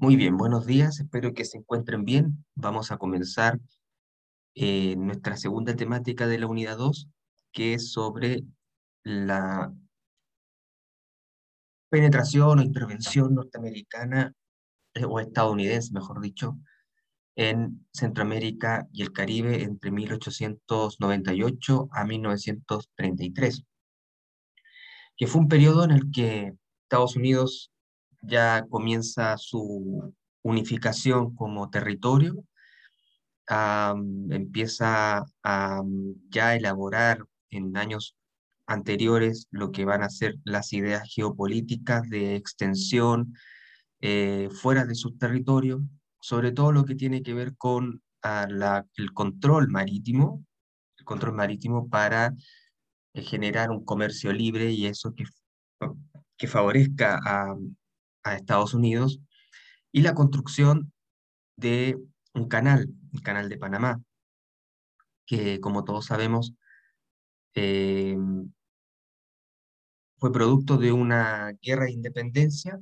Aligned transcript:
Muy 0.00 0.14
bien, 0.14 0.36
buenos 0.36 0.64
días, 0.64 1.00
espero 1.00 1.34
que 1.34 1.44
se 1.44 1.58
encuentren 1.58 2.04
bien. 2.04 2.44
Vamos 2.54 2.92
a 2.92 2.98
comenzar 2.98 3.58
eh, 4.54 4.94
nuestra 4.96 5.36
segunda 5.36 5.74
temática 5.74 6.28
de 6.28 6.38
la 6.38 6.46
unidad 6.46 6.78
2, 6.78 7.08
que 7.50 7.74
es 7.74 7.90
sobre 7.90 8.44
la 9.02 9.74
penetración 11.90 12.60
o 12.60 12.62
intervención 12.62 13.34
norteamericana 13.34 14.32
eh, 14.94 15.04
o 15.04 15.18
estadounidense, 15.18 15.92
mejor 15.92 16.20
dicho, 16.20 16.56
en 17.34 17.84
Centroamérica 17.92 18.86
y 18.92 19.02
el 19.02 19.12
Caribe 19.12 19.64
entre 19.64 19.90
1898 19.90 21.88
a 21.90 22.04
1933, 22.04 23.64
que 25.16 25.26
fue 25.26 25.40
un 25.40 25.48
periodo 25.48 25.82
en 25.82 25.90
el 25.90 26.12
que 26.12 26.54
Estados 26.84 27.16
Unidos 27.16 27.72
ya 28.22 28.64
comienza 28.68 29.36
su 29.38 30.14
unificación 30.42 31.34
como 31.34 31.70
territorio, 31.70 32.44
empieza 34.30 35.24
a 35.42 35.82
ya 36.28 36.54
elaborar 36.54 37.24
en 37.50 37.76
años 37.76 38.16
anteriores 38.66 39.48
lo 39.50 39.72
que 39.72 39.84
van 39.84 40.02
a 40.02 40.10
ser 40.10 40.36
las 40.44 40.72
ideas 40.72 41.02
geopolíticas 41.12 42.08
de 42.10 42.36
extensión 42.36 43.34
eh, 44.00 44.48
fuera 44.52 44.84
de 44.84 44.94
su 44.94 45.16
territorio, 45.16 45.82
sobre 46.20 46.52
todo 46.52 46.72
lo 46.72 46.84
que 46.84 46.94
tiene 46.94 47.22
que 47.22 47.34
ver 47.34 47.56
con 47.56 48.02
el 48.22 49.12
control 49.14 49.68
marítimo, 49.68 50.44
el 50.98 51.04
control 51.04 51.34
marítimo 51.34 51.88
para 51.88 52.34
eh, 53.14 53.22
generar 53.22 53.70
un 53.70 53.84
comercio 53.84 54.32
libre 54.32 54.70
y 54.70 54.86
eso 54.86 55.14
que, 55.14 55.24
que 56.36 56.46
favorezca 56.46 57.18
a, 57.24 57.56
a 58.22 58.34
Estados 58.34 58.74
Unidos, 58.74 59.20
y 59.92 60.02
la 60.02 60.14
construcción 60.14 60.92
de 61.56 61.98
un 62.34 62.48
canal, 62.48 62.88
el 63.12 63.22
canal 63.22 63.48
de 63.48 63.58
Panamá, 63.58 64.02
que 65.26 65.60
como 65.60 65.84
todos 65.84 66.06
sabemos 66.06 66.54
eh, 67.54 68.16
fue 70.18 70.32
producto 70.32 70.76
de 70.76 70.92
una 70.92 71.52
guerra 71.62 71.84
de 71.84 71.92
independencia. 71.92 72.80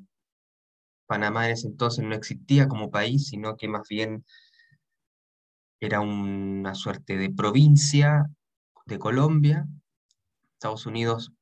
Panamá 1.06 1.46
en 1.46 1.52
ese 1.52 1.68
entonces 1.68 2.04
no 2.04 2.14
existía 2.14 2.68
como 2.68 2.90
país, 2.90 3.28
sino 3.28 3.56
que 3.56 3.68
más 3.68 3.88
bien 3.88 4.24
era 5.80 6.00
una 6.00 6.74
suerte 6.74 7.16
de 7.16 7.30
provincia 7.30 8.26
de 8.86 8.98
Colombia. 8.98 9.66
Estados 10.54 10.86
Unidos 10.86 11.32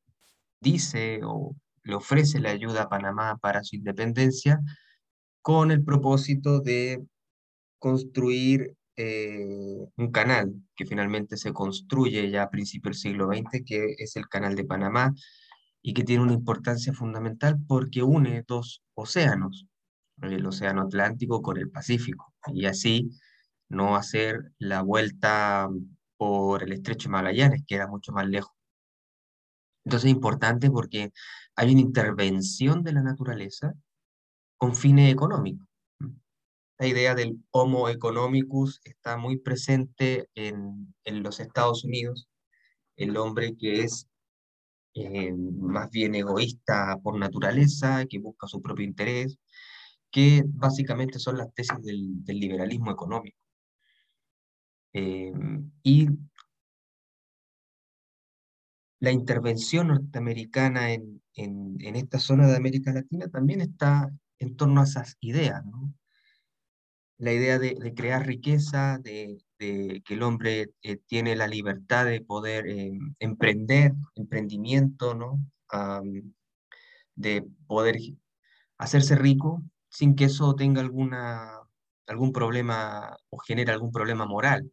dice 0.61 1.21
o 1.25 1.55
le 1.85 1.95
ofrece 1.95 2.41
la 2.41 2.51
ayuda 2.51 2.83
a 2.83 2.89
Panamá 2.89 3.37
para 3.39 3.63
su 3.63 3.77
independencia 3.77 4.61
con 5.43 5.71
el 5.71 5.85
propósito 5.85 6.61
de 6.61 7.05
construir 7.79 8.75
eh, 8.97 9.87
un 9.97 10.11
canal 10.13 10.55
que 10.77 10.87
finalmente 10.87 11.37
se 11.37 11.53
construye 11.53 12.31
ya 12.31 12.45
a 12.45 12.51
principios 12.51 13.03
del 13.03 13.13
siglo 13.13 13.27
XX, 13.29 13.65
que 13.67 13.95
es 13.99 14.17
el 14.17 14.29
Canal 14.29 14.55
de 14.55 14.65
Panamá, 14.65 15.13
y 15.83 15.93
que 15.93 16.05
tiene 16.05 16.23
una 16.23 16.33
importancia 16.33 16.93
fundamental 16.95 17.59
porque 17.69 18.03
une 18.03 18.43
dos 18.47 18.83
océanos, 18.95 19.67
el 20.23 20.47
Océano 20.47 20.83
Atlántico 20.83 21.43
con 21.43 21.59
el 21.59 21.71
Pacífico, 21.71 22.33
y 22.55 22.67
así 22.67 23.11
no 23.69 23.97
hacer 23.97 24.53
la 24.59 24.83
vuelta 24.83 25.69
por 26.17 26.63
el 26.63 26.73
Estrecho 26.73 27.09
de 27.09 27.13
Magallanes, 27.13 27.65
que 27.67 27.75
era 27.75 27.87
mucho 27.87 28.13
más 28.13 28.27
lejos. 28.27 28.55
Entonces 29.85 30.11
es 30.11 30.17
importante 30.17 30.71
porque 30.71 31.13
hay 31.57 31.73
una 31.73 31.81
intervención 31.81 32.83
de 32.83 32.93
la 32.93 33.03
naturaleza 33.03 33.75
con 34.57 34.75
fines 34.75 35.13
económicos. 35.13 35.67
La 36.79 36.87
idea 36.89 37.15
del 37.15 37.39
homo 37.51 37.89
economicus 37.89 38.81
está 38.85 39.17
muy 39.17 39.39
presente 39.39 40.29
en, 40.35 40.95
los 41.05 41.39
Estados 41.39 41.85
Unidos, 41.85 42.29
el 42.97 43.17
hombre 43.17 43.57
que 43.57 43.83
es 43.83 44.09
eh, 44.95 45.33
más 45.33 45.91
bien 45.91 46.15
egoísta 46.15 46.99
por 47.03 47.19
naturaleza, 47.19 48.07
que 48.07 48.19
busca 48.19 48.49
su 48.49 48.61
propio 48.61 48.85
interés, 48.85 49.39
que 50.11 50.45
básicamente 50.47 51.19
son 51.19 51.39
las 51.39 51.53
tesis 51.55 51.81
del, 51.83 52.23
liberalismo 52.27 52.91
económico. 52.91 53.39
Eh, 54.93 55.33
y 55.83 56.09
la 59.05 59.13
intervención 59.13 59.89
norteamericana 59.89 60.93
en, 60.93 61.21
esta 61.37 62.19
zona 62.19 62.47
de 62.47 62.57
América 62.57 62.93
Latina 62.93 63.29
también 63.29 63.61
está 63.61 64.11
en 64.39 64.57
torno 64.57 64.81
a 64.81 64.85
esas 64.85 65.17
ideas, 65.21 65.63
La 67.19 67.33
idea 67.33 67.59
de, 67.59 67.77
crear 67.95 68.27
riqueza, 68.27 68.99
de, 68.99 69.39
que 69.59 70.03
el 70.15 70.23
hombre 70.23 70.71
eh, 70.83 70.97
tiene 71.07 71.37
la 71.37 71.47
libertad 71.47 72.07
de 72.07 72.21
poder 72.23 72.67
eh, 72.67 72.99
emprender, 73.19 73.93
emprendimiento, 74.15 75.15
¿no? 75.15 75.39
de 77.17 77.45
poder 77.67 77.97
hacerse 78.79 79.17
rico 79.17 79.63
sin 79.89 80.15
que 80.15 80.25
eso 80.27 80.55
tenga 80.55 80.81
alguna, 80.81 81.61
algún 82.07 82.33
problema 82.33 83.17
o 83.31 83.39
genere 83.39 83.73
algún 83.73 83.93
problema 83.93 84.25
moral. 84.27 84.71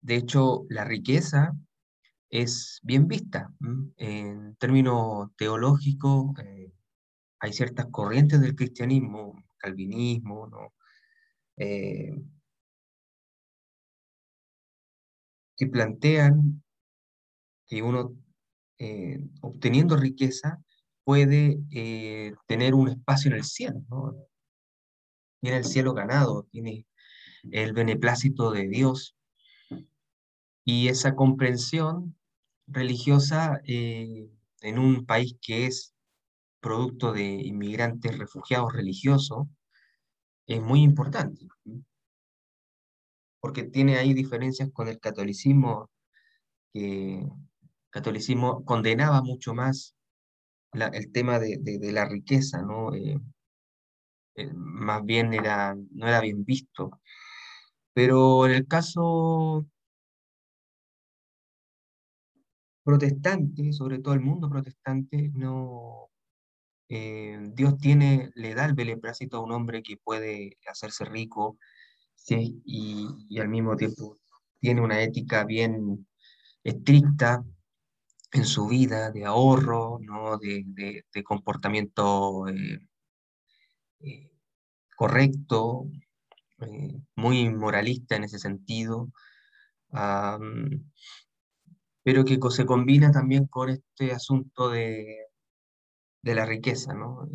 De 0.00 0.16
hecho, 0.16 0.64
la 0.68 0.84
riqueza 0.84 1.52
es 2.32 2.80
bien 2.82 3.06
vista. 3.06 3.52
En 3.98 4.56
términos 4.56 5.28
teológicos, 5.36 6.32
eh, 6.42 6.72
hay 7.38 7.52
ciertas 7.52 7.86
corrientes 7.90 8.40
del 8.40 8.56
cristianismo, 8.56 9.36
calvinismo. 9.58 10.72
Eh, 11.58 12.10
que 15.56 15.66
plantean 15.66 16.62
que 17.66 17.82
uno, 17.82 18.16
eh, 18.78 19.18
obteniendo 19.42 19.96
riqueza, 19.96 20.62
puede 21.04 21.58
tener 22.46 22.74
un 22.74 22.88
espacio 22.88 23.30
en 23.30 23.36
el 23.36 23.44
cielo. 23.44 23.82
Tiene 25.40 25.58
el 25.58 25.64
cielo 25.64 25.92
ganado, 25.92 26.44
tiene 26.50 26.86
el 27.50 27.74
beneplácito 27.74 28.52
de 28.52 28.68
Dios. 28.68 29.16
Y 30.64 30.88
esa 30.88 31.14
comprensión 31.14 32.16
religiosa 32.66 33.60
eh, 33.66 34.28
en 34.60 34.78
un 34.78 35.06
país 35.06 35.36
que 35.40 35.66
es 35.66 35.94
producto 36.60 37.12
de 37.12 37.24
inmigrantes 37.24 38.18
refugiados 38.18 38.72
religiosos 38.72 39.46
es 40.46 40.60
muy 40.60 40.82
importante, 40.82 41.48
porque 43.40 43.64
tiene 43.64 43.98
ahí 43.98 44.14
diferencias 44.14 44.70
con 44.72 44.88
el 44.88 45.00
catolicismo, 45.00 45.90
que 46.72 47.20
el 47.20 47.30
catolicismo 47.90 48.64
condenaba 48.64 49.22
mucho 49.22 49.54
más 49.54 49.94
el 50.72 51.12
tema 51.12 51.38
de, 51.38 51.92
la 51.92 52.06
riqueza, 52.06 52.62
¿no? 52.62 52.94
Eh, 52.94 53.18
eh, 54.36 54.50
más 54.54 55.04
bien 55.04 55.34
era, 55.34 55.74
no 55.74 56.08
era 56.08 56.20
bien 56.20 56.44
visto. 56.44 57.00
Pero 57.94 58.46
en 58.46 58.52
el 58.52 58.66
caso 58.66 59.66
protestante, 62.84 63.72
sobre 63.72 63.98
todo 63.98 64.14
el 64.14 64.20
mundo 64.20 64.48
protestante, 64.50 65.30
no, 65.34 66.10
eh, 66.88 67.38
Dios 67.54 67.78
tiene, 67.78 68.30
le 68.34 68.54
da 68.54 68.66
el 68.66 68.74
beneplácito 68.74 69.38
a 69.38 69.40
un 69.40 69.52
hombre 69.52 69.82
que 69.82 69.96
puede 69.96 70.58
hacerse 70.66 71.04
rico 71.04 71.58
y, 72.28 73.38
al 73.40 73.48
mismo 73.48 73.76
tiempo 73.76 74.18
tiene 74.60 74.80
una 74.80 75.02
ética 75.02 75.44
bien 75.44 76.06
estricta 76.62 77.44
en 78.32 78.44
su 78.44 78.68
vida 78.68 79.10
de 79.10 79.24
ahorro, 79.24 79.98
¿no? 80.00 80.38
de, 80.38 81.04
comportamiento 81.24 82.46
eh, 82.48 82.80
eh, 84.00 84.30
correcto, 84.96 85.86
muy 87.16 87.50
moralista 87.50 88.16
en 88.16 88.24
ese 88.24 88.38
sentido 88.38 89.10
pero 92.02 92.24
que 92.24 92.38
se 92.50 92.66
combina 92.66 93.10
también 93.10 93.46
con 93.46 93.70
este 93.70 94.12
asunto 94.12 94.70
de, 94.70 95.26
de 96.22 96.34
la 96.34 96.46
riqueza, 96.46 96.94
¿no? 96.94 97.28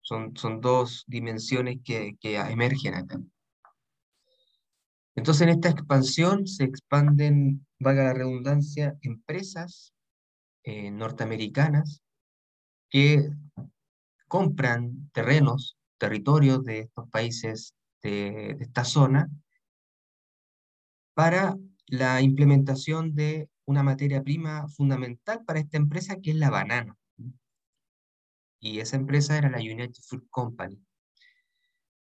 Son, 0.00 0.36
son 0.36 0.60
dos 0.60 1.04
dimensiones 1.06 1.78
que, 1.84 2.16
que 2.20 2.36
emergen 2.36 2.94
acá. 2.94 3.20
Entonces, 5.14 5.42
en 5.42 5.48
esta 5.50 5.68
expansión 5.68 6.46
se 6.46 6.64
expanden, 6.64 7.66
valga 7.78 8.04
la 8.04 8.14
redundancia, 8.14 8.96
empresas 9.02 9.92
eh, 10.64 10.90
norteamericanas 10.90 12.02
que 12.88 13.28
compran 14.26 15.10
terrenos, 15.12 15.76
territorios 15.98 16.64
de 16.64 16.80
estos 16.80 17.08
países 17.10 17.74
de, 18.02 18.54
de 18.58 18.64
esta 18.64 18.84
zona 18.84 19.30
para 21.14 21.56
la 21.86 22.22
implementación 22.22 23.14
de 23.14 23.48
una 23.72 23.82
materia 23.82 24.22
prima 24.22 24.68
fundamental 24.68 25.44
para 25.44 25.60
esta 25.60 25.78
empresa 25.78 26.20
que 26.20 26.30
es 26.30 26.36
la 26.36 26.50
banana. 26.50 26.96
y 28.60 28.78
esa 28.78 28.96
empresa 28.96 29.36
era 29.36 29.50
la 29.50 29.58
United 29.58 30.02
Fruit 30.06 30.28
Company. 30.30 30.78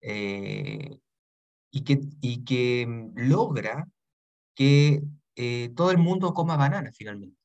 Eh, 0.00 0.98
y, 1.70 1.84
que, 1.84 2.00
y 2.20 2.44
que 2.44 2.86
mm, 2.86 3.28
logra 3.28 3.86
que 4.54 5.02
eh, 5.36 5.70
todo 5.76 5.90
el 5.92 5.98
mundo 5.98 6.34
coma 6.34 6.56
banana 6.56 6.90
finalmente. 6.92 7.36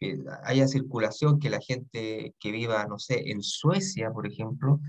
Que 0.00 0.18
haya 0.44 0.66
circulación, 0.66 1.38
que 1.38 1.50
la 1.50 1.60
gente 1.60 2.34
que 2.40 2.52
viva, 2.52 2.86
no 2.86 2.98
sé, 2.98 3.30
en 3.30 3.42
Suecia, 3.42 4.10
por 4.10 4.26
ejemplo, 4.26 4.80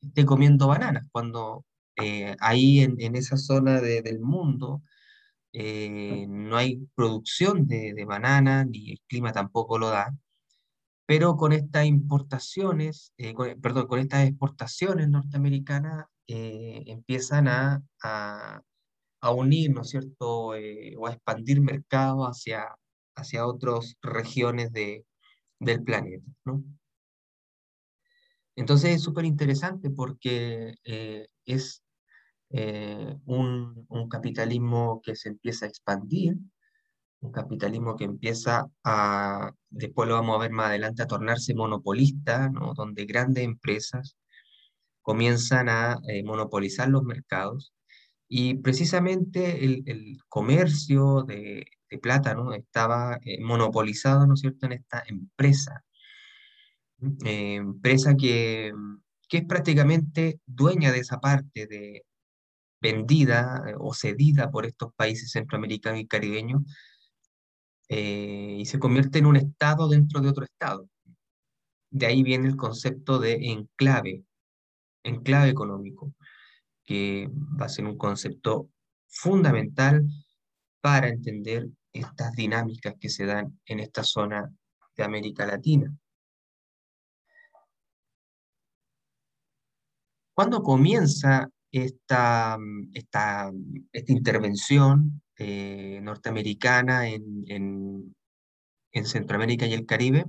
esté 0.00 0.24
comiendo 0.24 0.66
bananas, 0.68 1.06
cuando 1.12 1.64
eh, 1.96 2.36
ahí 2.40 2.80
en, 2.80 2.96
en, 3.00 3.16
esa 3.16 3.36
zona 3.36 3.80
de, 3.80 4.02
del 4.02 4.20
mundo 4.20 4.82
no 5.52 6.56
hay 6.56 6.86
producción 6.94 7.66
de, 7.66 7.94
de 7.94 8.04
banana, 8.04 8.64
ni 8.64 8.92
el 8.92 9.00
clima 9.08 9.32
tampoco 9.32 9.78
lo 9.78 9.88
da 9.88 10.14
pero 11.06 11.36
con 11.36 11.52
estas 11.52 11.86
importaciones, 11.86 13.12
eh, 13.16 13.34
perdón, 13.62 13.86
con 13.86 14.00
estas 14.00 14.26
exportaciones 14.26 15.08
norteamericanas 15.08 16.06
eh, 16.26 16.82
empiezan 16.86 17.46
a, 17.48 17.80
a, 18.02 18.62
unir, 19.30 19.72
¿no 19.72 19.82
es 19.82 19.90
cierto?, 19.90 20.54
eh, 20.54 20.94
o 20.98 21.06
a 21.06 21.12
expandir 21.12 21.60
mercado 21.60 22.24
hacia, 22.24 22.66
hacia 23.16 23.46
otras 23.46 23.96
regiones 24.02 24.72
de, 24.72 25.04
del 25.60 25.82
planeta, 25.82 26.26
¿no? 26.44 26.62
Entonces 28.56 28.96
es 28.96 29.02
súper 29.02 29.24
interesante 29.26 29.90
porque 29.90 30.74
es 31.44 31.82
un, 32.50 33.86
un 33.88 34.08
capitalismo 34.08 35.00
que 35.02 35.16
se 35.16 35.28
empieza 35.28 35.66
a 35.66 35.68
expandir, 35.68 36.36
un 37.20 37.32
capitalismo 37.32 37.96
que 37.96 38.04
empieza 38.04 38.66
a, 38.84 39.52
después 39.70 40.08
lo 40.08 40.14
vamos 40.14 40.36
a 40.36 40.42
ver 40.42 40.52
más 40.52 40.68
adelante, 40.68 41.02
a 41.02 41.06
tornarse 41.06 41.54
monopolista, 41.54 42.48
¿no? 42.48 42.74
donde 42.74 43.04
grandes 43.04 43.44
empresas 43.44 44.16
comienzan 45.02 45.68
a 45.68 45.98
eh, 46.08 46.22
monopolizar 46.24 46.88
los 46.88 47.04
mercados 47.04 47.72
y 48.28 48.54
precisamente 48.54 49.64
el, 49.64 50.18
comercio 50.28 51.22
de, 51.22 51.64
de, 51.90 51.98
plátano 51.98 52.52
estaba 52.54 53.20
eh, 53.24 53.40
monopolizado, 53.40 54.26
¿no 54.26 54.34
es 54.34 54.40
cierto?, 54.40 54.66
en 54.66 54.72
esta 54.72 55.04
empresa, 55.06 55.84
eh, 57.24 57.54
empresa 57.54 58.16
que, 58.16 58.72
que 59.28 59.38
es 59.38 59.44
prácticamente 59.44 60.40
dueña 60.44 60.90
de 60.92 60.98
esa 60.98 61.20
parte 61.20 61.66
de 61.66 62.04
vendida 62.86 63.64
o 63.78 63.92
cedida 63.92 64.50
por 64.50 64.64
estos 64.64 64.94
países 64.94 65.32
centroamericanos 65.32 66.00
y 66.00 66.06
caribeños 66.06 66.62
eh, 67.88 68.56
y 68.60 68.64
se 68.66 68.78
convierte 68.78 69.18
en 69.18 69.26
un 69.26 69.36
estado 69.36 69.88
dentro 69.88 70.20
de 70.20 70.28
otro 70.28 70.44
estado. 70.44 70.88
De 71.90 72.06
ahí 72.06 72.22
viene 72.22 72.46
el 72.48 72.56
concepto 72.56 73.18
de 73.18 73.34
enclave, 73.52 74.22
enclave 75.02 75.48
económico, 75.48 76.14
que 76.84 77.28
va 77.60 77.66
a 77.66 77.68
ser 77.68 77.86
un 77.86 77.98
concepto 77.98 78.70
fundamental 79.08 80.04
para 80.80 81.08
entender 81.08 81.68
estas 81.92 82.32
dinámicas 82.32 82.94
que 83.00 83.08
se 83.08 83.26
dan 83.26 83.58
en 83.66 83.80
esta 83.80 84.04
zona 84.04 84.52
de 84.96 85.02
América 85.02 85.44
Latina. 85.44 85.92
Cuando 90.34 90.62
comienza 90.62 91.50
esta, 91.84 92.58
esta, 92.94 93.50
esta 93.92 94.12
intervención 94.12 95.22
eh, 95.38 96.00
norteamericana 96.02 97.08
en, 97.08 97.44
en, 97.48 98.14
Centroamérica 99.04 99.66
y 99.66 99.74
el 99.74 99.84
Caribe. 99.84 100.24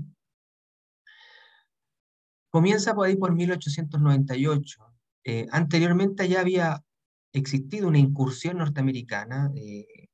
Comienza 2.50 2.94
por 2.94 3.08
ahí 3.08 3.16
por 3.16 3.34
1898. 3.34 4.94
Eh, 5.24 5.48
anteriormente 5.52 6.28
ya 6.28 6.42
había 6.42 6.84
existido 7.32 7.88
una 7.88 8.00
incursión 8.00 8.58
norteamericana 8.58 9.52
eh, 9.56 10.10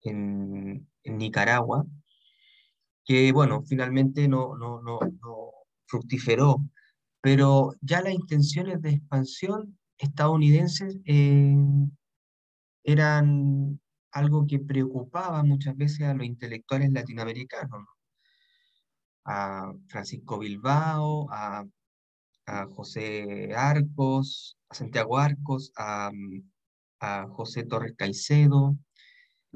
en, 0.00 0.88
en, 1.02 1.18
Nicaragua, 1.18 1.84
que 3.04 3.30
bueno, 3.32 3.62
finalmente 3.66 4.26
no, 4.26 4.56
no, 4.56 4.80
no, 4.80 5.00
no 5.20 5.50
fructiferó, 5.86 6.64
pero 7.20 7.74
ya 7.82 8.00
las 8.00 8.14
intenciones 8.14 8.80
de 8.80 8.90
expansión 8.92 9.77
estadounidenses 9.98 10.98
eran 12.84 13.80
algo 14.12 14.46
que 14.46 14.58
preocupaba 14.58 15.42
muchas 15.42 15.76
veces 15.76 16.02
a 16.02 16.14
los 16.14 16.26
intelectuales 16.26 16.90
latinoamericanos, 16.92 17.86
a 19.24 19.72
Francisco 19.88 20.38
Bilbao, 20.38 21.28
a, 21.30 21.64
José 22.74 23.54
Arcos, 23.54 24.56
a 24.70 24.74
Santiago 24.74 25.18
Arcos, 25.18 25.70
a, 25.76 26.10
José 27.30 27.64
Torres 27.64 27.94
Caicedo, 27.96 28.76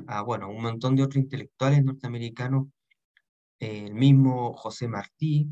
a 0.06 0.22
bueno, 0.22 0.48
un 0.48 0.62
montón 0.62 0.94
de 0.94 1.02
otros 1.02 1.24
intelectuales 1.24 1.82
norteamericanos, 1.82 2.68
el 3.58 3.94
mismo 3.94 4.52
José 4.52 4.88
Martí, 4.88 5.48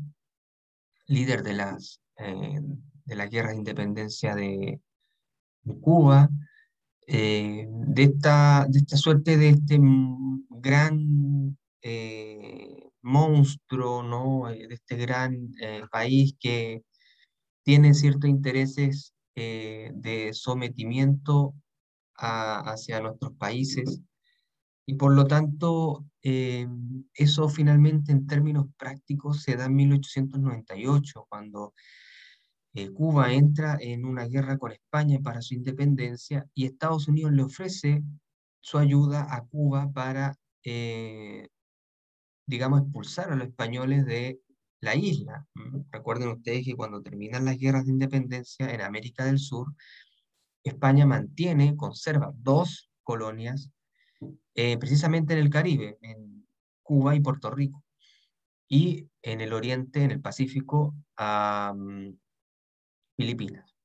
líder 1.07 1.43
de 1.43 1.53
las, 1.53 2.01
eh, 2.17 2.61
de 3.05 3.15
la 3.15 3.27
guerra 3.27 3.49
de 3.49 3.57
independencia 3.57 4.35
de, 4.35 4.79
Cuba, 5.81 6.29
eh, 7.07 7.67
de, 7.69 8.03
esta, 8.03 8.65
de 8.69 8.79
esta 8.79 8.97
suerte 8.97 9.37
de 9.37 9.49
este 9.49 9.79
gran 10.49 11.57
eh, 11.81 12.89
monstruo, 13.01 14.03
¿no? 14.03 14.49
Eh, 14.49 14.67
de 14.67 14.75
este 14.75 14.95
gran 14.95 15.51
país 15.91 16.35
que 16.39 16.83
tiene 17.63 17.93
ciertos 17.93 18.29
intereses 18.29 19.13
de 19.35 20.31
sometimiento 20.33 21.55
hacia 22.15 23.01
nuestros 23.01 23.33
países. 23.33 24.01
Y 24.85 24.95
por 24.95 25.13
lo 25.13 25.25
tanto, 25.25 26.05
eso 26.21 27.49
finalmente 27.49 28.11
en 28.11 28.27
términos 28.27 28.67
prácticos 28.77 29.43
se 29.43 29.55
da 29.55 29.65
en 29.65 29.75
1898, 29.75 31.25
cuando 31.29 31.73
eh, 32.73 32.89
Cuba 32.91 33.33
entra 33.33 33.77
en 33.81 34.05
una 34.05 34.25
guerra 34.25 34.57
con 34.57 34.71
España 34.71 35.19
para 35.21 35.41
su 35.41 35.55
independencia 35.55 36.47
y 36.53 36.65
Estados 36.65 37.07
Unidos 37.07 37.33
le 37.33 37.43
ofrece 37.43 38.01
su 38.61 38.77
ayuda 38.77 39.27
a 39.29 39.43
Cuba 39.43 39.91
para, 39.91 40.37
eh, 40.63 41.49
digamos, 42.45 42.81
expulsar 42.81 43.31
a 43.31 43.35
los 43.35 43.47
españoles 43.47 44.05
de 44.05 44.39
la 44.79 44.95
isla. 44.95 45.45
Recuerden 45.91 46.29
ustedes 46.29 46.65
que 46.65 46.75
cuando 46.75 47.01
terminan 47.01 47.45
las 47.45 47.57
guerras 47.57 47.85
de 47.85 47.91
independencia 47.91 48.73
en 48.73 48.81
América 48.81 49.25
del 49.25 49.39
Sur, 49.39 49.67
España 50.63 51.05
mantiene, 51.05 51.75
conserva 51.75 52.31
dos 52.35 52.89
colonias, 53.03 53.69
eh, 54.55 54.77
precisamente 54.77 55.33
en 55.33 55.39
el 55.39 55.49
Caribe, 55.49 55.97
en 56.01 56.47
Cuba 56.83 57.15
y 57.15 57.19
Puerto 57.19 57.49
Rico, 57.51 57.83
y 58.69 59.09
en 59.21 59.41
el 59.41 59.51
Oriente, 59.51 60.03
en 60.03 60.11
el 60.11 60.21
Pacífico, 60.21 60.95
a, 61.17 61.73
Filipinas. 63.21 63.75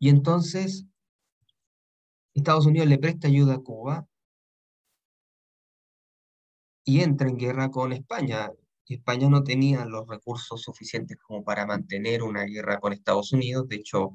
Y 0.00 0.08
entonces 0.08 0.84
Estados 2.34 2.66
Unidos 2.66 2.88
le 2.88 2.98
presta 2.98 3.28
ayuda 3.28 3.54
a 3.54 3.58
Cuba 3.58 4.06
y 6.84 7.02
entra 7.02 7.28
en 7.28 7.36
guerra 7.36 7.70
con 7.70 7.92
España. 7.92 8.50
España 8.88 9.28
no 9.28 9.44
tenía 9.44 9.84
los 9.84 10.08
recursos 10.08 10.60
suficientes 10.60 11.16
como 11.18 11.44
para 11.44 11.66
mantener 11.66 12.24
una 12.24 12.42
guerra 12.42 12.80
con 12.80 12.92
Estados 12.92 13.32
Unidos. 13.32 13.68
De 13.68 13.76
hecho, 13.76 14.10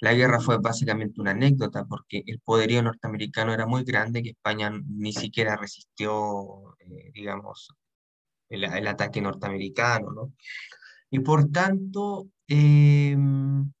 la 0.00 0.14
guerra 0.14 0.40
fue 0.40 0.58
básicamente 0.58 1.20
una 1.20 1.32
anécdota 1.32 1.84
porque 1.84 2.22
el 2.26 2.40
poderío 2.40 2.82
norteamericano 2.82 3.52
era 3.52 3.66
muy 3.66 3.84
grande 3.84 4.22
que 4.22 4.30
España 4.30 4.72
ni 4.86 5.12
siquiera 5.12 5.56
resistió, 5.56 6.74
eh, 6.80 7.10
digamos, 7.12 7.68
el, 8.48 8.64
el, 8.64 8.86
ataque 8.88 9.20
norteamericano, 9.20 10.10
¿no? 10.10 10.32
Y 11.10 11.20
por 11.20 11.50
tanto, 11.50 12.28
em, 12.48 13.72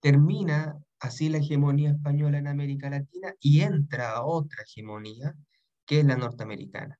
termina 0.00 0.76
así 1.00 1.28
la 1.28 1.38
hegemonía 1.38 1.90
española 1.90 2.38
en 2.38 2.46
América 2.46 2.90
Latina 2.90 3.34
y 3.40 3.60
entra 3.62 4.22
otra 4.22 4.62
hegemonía, 4.64 5.34
que 5.86 6.00
es 6.00 6.04
la 6.06 6.16
norteamericana. 6.16 6.98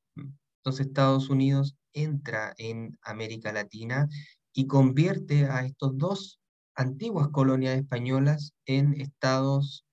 Entonces 0.59 0.87
Estados 0.87 1.31
Unidos 1.31 1.77
entra 1.93 2.55
en 2.59 2.99
América 3.03 3.53
Latina 3.53 4.09
y 4.53 4.67
convierte 4.67 5.47
a 5.47 5.65
estos 5.65 5.97
dos 5.97 6.41
antiguas 6.75 7.29
colonias 7.29 7.77
españolas 7.77 8.53
en 8.67 9.01
estados 9.01 9.85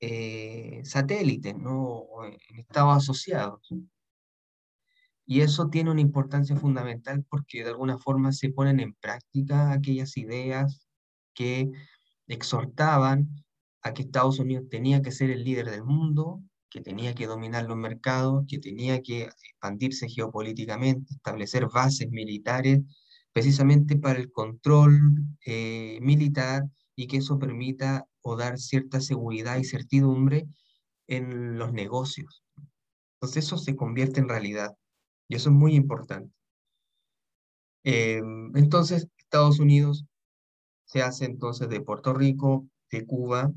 eh, 0.00 0.82
satélites, 0.84 1.56
¿no? 1.56 2.06
en 2.24 2.58
estados 2.58 2.98
asociados. 2.98 3.68
Y 5.30 5.42
eso 5.42 5.68
tiene 5.68 5.90
una 5.90 6.00
importancia 6.00 6.56
fundamental 6.56 7.22
porque 7.28 7.62
de 7.62 7.68
alguna 7.68 7.98
forma 7.98 8.32
se 8.32 8.48
ponen 8.48 8.80
en 8.80 8.94
práctica 8.94 9.72
aquellas 9.72 10.16
ideas 10.16 10.88
que 11.34 11.70
exhortaban 12.28 13.28
a 13.82 13.92
que 13.92 14.02
Estados 14.02 14.38
Unidos 14.38 14.70
tenía 14.70 15.02
que 15.02 15.12
ser 15.12 15.30
el 15.30 15.44
líder 15.44 15.70
del 15.70 15.84
mundo 15.84 16.42
que 16.70 16.80
tenía 16.80 17.14
que 17.14 17.26
dominar 17.26 17.64
los 17.64 17.76
mercados, 17.76 18.46
que 18.48 18.58
tenía 18.58 19.02
que 19.02 19.24
expandirse 19.24 20.08
geopolíticamente, 20.08 21.14
establecer 21.14 21.66
bases 21.68 22.10
militares, 22.10 22.80
precisamente 23.32 23.96
para 23.96 24.18
el 24.18 24.32
control 24.32 24.98
eh, 25.44 25.98
militar 26.00 26.64
y 26.96 27.06
que 27.06 27.18
eso 27.18 27.38
permita 27.38 28.06
o 28.22 28.34
dar 28.34 28.58
cierta 28.58 29.00
seguridad 29.02 29.58
y 29.58 29.64
certidumbre 29.64 30.46
en 31.06 31.58
los 31.58 31.72
negocios. 31.74 32.42
Entonces 33.14 33.44
eso 33.44 33.58
se 33.58 33.76
convierte 33.76 34.20
en 34.20 34.28
realidad 34.28 34.74
y 35.28 35.36
eso 35.36 35.50
es 35.50 35.54
muy 35.54 35.74
importante. 35.74 36.32
Em, 37.84 38.56
entonces 38.56 39.08
Estados 39.18 39.60
Unidos 39.60 40.04
se 40.84 41.02
hace 41.02 41.26
entonces 41.26 41.68
de 41.68 41.80
Puerto 41.80 42.14
Rico, 42.14 42.66
de 42.90 43.06
Cuba, 43.06 43.52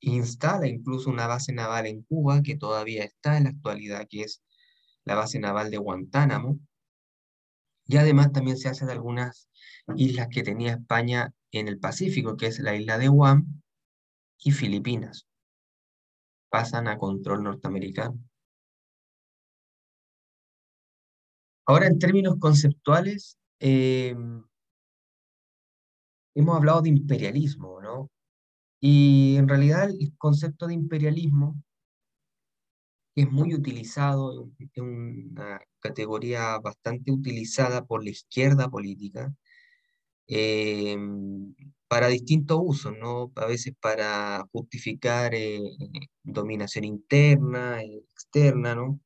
instala 0.00 0.68
incluso 0.68 1.10
una 1.10 1.26
base 1.26 1.52
naval 1.52 1.86
en 1.86 2.02
Cuba 2.02 2.42
que 2.42 2.56
todavía 2.56 3.04
está 3.04 3.36
en 3.36 3.44
la 3.44 3.50
actualidad, 3.50 4.06
que 4.08 4.22
es 4.22 4.42
la 5.04 5.14
base 5.16 5.38
naval 5.38 5.70
de 5.70 5.78
Guantánamo. 5.78 6.58
Y 7.86 7.96
además 7.96 8.32
también 8.32 8.56
se 8.56 8.68
hace 8.68 8.86
de 8.86 8.92
algunas 8.92 9.48
islas 9.96 10.28
que 10.30 10.42
tenía 10.42 10.72
España 10.72 11.32
en 11.52 11.68
el 11.68 11.78
Pacífico, 11.78 12.36
que 12.36 12.46
es 12.46 12.58
la 12.58 12.74
isla 12.76 12.98
de 12.98 13.08
Guam 13.08 13.62
y 14.38 14.52
Filipinas. 14.52 15.26
Pasan 16.50 16.88
a 16.88 16.98
control 16.98 17.44
norteamericano. 17.44 18.18
Ahora, 21.66 21.86
en 21.88 21.98
términos 21.98 22.36
conceptuales, 22.38 23.38
em, 23.58 24.44
hemos 26.34 26.56
hablado 26.56 26.82
de 26.82 26.90
imperialismo, 26.90 27.80
¿no? 27.82 28.10
Y 28.80 29.36
en 29.36 29.48
realidad 29.48 29.90
el 29.90 30.16
concepto 30.18 30.66
de 30.68 30.74
imperialismo 30.74 31.56
es 33.16 33.30
muy 33.32 33.54
utilizado, 33.54 34.50
es 34.58 34.82
una 34.82 35.60
categoría 35.80 36.58
bastante 36.58 37.10
utilizada 37.10 37.84
por 37.84 38.04
la 38.04 38.10
izquierda 38.10 38.68
política 38.68 39.34
em, 40.28 41.54
para 41.88 42.08
distintos 42.08 42.58
usos, 42.62 42.92
¿no? 42.98 43.32
A 43.36 43.46
veces 43.46 43.74
para 43.80 44.46
justificar 44.52 45.34
eh, 45.34 45.60
dominación 46.22 46.84
interna, 46.84 47.82
externa, 47.82 48.74
¿no? 48.74 49.00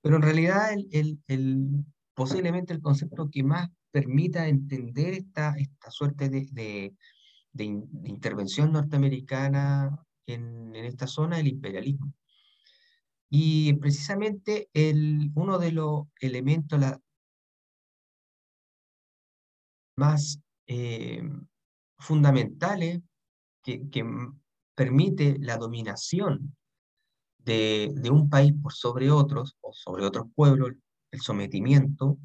Pero 0.00 0.16
en 0.16 0.22
realidad 0.22 0.72
el, 0.72 1.18
el, 1.26 1.84
posiblemente 2.14 2.72
el 2.72 2.80
concepto 2.80 3.28
que 3.30 3.42
más 3.42 3.68
permita 3.90 4.48
entender 4.48 5.14
esta, 5.14 5.54
esta 5.56 5.90
suerte 5.90 6.28
de 6.30 6.94
intervención 8.04 8.72
norteamericana 8.72 9.98
en, 10.28 10.74
esta 10.74 11.06
zona, 11.06 11.40
el 11.40 11.48
imperialismo. 11.48 12.12
Y 13.30 13.74
precisamente 13.74 14.70
uno 15.34 15.58
de 15.58 15.72
los 15.72 16.06
elementos 16.20 16.80
más 19.96 20.40
eh, 20.66 21.22
fundamentales 21.98 23.00
que, 23.62 24.04
permite 24.74 25.36
la 25.40 25.56
dominación 25.56 26.56
de, 27.48 27.90
de, 27.94 28.10
un 28.10 28.28
país 28.28 28.52
por 28.62 28.74
sobre 28.74 29.10
otros 29.10 29.56
o 29.62 29.72
sobre 29.72 30.04
otros 30.04 30.26
pueblos, 30.34 30.72
el 31.10 31.20
sometimiento, 31.20 32.18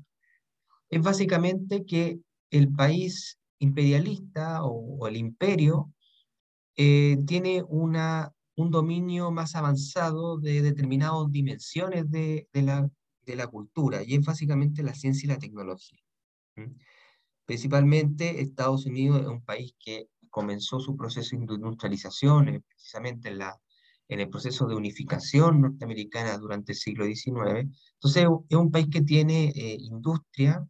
es 0.89 1.01
básicamente 1.01 1.85
que 1.85 2.19
el 2.51 2.73
país 2.73 3.39
imperialista 3.59 4.63
o, 4.63 5.07
el 5.07 5.15
imperio 5.15 5.93
eh, 6.75 7.17
tiene 7.25 7.63
una, 7.67 8.33
un 8.55 8.69
dominio 8.69 9.31
más 9.31 9.55
avanzado 9.55 10.37
de 10.37 10.61
determinadas 10.61 11.31
dimensiones 11.31 12.11
de, 12.11 12.49
de, 12.51 12.61
la, 12.61 12.89
de, 13.25 13.35
la, 13.35 13.47
cultura, 13.47 14.03
y 14.03 14.15
es 14.15 14.25
básicamente 14.25 14.83
la 14.83 14.93
ciencia 14.93 15.25
y 15.25 15.29
la 15.29 15.39
tecnología. 15.39 15.99
Principalmente 17.45 18.41
Estados 18.41 18.85
Unidos 18.85 19.21
es 19.21 19.27
un 19.27 19.43
país 19.43 19.73
que 19.79 20.09
comenzó 20.29 20.79
su 20.79 20.97
proceso 20.97 21.37
de 21.37 21.43
industrialización 21.55 22.49
eh, 22.49 22.61
precisamente 22.67 23.29
en, 23.29 23.37
la, 23.37 23.59
en 24.13 24.19
el 24.19 24.29
proceso 24.29 24.67
de 24.67 24.75
unificación 24.75 25.61
norteamericana 25.61 26.37
durante 26.37 26.73
el 26.73 26.77
siglo 26.77 27.05
XIX. 27.05 27.67
Entonces 27.93 28.27
es 28.47 28.57
un 28.57 28.71
país 28.71 28.87
que 28.91 29.01
tiene 29.01 29.49
eh, 29.55 29.77
industria 29.79 30.63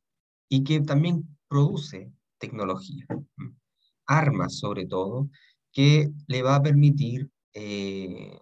y 0.48 0.64
que 0.64 0.80
también 0.80 1.38
produce 1.50 2.10
tecnología, 2.38 3.06
armas 4.08 4.58
sobre 4.58 4.86
todo, 4.86 5.30
que 5.74 6.10
le 6.28 6.42
va 6.42 6.56
a 6.56 6.64
permitir 6.64 7.30
eh, 7.54 8.40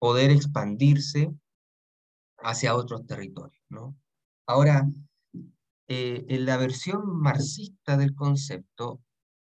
poder 0.00 0.32
expandirse 0.32 1.30
hacia 2.38 2.74
otros 2.74 3.06
territorios. 3.06 3.64
¿no? 3.68 3.96
Ahora, 4.46 4.84
eh, 5.86 6.24
en 6.28 6.44
la 6.44 6.56
versión 6.56 7.20
marxista 7.20 7.96
del 7.96 8.16
concepto 8.16 9.00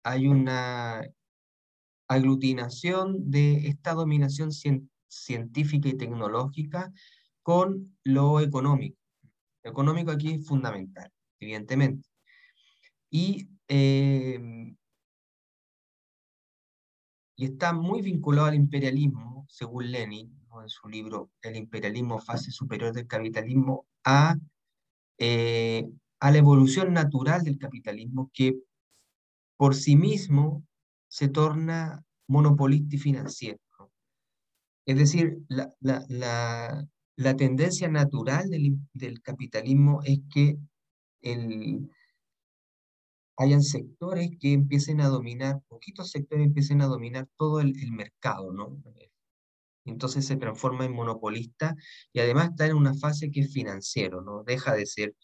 hay 0.04 0.28
una 0.28 1.02
aglutinación 2.08 3.30
de 3.30 3.68
esta 3.68 3.94
dominación 3.94 4.50
científica 5.08 5.88
y 5.88 5.96
tecnológica 5.96 6.92
con 7.42 7.96
lo 8.04 8.40
económico. 8.40 8.98
Lo 9.62 9.70
económico 9.70 10.10
aquí 10.10 10.34
es 10.34 10.46
fundamental, 10.46 11.10
evidentemente. 11.40 12.08
Y 13.10 13.48
y 17.36 17.44
está 17.44 17.72
muy 17.74 18.00
vinculado 18.00 18.48
al 18.48 18.54
imperialismo, 18.54 19.46
según 19.48 19.92
Lenin, 19.92 20.34
en 20.62 20.68
su 20.70 20.88
libro 20.88 21.30
El 21.42 21.56
imperialismo, 21.56 22.18
fase 22.18 22.50
superior 22.50 22.94
del 22.94 23.06
capitalismo, 23.06 23.86
a, 24.04 24.36
eh, 25.18 25.86
a 26.18 26.30
la 26.30 26.38
evolución 26.38 26.94
natural 26.94 27.44
del 27.44 27.58
capitalismo 27.58 28.30
que 28.32 28.56
por 29.58 29.74
sí 29.74 29.96
mismo 29.96 30.64
se 31.16 31.28
torna 31.28 32.04
monopolista 32.28 32.98
financiero. 32.98 33.58
Es 34.84 34.98
decir, 34.98 35.38
la, 35.48 35.72
la, 35.80 36.04
la, 36.10 36.86
la 37.16 37.36
tendencia 37.36 37.88
natural 37.88 38.50
del, 38.50 38.76
del, 38.92 39.22
capitalismo 39.22 40.02
es 40.04 40.18
que 40.30 40.58
el, 41.22 41.90
hayan 43.38 43.62
sectores 43.62 44.28
que 44.38 44.52
empiecen 44.52 45.00
a 45.00 45.08
dominar, 45.08 45.62
poquitos 45.68 46.10
sectores 46.10 46.44
empiecen 46.44 46.82
a 46.82 46.86
dominar 46.86 47.26
todo 47.38 47.60
el, 47.60 47.72
mercado, 47.92 48.52
¿no? 48.52 48.76
Entonces 49.86 50.26
se 50.26 50.36
transforma 50.36 50.84
en 50.84 50.92
monopolista 50.92 51.76
y 52.12 52.20
además 52.20 52.50
está 52.50 52.66
en 52.66 52.76
una 52.76 52.92
fase 52.92 53.30
que 53.30 53.40
es 53.40 53.54
financiero, 53.54 54.20
¿no? 54.20 54.44
Deja 54.44 54.74
de 54.74 54.84
ser 54.84 55.14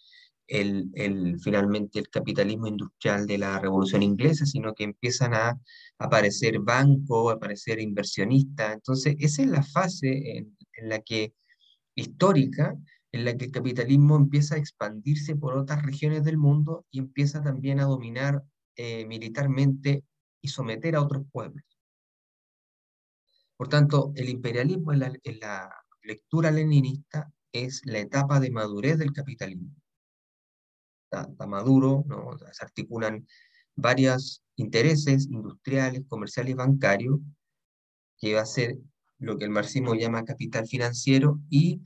el, 0.46 0.90
el, 0.94 1.40
finalmente 1.40 1.99
el 1.99 2.08
capitalismo 2.08 2.66
industrial 2.66 3.26
de 3.26 3.38
la 3.38 3.58
revolución 3.58 4.02
inglesa, 4.02 4.46
sino 4.46 4.75
que 4.75 4.84
empiezan 4.84 5.34
a 5.34 5.58
aparecer 5.99 6.58
bancos, 6.61 7.32
a 7.32 7.37
aparecer 7.37 7.80
inversionistas. 7.80 8.75
Entonces 8.75 9.16
esa 9.18 9.42
es 9.42 9.49
la 9.49 9.62
fase 9.62 10.37
en, 10.38 10.56
en 10.75 10.88
la 10.88 11.00
que 11.00 11.34
histórica 11.94 12.76
en 13.12 13.26
la 13.26 13.37
que 13.37 13.44
el 13.44 13.52
capitalismo 13.52 14.16
empieza 14.16 14.54
a 14.54 14.58
expandirse 14.58 15.37
por 15.37 15.56
otras 15.56 15.82
regiones 15.82 16.25
del 16.25 16.38
mundo 16.38 16.87
y 16.90 16.99
empieza 16.99 17.42
también 17.42 17.78
a 17.78 17.84
dominar 17.84 18.42
eh, 18.76 19.04
militarmente 19.06 20.02
y 20.40 20.49
someter 20.49 20.96
a 20.96 21.02
otros 21.02 21.25
pueblos. 21.30 21.62
Por 23.56 23.68
tanto, 23.68 24.12
el 24.16 24.28
imperialismo 24.30 24.92
en 24.92 25.00
la, 25.40 25.70
lectura 26.04 26.50
leninista 26.50 27.32
es 27.52 27.82
la 27.84 28.00
etapa 28.00 28.40
de 28.40 28.50
madurez 28.50 28.99
del 28.99 29.12
capitalismo. 29.12 29.82
Está, 31.12 31.47
maduro, 31.47 32.04
¿no? 32.07 32.38
se 32.52 32.64
articulan 32.64 33.26
varios 33.76 34.42
intereses 34.57 35.26
industriales, 35.26 36.02
comerciales 36.09 36.57
bancarios, 36.57 37.19
que 38.19 38.35
va 38.35 38.40
a 38.40 38.47
ser 38.47 38.78
lo 39.19 39.37
que 39.37 39.45
el 39.45 39.50
marxismo 39.50 39.95
llama 39.95 40.25
capital 40.25 40.66
financiero, 40.66 41.38
y 41.50 41.83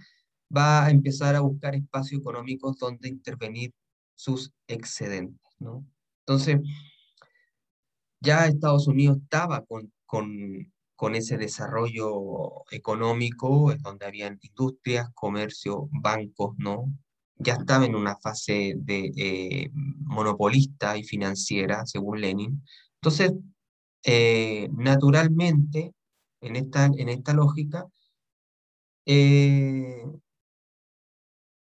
va 0.54 0.86
a 0.86 0.90
empezar 0.90 1.34
a 1.34 1.40
buscar 1.40 1.74
espacios 1.74 2.20
económicos 2.20 2.78
donde 2.78 3.08
intervenir 3.08 3.72
sus 4.14 4.52
excedentes. 4.68 5.40
Entonces, 6.20 6.60
ya 8.20 8.46
Estados 8.46 8.86
Unidos 8.86 9.18
estaba 9.22 9.64
con, 9.64 9.92
con 10.06 11.14
ese 11.16 11.36
desarrollo 11.36 12.64
económico, 12.70 13.74
donde 13.82 14.06
habían 14.06 14.38
industrias, 14.40 15.10
comercio, 15.14 15.88
bancos, 15.90 16.54
¿no? 16.58 16.92
Ya 17.38 17.54
estaba 17.54 17.84
en 17.84 17.94
una 17.94 18.16
fase 18.16 18.74
de 18.76 19.12
eh, 19.16 19.70
monopolista 19.72 20.96
y 20.96 21.04
financiera, 21.04 21.84
según 21.86 22.20
Lenin. 22.20 22.62
Entonces, 22.96 23.32
eh, 24.04 24.68
naturalmente, 24.72 25.92
en 26.40 26.56
esta, 26.56 26.86
en 26.86 27.08
esta 27.08 27.34
lógica, 27.34 27.86
eh, 29.04 30.04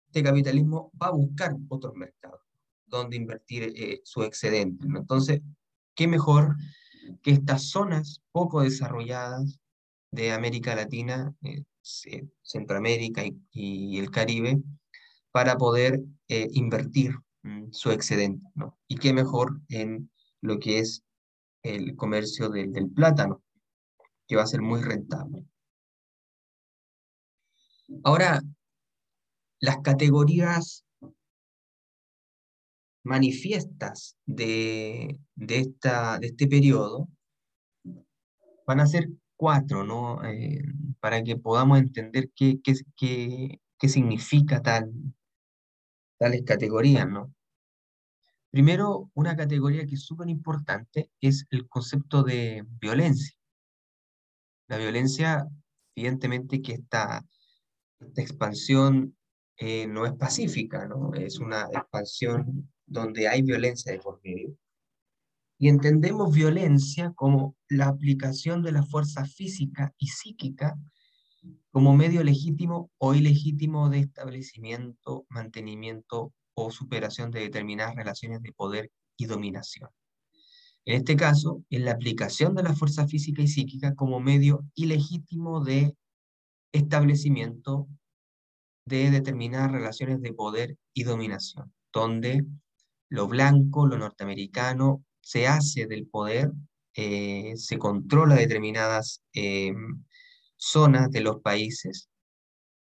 este 0.08 0.24
capitalismo 0.24 0.92
va 1.02 1.08
a 1.08 1.12
buscar 1.12 1.56
otros 1.70 1.96
mercados 1.96 2.42
donde 2.86 3.18
invertir 3.18 4.02
su 4.04 4.22
excedente. 4.22 4.86
Entonces, 4.86 5.42
¿qué 5.96 6.08
mejor 6.08 6.56
que 7.24 7.32
estas 7.32 7.70
zonas 7.70 8.22
poco 8.32 8.62
desarrolladas 8.62 9.60
de 10.12 10.32
América 10.32 10.76
Latina, 10.76 11.34
Centroamérica 12.44 13.24
y, 13.52 13.98
el 13.98 14.12
Caribe 14.12 14.62
para 15.34 15.58
poder 15.58 16.00
eh, 16.30 16.48
invertir 16.52 17.18
mm, 17.42 17.72
su 17.72 17.92
excedente. 17.92 18.48
¿no? 18.56 18.78
Y 18.88 18.98
qué 18.98 19.12
mejor 19.12 19.60
en 19.68 20.10
lo 20.42 20.60
que 20.60 20.80
es 20.80 21.04
el 21.64 21.96
comercio 21.96 22.50
del, 22.50 22.72
del 22.72 22.90
plátano, 22.90 23.42
que 24.28 24.36
va 24.36 24.44
a 24.44 24.48
ser 24.48 24.62
muy 24.62 24.82
rentable. 24.82 25.44
Ahora, 28.04 28.42
las 29.60 29.78
categorías 29.80 30.86
manifiestas 33.04 34.18
de, 34.26 35.20
esta, 35.36 36.20
de 36.20 36.28
este 36.28 36.48
periodo 36.48 37.10
van 38.68 38.80
a 38.80 38.88
ser 38.88 39.10
cuatro, 39.36 39.84
¿no? 39.84 40.24
Eh, 40.24 40.64
para 41.00 41.24
que 41.24 41.38
podamos 41.38 41.80
entender 41.80 42.32
qué, 42.36 42.62
qué, 42.64 42.74
qué, 42.96 43.60
qué 43.78 43.90
significa 43.90 44.62
tal, 44.62 44.92
tales 46.18 46.44
categorías, 46.44 47.08
¿no? 47.08 47.34
Primero, 48.54 49.10
una 49.16 49.36
categoría 49.36 49.86
que 49.88 49.96
es 49.96 50.06
súper 50.06 50.30
importante 50.30 51.10
es 51.20 51.48
el 51.50 51.68
concepto 51.68 52.22
de 52.22 52.64
violencia. 52.80 53.36
La 54.68 54.78
violencia, 54.78 55.48
evidentemente 55.96 56.62
que 56.62 56.74
esta, 56.74 57.26
expansión 58.16 59.18
eh, 59.58 59.88
no 59.88 60.06
es 60.06 60.14
pacífica, 60.14 60.86
¿no? 60.86 61.14
Es 61.14 61.40
una 61.40 61.64
expansión 61.74 62.72
donde 62.86 63.28
hay 63.28 63.42
violencia 63.42 63.92
de 63.92 64.00
por 64.00 64.22
medio. 64.24 64.56
Y 65.58 65.70
entendemos 65.70 66.32
violencia 66.36 67.12
como 67.16 67.56
la 67.70 67.88
aplicación 67.88 68.62
de 68.62 68.74
la 68.74 68.84
fuerza 68.84 69.26
física 69.26 69.94
y 69.98 70.08
psíquica 70.08 70.78
como 71.72 71.96
medio 71.96 72.24
legítimo 72.24 72.92
o 72.98 73.16
ilegítimo 73.16 73.90
de 73.90 74.00
establecimiento, 74.00 75.26
mantenimiento 75.30 76.34
o 76.56 76.72
superación 76.72 77.32
de 77.32 77.42
determinadas 77.42 77.96
relaciones 77.96 78.42
de 78.42 78.54
poder 78.54 78.92
y 79.18 79.26
dominación. 79.26 79.90
En 80.86 80.98
este 80.98 81.16
caso, 81.16 81.64
es 81.70 81.82
la 81.82 81.92
aplicación 81.92 82.56
de 82.56 82.64
la 82.64 82.74
fuerza 82.74 83.08
física 83.08 83.42
y 83.42 83.48
psíquica 83.48 83.96
como 83.96 84.20
medio 84.20 84.66
ilegítimo 84.76 85.64
de 85.64 85.96
establecimiento 86.74 87.88
de 88.86 89.12
determinadas 89.12 89.72
relaciones 89.72 90.22
de 90.22 90.34
poder 90.34 90.78
y 90.94 91.04
dominación, 91.04 91.74
donde 91.94 92.46
lo 93.10 93.28
blanco, 93.28 93.88
lo 93.88 93.98
norteamericano, 93.98 95.06
se 95.22 95.48
hace 95.48 95.86
del 95.86 96.06
poder, 96.08 96.52
eh, 96.96 97.54
se 97.56 97.78
controla 97.78 98.36
determinadas 98.36 99.22
em, 99.32 100.04
zonas 100.56 101.12
de 101.12 101.22
los 101.22 101.42
países, 101.42 102.10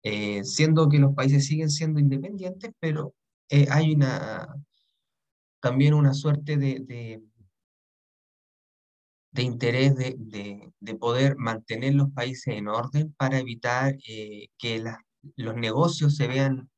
eh, 0.03 0.43
siendo 0.43 0.89
que 0.89 0.99
los 0.99 1.13
países 1.15 1.45
siguen 1.45 1.69
siendo 1.69 1.99
independientes, 1.99 2.71
pero 2.79 3.13
eh, 3.49 3.67
hay 3.69 3.93
una, 3.93 4.47
también 5.61 5.93
una 5.93 6.13
suerte 6.13 6.57
de, 6.57 7.21
de, 9.31 9.43
interés 9.43 9.95
de, 9.95 10.71
poder 10.99 11.37
mantener 11.37 11.95
los 11.95 12.11
países 12.11 12.55
en 12.55 12.67
orden 12.67 13.13
para 13.13 13.39
evitar 13.39 13.97
que 13.97 14.83
los 15.35 15.55
negocios 15.55 16.15
se 16.15 16.27
vean 16.27 16.69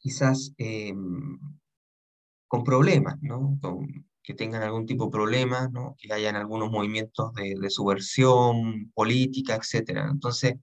quizás 0.00 0.52
em, 0.58 1.38
con 2.48 2.64
problemas, 2.64 3.16
¿no? 3.22 3.58
Que 4.22 4.34
tengan 4.34 4.62
algún 4.62 4.86
tipo 4.86 5.06
de 5.06 5.10
problema, 5.10 5.68
¿no? 5.72 5.96
que 5.98 6.12
hayan 6.12 6.36
algunos 6.36 6.70
movimientos 6.70 7.32
de, 7.34 7.70
subversión 7.70 8.90
política, 8.94 9.56
etc. 9.56 10.08
Entonces, 10.10 10.54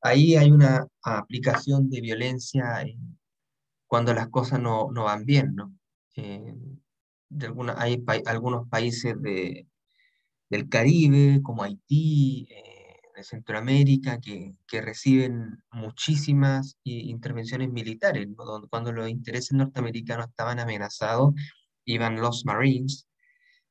ahí 0.00 0.36
hay 0.36 0.50
una 0.50 0.86
aplicación 1.02 1.90
de 1.90 2.00
violencia 2.00 2.84
cuando 3.86 4.14
las 4.14 4.28
cosas 4.28 4.60
no, 4.60 4.90
no 4.92 5.04
van 5.04 5.24
bien. 5.24 5.54
¿no? 5.54 5.74
Eh, 6.16 6.54
de 7.28 7.46
alguna, 7.46 7.74
hay 7.78 8.02
algunos 8.26 8.68
países 8.68 9.20
de, 9.20 9.66
del 10.48 10.68
Caribe, 10.68 11.40
como 11.42 11.62
Haití, 11.62 12.46
eh, 12.50 13.00
de 13.16 13.24
Centroamérica 13.24 14.20
que, 14.20 14.54
que 14.66 14.80
reciben 14.80 15.62
muchísimas 15.70 16.78
intervenciones 16.84 17.70
militares. 17.70 18.28
Cuando 18.70 18.92
los 18.92 19.08
intereses 19.08 19.52
norteamericanos 19.52 20.28
estaban 20.28 20.60
amenazados, 20.60 21.34
iban 21.84 22.20
los 22.20 22.44
Marines 22.44 23.08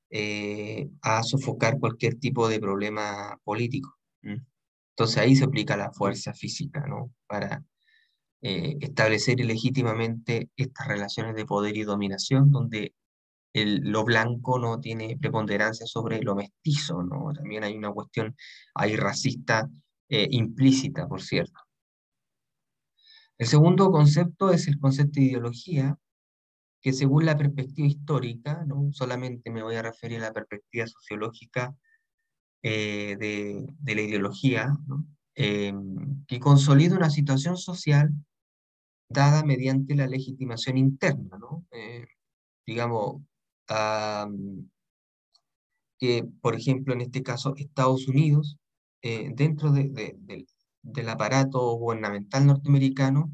eh, 0.09 0.89
a 1.01 1.23
sofocar 1.23 1.79
cualquier 1.79 2.15
tipo 2.19 2.49
de 2.49 2.59
problema 2.59 3.39
político. 3.43 3.97
Entonces 4.21 5.17
ahí 5.17 5.35
se 5.35 5.45
aplica 5.45 5.77
la 5.77 5.91
fuerza 5.91 6.33
física, 6.33 6.85
¿no? 6.87 7.13
Para 7.27 7.63
eh, 8.41 8.77
establecer 8.81 9.39
ilegítimamente 9.39 10.49
estas 10.55 10.87
relaciones 10.87 11.35
de 11.35 11.45
poder 11.45 11.77
y 11.77 11.83
dominación, 11.83 12.51
donde 12.51 12.93
lo 13.53 14.03
blanco 14.05 14.59
no 14.59 14.79
tiene 14.79 15.17
preponderancia 15.17 15.85
sobre 15.85 16.21
lo 16.21 16.35
mestizo, 16.35 17.03
¿no? 17.03 17.33
También 17.33 17.63
hay 17.63 17.75
una 17.75 17.91
cuestión 17.91 18.35
ahí 18.75 18.95
racista 18.95 19.69
eh, 20.09 20.27
implícita, 20.31 21.07
por 21.07 21.21
cierto. 21.21 21.59
El 23.37 23.47
segundo 23.47 23.91
concepto 23.91 24.51
es 24.51 24.67
el 24.67 24.79
concepto 24.79 25.19
de 25.19 25.25
ideología, 25.27 25.97
que 26.81 26.93
según 26.93 27.25
la 27.25 27.37
perspectiva 27.37 27.87
histórica, 27.87 28.65
no 28.65 28.89
solamente 28.91 29.51
me 29.51 29.63
voy 29.63 29.75
a 29.75 29.83
referir 29.83 30.17
a 30.19 30.27
la 30.27 30.33
perspectiva 30.33 30.87
sociológica 30.87 31.75
eh, 32.63 33.15
de, 33.19 33.95
la 33.95 34.01
ideología, 34.01 34.75
em, 35.35 36.25
que 36.27 36.39
consolida 36.39 36.95
una 36.95 37.09
situación 37.09 37.57
social 37.57 38.11
dada 39.09 39.43
mediante 39.43 39.95
la 39.95 40.07
legitimación 40.07 40.77
interna, 40.77 41.37
¿no? 41.37 41.65
Eh, 41.71 42.05
digamos, 42.65 43.21
que, 45.99 46.23
por 46.41 46.55
ejemplo, 46.55 46.93
en 46.93 47.01
este 47.01 47.23
caso, 47.23 47.53
Estados 47.55 48.07
Unidos, 48.07 48.57
eh, 49.01 49.31
dentro 49.33 49.71
de, 49.71 50.15
del 50.81 51.09
aparato 51.09 51.59
gubernamental 51.77 52.47
norteamericano, 52.47 53.33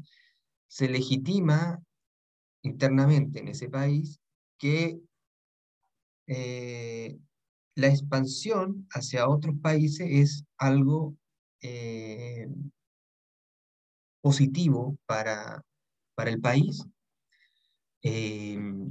se 0.68 0.88
legitima 0.88 1.82
internamente 2.62 3.40
en 3.40 3.48
ese 3.48 3.68
país 3.68 4.20
que 4.58 5.00
eh, 6.26 7.18
la 7.74 7.86
expansión 7.88 8.86
hacia 8.90 9.28
otros 9.28 9.56
países 9.62 10.06
es 10.10 10.44
algo 10.58 11.16
eh, 11.62 12.48
positivo 14.20 14.98
para, 15.06 15.62
para 16.14 16.30
el 16.30 16.40
país. 16.40 16.84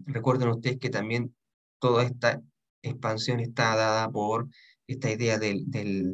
recuerden 0.06 0.50
ustedes 0.50 0.80
que 0.80 0.90
también 0.90 1.36
toda 1.80 2.04
esta 2.04 2.42
expansión 2.82 3.40
está 3.40 3.76
dada 3.76 4.10
por 4.10 4.48
esta 4.88 5.12
idea 5.12 5.38
del, 5.38 5.66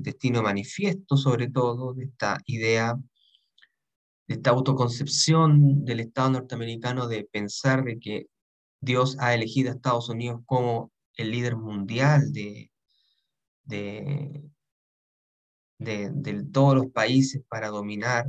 destino 0.02 0.42
manifiesto, 0.42 1.16
sobre 1.16 1.50
todo, 1.50 1.94
de 1.94 2.06
esta 2.06 2.40
idea, 2.46 2.96
de 2.96 3.02
esta 4.34 4.52
autoconcepción 4.52 5.86
del 5.86 6.02
Estado 6.02 6.32
norteamericano 6.32 7.08
de 7.08 7.24
pensar 7.26 7.84
de 7.84 8.00
que 8.00 8.28
Dios 8.82 9.18
ha 9.20 9.34
elegido 9.34 9.72
a 9.72 9.76
Estados 9.76 10.10
Unidos 10.10 10.42
como 10.46 10.92
el 11.16 11.32
líder 11.32 11.56
mundial 11.56 12.34
de, 12.34 12.72
de, 13.64 14.44
de, 15.78 16.44
todos 16.52 16.76
los 16.76 16.88
países 16.88 17.44
para 17.48 17.70
dominar. 17.70 18.28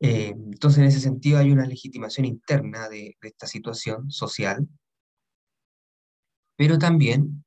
Eh, 0.00 0.28
entonces, 0.28 0.78
en 0.78 0.84
ese 0.84 1.00
sentido, 1.00 1.38
hay 1.38 1.50
una 1.50 1.66
legitimación 1.66 2.26
interna 2.26 2.88
de, 2.88 3.16
esta 3.20 3.46
situación 3.46 4.10
social 4.10 4.68
pero 6.58 6.76
también 6.76 7.44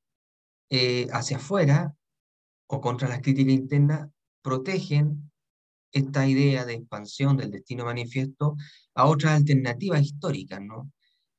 eh, 0.70 1.08
hacia 1.12 1.36
afuera 1.36 1.94
o 2.68 2.80
contra 2.80 3.10
las 3.10 3.22
críticas 3.22 3.54
internas 3.54 4.10
protegen 4.42 5.31
esta 5.92 6.28
idea 6.28 6.66
de 6.66 6.74
expansión 6.76 7.38
del 7.38 7.52
destino 7.52 7.86
manifiesto 7.86 8.56
a 8.96 9.06
otras 9.06 9.34
alternativas 9.34 10.02
históricas, 10.02 10.62
¿no? 10.62 10.92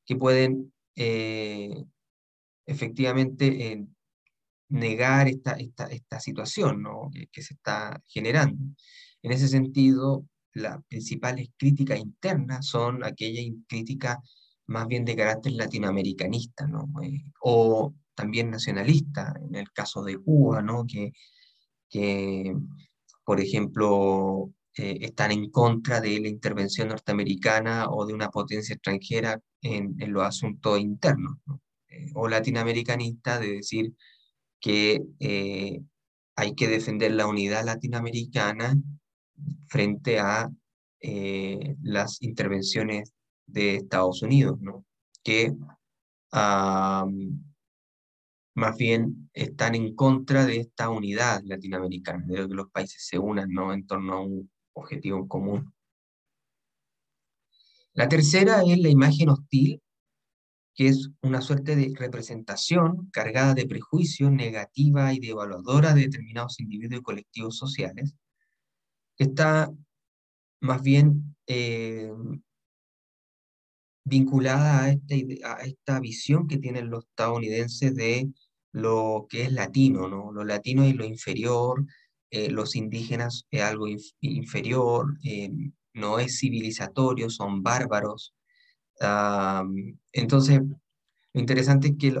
que 0.05 0.15
pueden 0.15 0.73
eh, 0.95 1.83
efectivamente 2.65 3.71
eh, 3.71 3.85
negar 4.69 5.27
esta, 5.27 5.53
esta, 5.53 5.85
esta 5.87 6.19
situación 6.19 6.83
¿no? 6.83 7.09
que, 7.11 7.27
que, 7.27 7.41
se 7.41 7.53
está 7.53 8.01
generando. 8.07 8.63
En 9.21 9.31
ese 9.31 9.47
sentido, 9.47 10.25
las 10.53 10.83
principales 10.87 11.49
críticas 11.57 11.99
internas 11.99 12.67
son 12.67 13.03
aquellas 13.03 13.45
críticas 13.67 14.17
más 14.67 14.87
bien 14.87 15.05
de 15.05 15.15
carácter 15.15 15.53
latinoamericanista, 15.53 16.67
¿no? 16.67 16.89
Eh, 17.01 17.23
o 17.41 17.93
también 18.15 18.49
nacionalista, 18.49 19.33
en 19.41 19.55
el 19.55 19.71
caso 19.71 20.03
de 20.03 20.17
Cuba, 20.17 20.61
¿no? 20.61 20.85
que, 20.85 21.11
que 21.89 22.55
por 23.23 23.39
ejemplo, 23.39 24.51
eh, 24.77 24.99
están 25.01 25.31
en 25.31 25.49
contra 25.51 26.01
de 26.01 26.19
la 26.19 26.27
intervención 26.27 26.89
norteamericana 26.89 27.89
o 27.89 28.05
de 28.05 28.13
una 28.13 28.29
potencia 28.29 28.73
extranjera 28.73 29.39
en, 29.61 29.95
en 29.99 30.13
los 30.13 30.23
asuntos 30.23 30.79
internos, 30.79 31.37
¿no? 31.45 31.61
Eh, 31.93 32.11
o 32.15 32.27
latinoamericanista 32.27 33.39
de 33.39 33.53
decir 33.53 33.93
que 34.59 35.03
eh, 35.19 35.81
hay 36.35 36.55
que 36.55 36.67
defender 36.67 37.11
la 37.13 37.27
unidad 37.27 37.65
latinoamericana 37.65 38.75
frente 39.67 40.19
a 40.19 40.49
eh, 41.01 41.75
las 41.81 42.21
intervenciones 42.21 43.13
de 43.45 43.75
Estados 43.75 44.21
Unidos, 44.23 44.59
¿no? 44.61 44.85
que 45.23 45.53
más 48.55 48.77
bien 48.77 49.29
están 49.33 49.75
en 49.75 49.95
contra 49.95 50.45
de 50.45 50.57
esta 50.57 50.89
unidad 50.89 51.41
latinoamericana, 51.43 52.25
de 52.27 52.47
que 52.47 52.53
los 52.53 52.69
países 52.69 53.05
se 53.07 53.17
unan 53.17 53.49
¿no? 53.51 53.73
en 53.73 53.87
torno 53.87 54.13
a 54.13 54.21
un 54.21 54.51
objetivo 54.73 55.27
común. 55.27 55.73
La 57.93 58.09
tercera 58.09 58.63
es 58.65 58.79
la 58.79 58.89
imagen 58.89 59.29
hostil, 59.29 59.81
que 60.75 60.87
es 60.87 61.11
una 61.21 61.41
suerte 61.41 61.75
de 61.75 61.93
representación 61.95 63.09
cargada 63.11 63.53
de 63.53 63.67
prejuicios, 63.67 64.31
negativa 64.31 65.13
y 65.13 65.19
devaluadora 65.19 65.93
de 65.93 66.01
determinados 66.01 66.59
individuos 66.59 67.01
y 67.01 67.03
colectivos 67.03 67.57
sociales, 67.57 68.15
que 69.15 69.25
está 69.25 69.71
más 70.59 70.81
bien 70.81 71.35
eh, 71.45 72.11
vinculada 74.05 74.83
a 74.83 74.89
esta, 74.89 75.15
a 75.55 75.61
esta 75.61 75.99
visión 75.99 76.47
que 76.47 76.57
tienen 76.57 76.89
los 76.89 77.05
estadounidenses 77.05 77.93
de 77.95 78.31
lo 78.73 79.27
que 79.29 79.43
es 79.43 79.51
latino, 79.53 80.07
¿no? 80.07 80.31
Lo 80.31 80.43
latino 80.43 80.83
es 80.83 80.95
lo 80.95 81.05
inferior, 81.05 81.85
eh, 82.31 82.49
los 82.49 82.75
indígenas 82.75 83.45
es 83.51 83.61
algo 83.61 83.87
inferior, 84.21 85.17
eh, 85.23 85.51
no 85.93 86.19
es 86.19 86.39
civilizatorio, 86.39 87.29
son 87.29 87.63
bárbaros. 87.63 88.33
entonces, 90.11 90.61
lo 91.33 91.39
interesante 91.39 91.89
es 91.89 91.93
que 91.97 92.11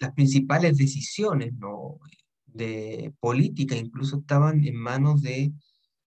las 0.00 0.12
principales 0.14 0.76
decisiones 0.76 1.54
¿no? 1.54 1.98
de 2.46 3.14
política 3.20 3.76
incluso 3.76 4.18
estaban 4.18 4.64
en 4.64 4.76
manos 4.76 5.22
de 5.22 5.52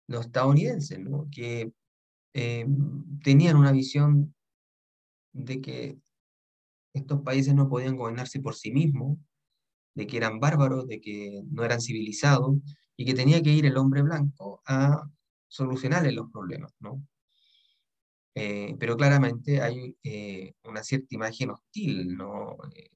los 0.08 0.26
estadounidenses, 0.28 1.00
¿no? 1.00 1.28
que 1.32 1.72
eh, 2.34 2.66
tenían 3.24 3.58
una 3.58 3.72
visión 3.72 4.34
de 5.34 5.62
que 5.62 5.98
estos 6.94 7.22
países 7.22 7.56
no 7.56 7.70
podían 7.70 7.98
gobernarse 7.98 8.40
por 8.40 8.56
sí 8.56 8.72
mismos, 8.72 9.18
de 9.94 10.08
que 10.08 10.18
eran 10.18 10.40
bárbaros, 10.40 10.88
de 10.88 11.02
que 11.02 11.44
no 11.50 11.64
eran 11.64 11.82
civilizados, 11.82 12.58
y 12.96 13.06
que 13.06 13.14
tenía 13.14 13.42
que 13.42 13.52
ir 13.52 13.66
el 13.66 13.78
hombre 13.78 14.02
blanco 14.02 14.62
a 14.66 15.10
solucionarle 15.48 16.12
los 16.12 16.32
problemas, 16.32 16.74
¿no? 16.80 17.04
Eh, 18.36 18.76
pero 18.80 18.96
claramente 18.96 19.62
hay 19.62 19.98
eh, 20.04 20.54
una 20.64 20.84
cierta 20.84 21.08
imagen 21.16 21.52
hostil, 21.52 22.16
¿no? 22.16 22.58
Eh, 22.76 22.90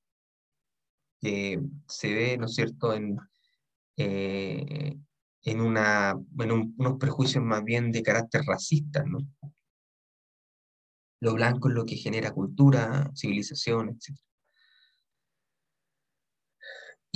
que 1.19 1.60
se 1.88 2.13
ve, 2.13 2.38
¿no 2.38 2.45
es 2.45 2.55
cierto?, 2.55 2.93
en, 2.93 3.17
en, 3.97 5.62
una, 5.62 6.12
en 6.12 6.51
unos 6.51 6.97
prejuicios 6.99 7.43
más 7.43 7.63
bien 7.63 7.91
de 7.91 8.03
carácter 8.03 8.43
racista, 8.45 9.03
¿no? 9.03 9.19
Lo 11.21 11.34
blanco 11.34 11.69
es 11.69 11.75
lo 11.75 11.86
que 11.86 11.95
genera 11.95 12.31
cultura, 12.31 13.10
civilización, 13.15 13.89
etc. 13.89 14.19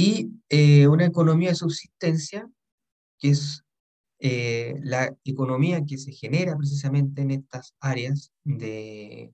Y 0.01 0.31
una 0.87 1.03
economía 1.05 1.49
de 1.49 1.55
subsistencia, 1.55 2.49
que 3.19 3.31
es 3.31 3.65
eh, 4.19 4.75
la 4.81 5.13
economía 5.25 5.83
que 5.85 5.97
se 5.97 6.13
genera 6.13 6.55
precisamente 6.55 7.21
en 7.21 7.31
estas 7.31 7.75
áreas 7.81 8.31
de, 8.45 9.33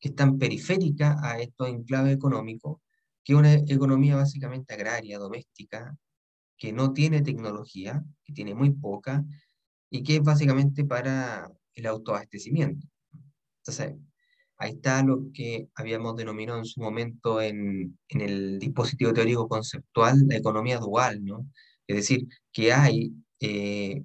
que 0.00 0.08
están 0.08 0.38
periféricas 0.38 1.22
a 1.22 1.38
estos 1.40 1.68
enclaves 1.68 2.14
económicos, 2.14 2.78
que 3.22 3.34
es 3.34 3.38
una 3.38 3.52
economía 3.52 4.16
básicamente 4.16 4.72
agraria, 4.72 5.18
doméstica, 5.18 5.94
que 6.56 6.72
no 6.72 6.94
tiene 6.94 7.20
tecnología, 7.20 8.02
que 8.24 8.32
tiene 8.32 8.54
muy 8.54 8.70
poca, 8.70 9.26
y 9.90 10.02
que 10.02 10.16
es 10.16 10.22
básicamente 10.22 10.86
para 10.86 11.52
el 11.74 11.86
autoabastecimiento. 11.86 12.86
Entonces, 13.58 13.94
ahí 14.58 14.72
está 14.72 15.02
lo 15.02 15.30
que 15.32 15.68
habíamos 15.74 16.16
denominado 16.16 16.58
en 16.58 16.64
su 16.64 16.80
momento 16.80 17.40
en, 17.40 17.98
en 18.08 18.20
el 18.20 18.58
dispositivo 18.58 19.12
teórico 19.12 19.48
conceptual, 19.48 20.26
la 20.28 20.36
economía 20.36 20.78
dual, 20.78 21.24
¿no? 21.24 21.46
Es 21.86 21.96
decir, 21.96 22.26
que 22.52 22.72
hay 22.72 23.12
eh, 23.40 24.02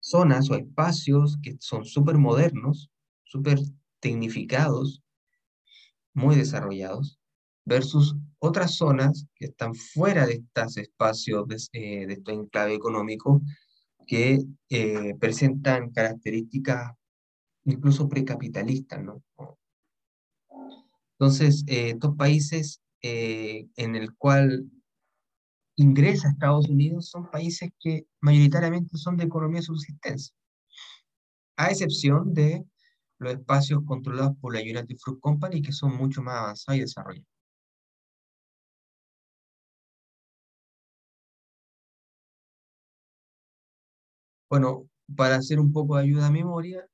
zonas 0.00 0.50
o 0.50 0.54
espacios 0.54 1.38
que 1.42 1.56
son 1.60 1.84
súper 1.84 2.18
modernos, 2.18 2.90
súper 3.24 3.58
tecnificados, 4.00 5.02
muy 6.14 6.36
desarrollados, 6.36 7.18
versus 7.64 8.16
otras 8.38 8.76
zonas 8.76 9.26
que 9.34 9.46
están 9.46 9.74
fuera 9.74 10.26
de 10.26 10.34
estos 10.34 10.76
espacios 10.78 11.46
de, 11.46 11.56
eh, 11.72 12.06
de 12.06 12.14
este 12.14 12.32
enclave 12.32 12.74
económico 12.74 13.42
que 14.06 14.40
eh, 14.70 15.14
presentan 15.20 15.90
características 15.90 16.92
incluso 17.64 18.08
precapitalistas, 18.08 19.02
¿no? 19.02 19.22
Entonces, 21.18 21.64
estos 21.66 22.16
países 22.16 22.80
en 23.02 23.96
el 23.96 24.14
cual 24.16 24.70
ingresa 25.76 26.28
Estados 26.28 26.68
Unidos 26.68 27.08
son 27.08 27.30
países 27.30 27.70
que 27.78 28.06
mayoritariamente 28.20 28.96
son 28.98 29.16
de 29.16 29.24
economía 29.24 29.60
de 29.60 29.66
subsistencia, 29.66 30.34
a 31.56 31.68
excepción 31.70 32.34
de 32.34 32.66
los 33.18 33.32
espacios 33.32 33.80
controlados 33.86 34.36
por 34.40 34.54
la 34.54 34.60
United 34.60 34.96
Fruit 34.98 35.20
Company, 35.20 35.62
que 35.62 35.72
son 35.72 35.96
mucho 35.96 36.22
más 36.22 36.36
avanzados 36.36 36.78
y 36.78 36.80
desarrollados. 36.80 37.26
Bueno, 44.50 44.88
para 45.16 45.36
hacer 45.36 45.60
un 45.60 45.72
poco 45.72 45.96
de 45.96 46.02
ayuda 46.02 46.26
a 46.26 46.30
memoria, 46.30 46.86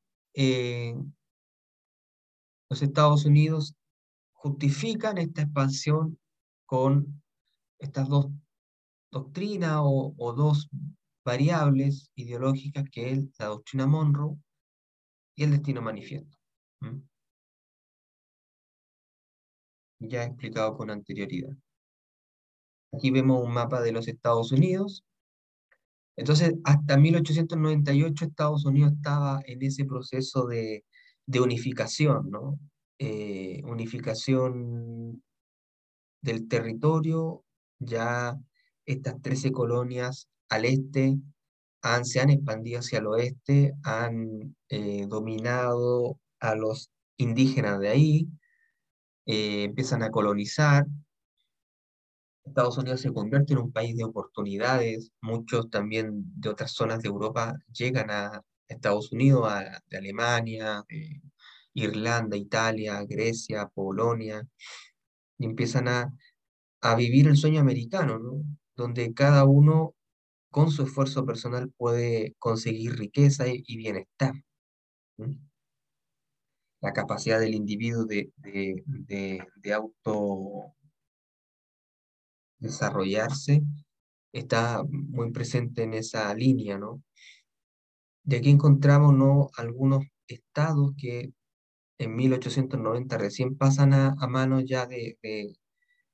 los 2.69 2.83
Estados 2.83 3.25
Unidos 3.25 3.75
justifican 4.33 5.19
esta 5.19 5.43
expansión 5.43 6.19
con 6.67 7.23
estas 7.79 8.09
dos 8.09 8.29
doctrina 9.11 9.83
o, 9.83 10.33
dos 10.37 10.69
variables 11.25 12.11
ideológicas 12.15 12.85
que 12.91 13.13
es 13.13 13.21
la 13.39 13.47
doctrina 13.47 13.87
Monroe 13.87 14.37
y 15.35 15.45
el 15.45 15.51
destino 15.53 15.81
manifiesto. 15.81 16.37
Ya 19.99 20.23
he 20.23 20.27
explicado 20.27 20.77
con 20.77 20.91
anterioridad. 20.91 21.57
Aquí 22.93 23.11
vemos 23.11 23.43
un 23.43 23.53
mapa 23.53 23.81
de 23.81 23.93
los 23.93 24.07
Estados 24.07 24.53
Unidos. 24.53 25.05
Entonces, 26.17 26.55
hasta 26.65 26.97
1898 26.97 28.25
Estados 28.25 28.65
Unidos 28.65 28.93
estaba 28.93 29.41
en 29.47 29.63
ese 29.63 29.85
proceso 29.85 30.47
de, 30.47 30.85
unificación, 31.41 32.31
¿no? 32.31 32.59
Eh, 32.99 33.61
unificación 33.65 35.23
del 36.23 36.49
territorio, 36.49 37.45
ya 37.79 38.39
estas 38.87 39.21
13 39.21 39.53
colonias 39.53 40.29
al 40.49 40.65
este 40.65 41.19
han, 41.83 42.05
se 42.05 42.21
han 42.21 42.31
expandido 42.31 42.81
hacia 42.81 43.01
el 43.01 43.07
oeste, 43.07 43.75
han 43.83 44.57
eh, 44.69 45.07
dominado 45.09 46.19
a 46.41 46.55
los 46.55 46.91
indígenas 47.17 47.81
de 47.81 47.89
ahí, 47.89 48.29
eh, 49.27 49.65
empiezan 49.65 50.03
a 50.03 50.11
colonizar. 50.11 50.87
Estados 52.47 52.79
Unidos 52.79 53.01
se 53.01 53.13
convierte 53.13 53.53
en 53.53 53.59
un 53.61 53.73
país 53.73 53.97
de 53.97 54.05
oportunidades, 54.05 55.13
muchos 55.21 55.69
también 55.71 56.25
de 56.41 56.49
otras 56.49 56.73
zonas 56.73 57.03
de 57.03 57.09
Europa 57.09 57.59
llegan 57.73 58.11
a 58.11 58.43
Estados 58.69 59.13
Unidos, 59.13 59.53
de 59.89 59.99
Alemania, 59.99 60.85
Irlanda, 61.75 62.37
Italia, 62.37 63.05
Grecia, 63.05 63.69
Polonia, 63.69 64.47
y 65.39 65.45
empiezan 65.45 65.89
a, 65.89 66.13
a 66.81 66.95
vivir 66.97 67.29
el 67.29 67.37
sueño 67.37 67.61
americano, 67.61 68.19
¿no? 68.19 68.43
donde 68.77 69.13
cada 69.15 69.45
uno 69.45 69.95
con 70.51 70.71
su 70.71 70.83
esfuerzo 70.85 71.27
personal 71.27 71.71
puede 71.77 72.35
conseguir 72.39 72.97
riqueza 72.97 73.45
y, 73.49 73.77
bienestar. 73.77 74.35
La 76.81 76.93
capacidad 76.93 77.41
del 77.41 77.55
individuo 77.55 78.05
de, 78.05 78.33
de, 78.37 79.73
auto 79.75 80.76
desarrollarse 82.59 83.63
está 84.33 84.83
muy 84.85 85.31
presente 85.31 85.83
en 85.83 85.95
esa 85.95 86.35
línea, 86.35 86.79
¿no? 86.79 87.03
De 88.25 88.39
aquí 88.39 88.51
encontramos 88.51 89.15
¿no? 89.15 89.51
algunos 89.57 90.05
estados 90.27 90.93
que 90.99 91.33
en 91.99 92.17
1890 92.17 93.19
recién 93.19 93.57
pasan 93.57 93.95
a, 93.95 94.15
a 94.19 94.27
manos 94.27 94.65
ya 94.67 94.87
de, 94.87 95.19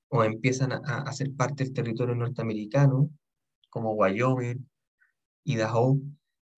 o 0.09 0.23
empiezan 0.23 0.73
a, 0.73 0.79
a 0.79 1.13
ser 1.13 1.35
parte 1.35 1.65
del 1.65 1.73
territorio 1.73 2.15
norteamericano, 2.15 3.11
como 3.71 3.95
Wyoming, 3.95 4.69
Idaho, 5.45 5.99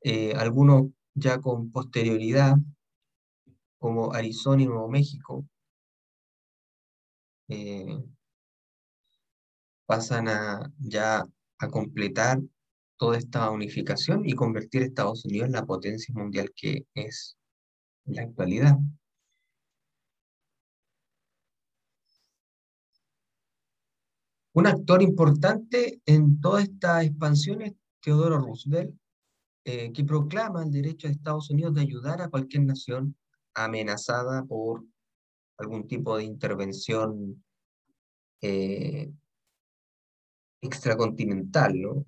eh, 0.03 0.35
algunos 0.35 0.91
ya 1.15 1.41
con 1.41 1.71
posterioridad, 1.71 2.57
como 3.79 4.13
Arizona 4.13 4.63
y 4.63 4.67
Nuevo 4.67 4.89
México. 4.89 5.47
Eh, 7.49 8.03
pasan 9.87 10.29
a 10.29 10.73
ya 10.79 11.25
a 11.59 11.69
completar 11.69 12.41
toda 12.97 13.19
esta 13.19 13.51
unificación 13.51 14.27
y 14.27 14.33
convertir 14.35 14.83
a 14.83 14.87
Estados 14.87 15.25
Unidos 15.25 15.47
en 15.47 15.53
la 15.53 15.67
potencia 15.67 16.15
mundial 16.15 16.53
que 16.55 16.87
es 16.95 17.37
la 18.05 18.23
actualidad. 18.23 18.77
Un 24.53 24.67
actor 24.69 25.03
importante 25.03 26.01
en 26.07 26.41
toda 26.41 26.63
esta 26.63 27.03
expansión 27.03 27.63
es 27.63 27.75
Teodoro 28.01 28.39
Roosevelt, 28.39 28.95
eh, 29.65 29.93
que 29.93 30.05
proclama 30.05 30.63
el 30.63 30.71
derecho 30.71 31.09
de 31.09 31.15
Estados 31.15 31.51
Unidos 31.51 31.75
de 31.75 31.81
ayudar 31.81 32.23
a 32.23 32.29
cualquier 32.29 32.65
nación 32.65 33.17
amenazada 33.55 34.45
por 34.45 34.85
algún 35.57 35.89
tipo 35.89 36.17
de 36.17 36.25
intervención 36.25 37.43
eh, 38.43 39.11
extracontinental, 40.65 41.81
¿no? 41.81 42.07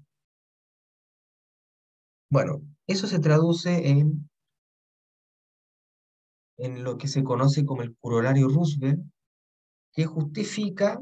Bueno, 2.30 2.62
eso 2.86 3.06
se 3.06 3.18
traduce 3.20 3.88
en, 3.88 4.28
en 6.58 6.82
lo 6.82 6.98
que 6.98 7.08
se 7.08 7.22
conoce 7.22 7.64
como 7.64 7.82
el 7.82 7.96
corolario 7.96 8.48
Roosevelt, 8.48 9.00
que 9.92 10.06
justifica 10.06 11.00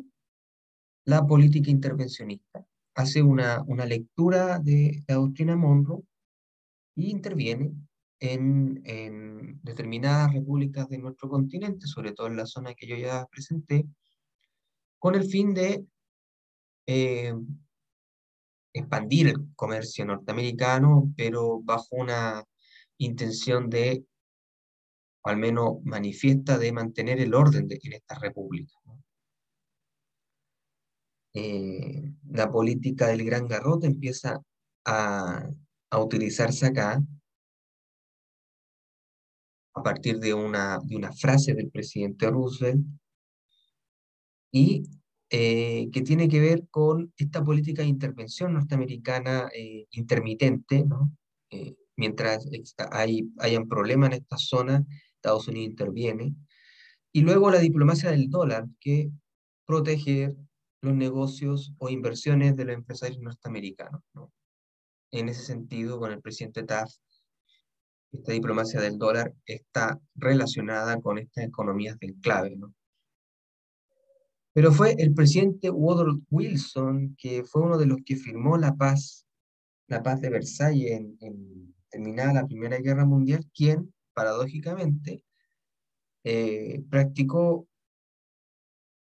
la 1.04 1.26
política 1.26 1.70
intervencionista. 1.70 2.64
Hace 2.94 3.22
una, 3.22 3.62
una 3.66 3.86
lectura 3.86 4.58
de 4.58 5.02
la 5.08 5.16
doctrina 5.16 5.56
Monroe 5.56 6.02
y 6.94 7.10
interviene 7.10 7.72
en, 8.20 8.80
en, 8.84 9.60
determinadas 9.62 10.32
repúblicas 10.32 10.88
de 10.88 10.98
nuestro 10.98 11.28
continente, 11.28 11.86
sobre 11.86 12.12
todo 12.12 12.28
en 12.28 12.36
la 12.36 12.46
zona 12.46 12.74
que 12.74 12.86
yo 12.86 12.96
ya 12.96 13.26
presenté, 13.26 13.86
con 14.98 15.14
el 15.14 15.24
fin 15.24 15.52
de 15.52 15.84
eh, 16.86 17.34
expandir 18.72 19.28
el 19.28 19.54
comercio 19.54 20.04
norteamericano, 20.04 21.12
pero 21.16 21.60
bajo 21.62 21.96
una 21.96 22.44
intención 22.98 23.70
de, 23.70 24.04
o 25.22 25.28
al 25.28 25.36
menos 25.36 25.82
manifiesta, 25.84 26.58
de 26.58 26.72
mantener 26.72 27.20
el 27.20 27.34
orden 27.34 27.68
en 27.70 27.92
estas 27.92 28.20
repúblicas. 28.20 28.76
Eh, 31.36 32.12
la 32.30 32.50
política 32.50 33.08
del 33.08 33.24
gran 33.24 33.48
garrote 33.48 33.86
empieza 33.86 34.40
a, 34.84 35.48
a 35.90 35.98
utilizarse 35.98 36.66
acá 36.66 37.02
a 39.74 39.82
partir 39.82 40.18
de 40.20 40.32
una, 40.32 40.78
de 40.84 40.96
una 40.96 41.12
frase 41.12 41.54
del 41.54 41.70
presidente 41.70 42.30
Roosevelt 42.30 42.84
y 44.52 44.84
eh, 45.36 45.90
que 45.90 46.02
tiene 46.02 46.28
que 46.28 46.38
ver 46.38 46.68
con 46.70 47.12
esta 47.16 47.42
política 47.42 47.82
de 47.82 47.88
intervención 47.88 48.54
norteamericana 48.54 49.48
eh, 49.52 49.88
intermitente, 49.90 50.84
¿no? 50.84 51.10
Eh, 51.50 51.74
mientras 51.96 52.48
hay, 52.92 53.32
hayan 53.40 53.66
problemas 53.66 54.10
en 54.10 54.22
esta 54.22 54.36
zona, 54.38 54.86
Estados 55.16 55.48
Unidos 55.48 55.70
interviene, 55.70 56.36
y 57.12 57.22
luego 57.22 57.50
la 57.50 57.58
diplomacia 57.58 58.12
del 58.12 58.30
dólar, 58.30 58.68
que 58.78 59.10
protege 59.66 60.36
los 60.82 60.94
negocios 60.94 61.74
o 61.78 61.88
inversiones 61.88 62.54
de 62.54 62.66
los 62.66 62.76
empresarios 62.76 63.18
norteamericanos. 63.18 64.02
¿no? 64.14 64.32
En 65.10 65.28
ese 65.28 65.42
sentido, 65.42 65.98
con 65.98 66.12
el 66.12 66.20
presidente 66.20 66.62
Taft, 66.62 67.00
esta 68.12 68.30
diplomacia 68.30 68.80
del 68.80 68.98
dólar 68.98 69.34
está 69.46 70.00
relacionada 70.14 71.00
con 71.00 71.18
estas 71.18 71.42
economías 71.42 71.98
del 71.98 72.14
clave, 72.20 72.54
¿no? 72.54 72.72
Pero 74.54 74.72
fue 74.72 74.94
el 74.98 75.12
presidente 75.12 75.68
Woodrow 75.68 76.22
Wilson, 76.30 77.16
que 77.18 77.42
fue 77.42 77.62
uno 77.62 77.76
de 77.76 77.86
los 77.86 77.98
que 78.06 78.14
firmó 78.14 78.56
la 78.56 78.76
paz, 78.76 79.26
la 79.88 80.00
paz 80.02 80.20
de 80.20 80.30
Versalles 80.30 80.92
en, 80.92 81.74
terminada 81.90 82.32
la 82.32 82.46
Primera 82.46 82.78
Guerra 82.78 83.04
Mundial, 83.04 83.44
quien, 83.52 83.92
paradójicamente, 84.14 85.24
eh, 86.22 86.84
practicó 86.88 87.66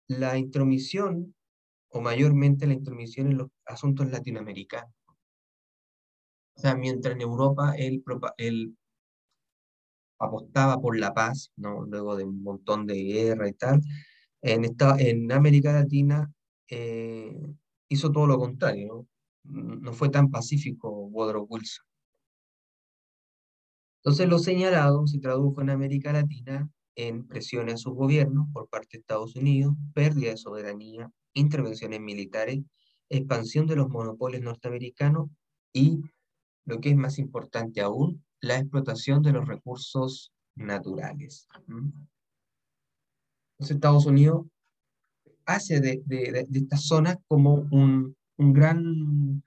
la 0.08 0.36
intromisión, 0.36 1.32
o 1.90 2.00
mayormente 2.00 2.66
la 2.66 2.74
intromisión 2.74 3.28
en 3.28 3.38
los 3.38 3.48
asuntos 3.66 4.10
latinoamericanos. 4.10 4.92
O 6.56 6.60
sea, 6.60 6.74
mientras 6.74 7.14
en 7.14 7.20
Europa 7.20 7.74
él 7.76 8.02
apostaba 10.18 10.80
por 10.80 10.98
la 10.98 11.14
paz, 11.14 11.52
¿no? 11.56 11.84
luego 11.84 12.16
de 12.16 12.24
un 12.24 12.42
montón 12.42 12.86
de 12.86 12.94
guerra 12.94 13.48
y 13.48 13.52
tal, 13.52 13.80
en, 14.42 14.64
esta, 14.64 14.96
en 14.98 15.30
América 15.32 15.72
Latina 15.72 16.30
eh, 16.68 17.36
hizo 17.88 18.10
todo 18.12 18.26
lo 18.26 18.38
contrario, 18.38 19.06
¿no? 19.44 19.92
fue 19.92 20.08
tan 20.08 20.30
pacífico 20.30 20.90
Woodrow 20.90 21.46
Wilson. 21.48 21.84
Entonces 24.02 24.28
lo 24.28 24.38
señalado 24.38 25.06
se 25.06 25.18
tradujo 25.18 25.60
en 25.62 25.70
América 25.70 26.12
Latina 26.12 26.70
en 26.94 27.26
presiones 27.26 27.74
a 27.74 27.78
sus 27.78 27.94
gobiernos 27.94 28.46
por 28.52 28.68
parte 28.68 28.88
de 28.92 29.00
Estados 29.00 29.36
Unidos, 29.36 29.74
pérdida 29.94 30.30
de 30.30 30.36
soberanía, 30.36 31.10
intervenciones 31.34 32.00
militares, 32.00 32.60
expansión 33.08 33.66
de 33.66 33.76
los 33.76 33.88
monopolios 33.88 34.42
norteamericanos 34.42 35.28
y, 35.72 36.00
lo 36.64 36.80
que 36.80 36.90
es 36.90 36.96
más 36.96 37.18
importante 37.18 37.80
aún, 37.80 38.24
la 38.40 38.58
explotación 38.58 39.22
de 39.22 39.32
los 39.32 39.46
recursos 39.46 40.32
naturales. 40.54 41.46
Estados 43.58 44.06
Unidos 44.06 44.46
hace 45.46 45.80
de, 45.80 46.02
de, 46.06 46.46
esta 46.52 46.76
zona 46.76 47.18
como 47.28 47.54
un, 47.70 48.16
un 48.36 48.52
gran, 48.52 49.42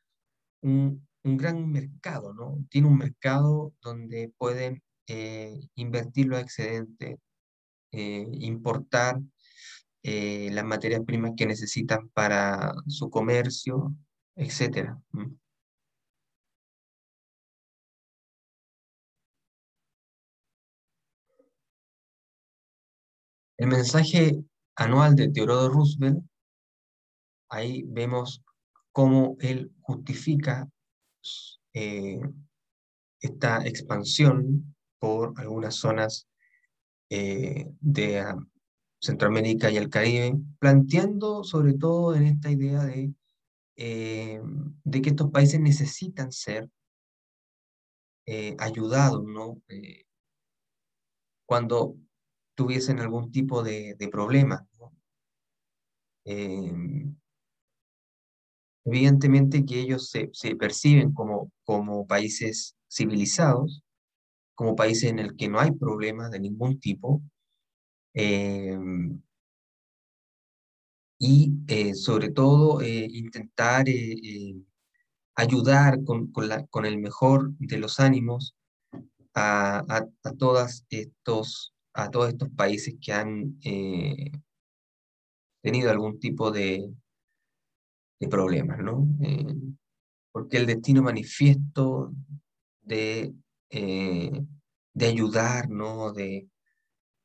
un, 0.61 1.07
un, 1.23 1.37
gran 1.37 1.69
mercado, 1.69 2.33
¿no? 2.33 2.57
Tiene 2.69 2.87
un 2.87 2.97
mercado 2.97 3.73
donde 3.81 4.31
pueden 4.37 4.81
eh, 5.07 5.59
invertir 5.75 6.27
los 6.27 6.39
excedentes, 6.39 7.17
eh, 7.91 8.27
importar 8.39 9.19
eh, 10.03 10.49
las 10.51 10.63
materias 10.63 11.01
primas 11.05 11.33
que 11.35 11.45
necesitan 11.45 12.09
para 12.09 12.73
su 12.87 13.09
comercio, 13.09 13.93
etc. 14.35 14.95
El 23.59 23.67
mensaje 23.67 24.41
anual 24.77 25.15
de 25.15 25.27
Teodoro 25.27 25.67
Roosevelt, 25.67 26.23
ahí 27.49 27.83
vemos 27.87 28.41
cómo 28.93 29.35
él 29.41 29.69
justifica 29.81 30.69
eh, 31.73 32.21
esta 33.19 33.67
expansión 33.67 34.73
por 34.97 35.33
algunas 35.37 35.75
zonas 35.75 36.25
eh, 37.09 37.65
de 37.81 38.19
ah, 38.21 38.37
Centroamérica 39.01 39.69
y 39.69 39.75
el 39.75 39.89
Caribe, 39.89 40.39
planteando 40.59 41.43
sobre 41.43 41.73
todo 41.73 42.15
en 42.15 42.27
esta 42.27 42.49
idea 42.49 42.85
de, 42.85 43.13
eh, 43.75 44.41
de 44.85 45.01
que 45.01 45.09
estos 45.09 45.31
países 45.31 45.59
necesitan 45.59 46.31
ser 46.31 46.69
ayudados, 48.59 49.23
¿no? 49.23 49.59
cuando 51.47 51.97
tuviesen 52.59 52.99
algún 52.99 53.31
tipo 53.31 53.63
de, 53.63 53.95
problema. 54.11 54.67
Em, 56.25 57.15
evidentemente 58.83 59.65
que 59.65 59.79
ellos 59.79 60.09
se, 60.09 60.55
perciben 60.57 61.13
como, 61.13 61.53
como 61.63 62.05
países 62.05 62.75
civilizados, 62.91 63.81
como 64.55 64.75
países 64.75 65.09
en 65.09 65.19
el 65.19 65.37
que 65.37 65.47
no 65.47 65.61
hay 65.61 65.71
problemas 65.71 66.31
de 66.31 66.41
ningún 66.41 66.81
tipo, 66.81 67.21
em, 68.13 69.21
y 71.17 71.53
eh, 71.69 71.95
sobre 71.95 72.29
todo 72.29 72.81
eh, 72.81 73.07
intentar 73.09 73.87
eh, 73.87 74.55
ayudar 75.35 76.03
con, 76.03 76.29
la, 76.35 76.65
con, 76.67 76.85
el 76.85 76.97
mejor 76.97 77.53
de 77.59 77.77
los 77.77 78.01
ánimos 78.01 78.53
a, 79.33 79.79
a, 79.79 80.07
a 80.23 80.33
todas 80.33 80.85
estos 80.89 81.73
a 82.03 82.09
todos 82.09 82.29
estos 82.29 82.49
países 82.49 82.95
que 83.01 83.13
han 83.13 83.57
eh, 83.63 84.31
tenido 85.61 85.91
algún 85.91 86.19
tipo 86.19 86.51
de, 86.51 86.91
problemas, 88.29 88.79
¿no? 88.79 89.07
Eh, 89.23 89.55
porque 90.31 90.57
el 90.57 90.65
destino 90.65 91.01
manifiesto 91.01 92.13
de, 92.81 93.33
eh, 93.69 94.41
de 94.93 95.05
ayudar, 95.05 95.69
¿no? 95.69 96.11
De, 96.11 96.47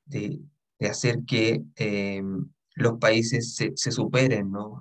de, 0.05 0.41
hacer 0.89 1.25
que 1.27 1.63
los 2.75 2.99
países 2.99 3.55
se, 3.55 3.73
se 3.75 3.91
superen, 3.91 4.51
¿no? 4.51 4.79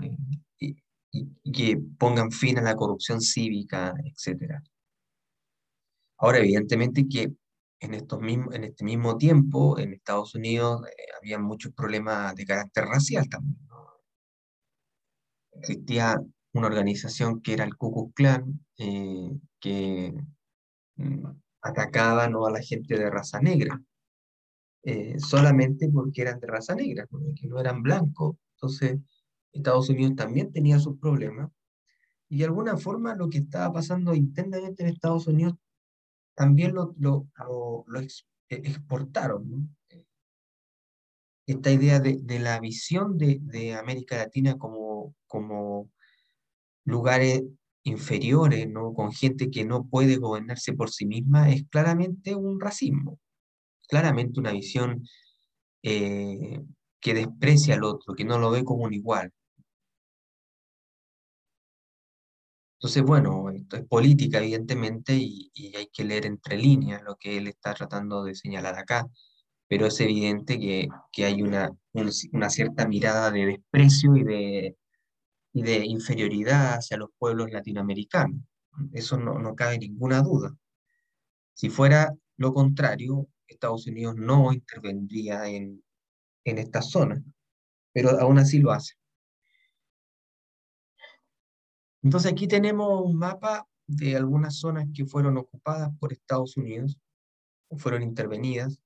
Y, 0.60 0.76
y, 1.12 1.52
que 1.52 1.78
pongan 1.98 2.32
fin 2.32 2.58
a 2.58 2.62
la 2.62 2.76
corrupción 2.76 3.22
cívica, 3.22 3.94
etc. 4.04 4.62
Ahora, 6.18 6.40
evidentemente 6.40 7.08
que 7.08 7.34
en, 7.84 7.94
estos 7.94 8.22
mismos, 8.22 8.56
en 8.56 8.64
este 8.64 8.86
mismo 8.86 9.18
tiempo, 9.18 9.78
en 9.78 9.94
Estados 9.94 10.36
Unidos, 10.36 10.86
eh, 10.88 11.06
había 11.20 11.38
muchos 11.40 11.74
problemas 11.74 12.36
de 12.36 12.46
carácter 12.46 12.86
racial 12.86 13.28
también. 13.30 13.58
existía 15.54 16.20
una 16.54 16.68
organización 16.68 17.42
que 17.42 17.54
era 17.54 17.64
el 17.66 17.76
Ku 17.76 17.92
Klux 17.92 18.14
Klan, 18.16 18.66
eh, 18.78 19.32
que 19.60 20.14
mm, 20.96 21.26
atacaba 21.62 22.28
¿no? 22.30 22.46
a 22.46 22.52
la 22.52 22.62
gente 22.62 22.98
de 22.98 23.10
raza 23.10 23.40
negra, 23.42 23.82
eh, 24.84 25.16
solamente 25.20 25.90
porque 25.90 26.22
eran 26.22 26.40
de 26.40 26.48
raza 26.48 26.76
negra, 26.76 27.08
que 27.36 27.48
no 27.48 27.60
eran 27.60 27.82
blancos. 27.84 28.36
Entonces, 28.56 29.00
Estados 29.52 29.90
Unidos 29.90 30.16
también 30.16 30.52
tenía 30.52 30.80
sus 30.80 31.00
problemas. 31.00 31.52
Y 32.30 32.40
de 32.40 32.46
alguna 32.46 32.78
forma 32.78 33.16
lo 33.16 33.30
que 33.30 33.40
estaba 33.40 33.74
pasando 33.74 34.16
internamente 34.16 34.84
en 34.84 34.90
Estados 34.90 35.28
Unidos 35.28 35.56
también 36.36 36.74
lo, 36.74 36.96
lo, 37.00 37.28
lo, 37.88 38.02
eh, 38.02 38.08
exportaron. 38.50 39.76
Esta 41.46 41.72
idea 41.72 42.00
de, 42.00 42.20
de 42.22 42.40
la 42.40 42.60
visión 42.60 43.18
de, 43.18 43.40
de, 43.42 43.76
América 43.76 44.18
Latina 44.18 44.58
como, 44.58 45.14
como 45.28 45.92
lugares 46.86 47.44
inferiores, 47.84 48.70
¿no? 48.70 48.94
con 48.94 49.12
gente 49.12 49.52
que 49.52 49.66
no 49.66 49.86
puede 49.86 50.18
gobernarse 50.18 50.74
por 50.74 50.90
sí 50.90 51.06
misma, 51.06 51.50
es 51.50 51.66
claramente 51.70 52.34
un 52.36 52.60
racismo, 52.62 53.20
claramente 53.90 54.40
una 54.40 54.54
visión 54.54 55.06
eh, 55.84 56.62
que 57.02 57.14
desprecia 57.14 57.76
al 57.76 57.84
otro, 57.84 58.16
que 58.16 58.24
no 58.24 58.40
lo 58.40 58.52
ve 58.52 58.64
como 58.64 58.84
un 58.84 58.94
igual. 58.94 59.32
Entonces, 62.84 63.04
bueno, 63.04 63.50
esto 63.50 63.78
es 63.78 63.86
política, 63.86 64.40
evidentemente, 64.40 65.16
y, 65.16 65.50
hay 65.74 65.88
que 65.88 66.04
leer 66.04 66.26
entre 66.26 66.58
líneas 66.58 67.02
lo 67.02 67.16
que 67.16 67.38
él 67.38 67.48
está 67.48 67.74
tratando 67.74 68.26
de 68.26 68.36
señalar 68.36 68.78
acá, 68.78 69.08
pero 69.70 69.86
es 69.86 69.98
evidente 70.02 70.60
que, 70.60 70.90
que 71.14 71.24
hay 71.24 71.42
una, 71.42 71.72
una 72.34 72.50
cierta 72.50 72.86
mirada 72.86 73.32
de 73.32 73.46
desprecio 73.46 74.18
y 74.18 74.24
de, 74.26 74.78
y 75.54 75.62
de 75.64 75.86
inferioridad 75.86 76.74
hacia 76.74 76.98
los 76.98 77.10
pueblos 77.18 77.52
latinoamericanos. 77.52 78.42
Eso 78.92 79.16
no, 79.18 79.40
no 79.40 79.56
cabe 79.56 79.78
ninguna 79.80 80.22
duda. 80.22 80.54
Si 81.54 81.70
fuera 81.70 82.14
lo 82.36 82.54
contrario, 82.54 83.30
Estados 83.48 83.88
Unidos 83.88 84.18
no 84.18 84.52
intervendría 84.52 85.48
en, 85.48 85.82
en 86.44 86.58
esta 86.58 86.82
zona, 86.82 87.24
pero 87.94 88.10
aún 88.20 88.40
así 88.40 88.60
lo 88.60 88.74
hace. 88.74 88.96
Entonces 92.04 92.32
aquí 92.32 92.48
tenemos 92.48 93.02
un 93.02 93.18
mapa 93.18 93.66
de 93.88 94.16
algunas 94.16 94.58
zonas 94.58 94.88
que 94.94 95.06
fueron 95.06 95.38
ocupadas 95.38 95.90
por 96.00 96.12
Estados 96.14 96.58
Unidos, 96.58 97.00
fueron 97.78 98.04
intervenidas. 98.04 98.80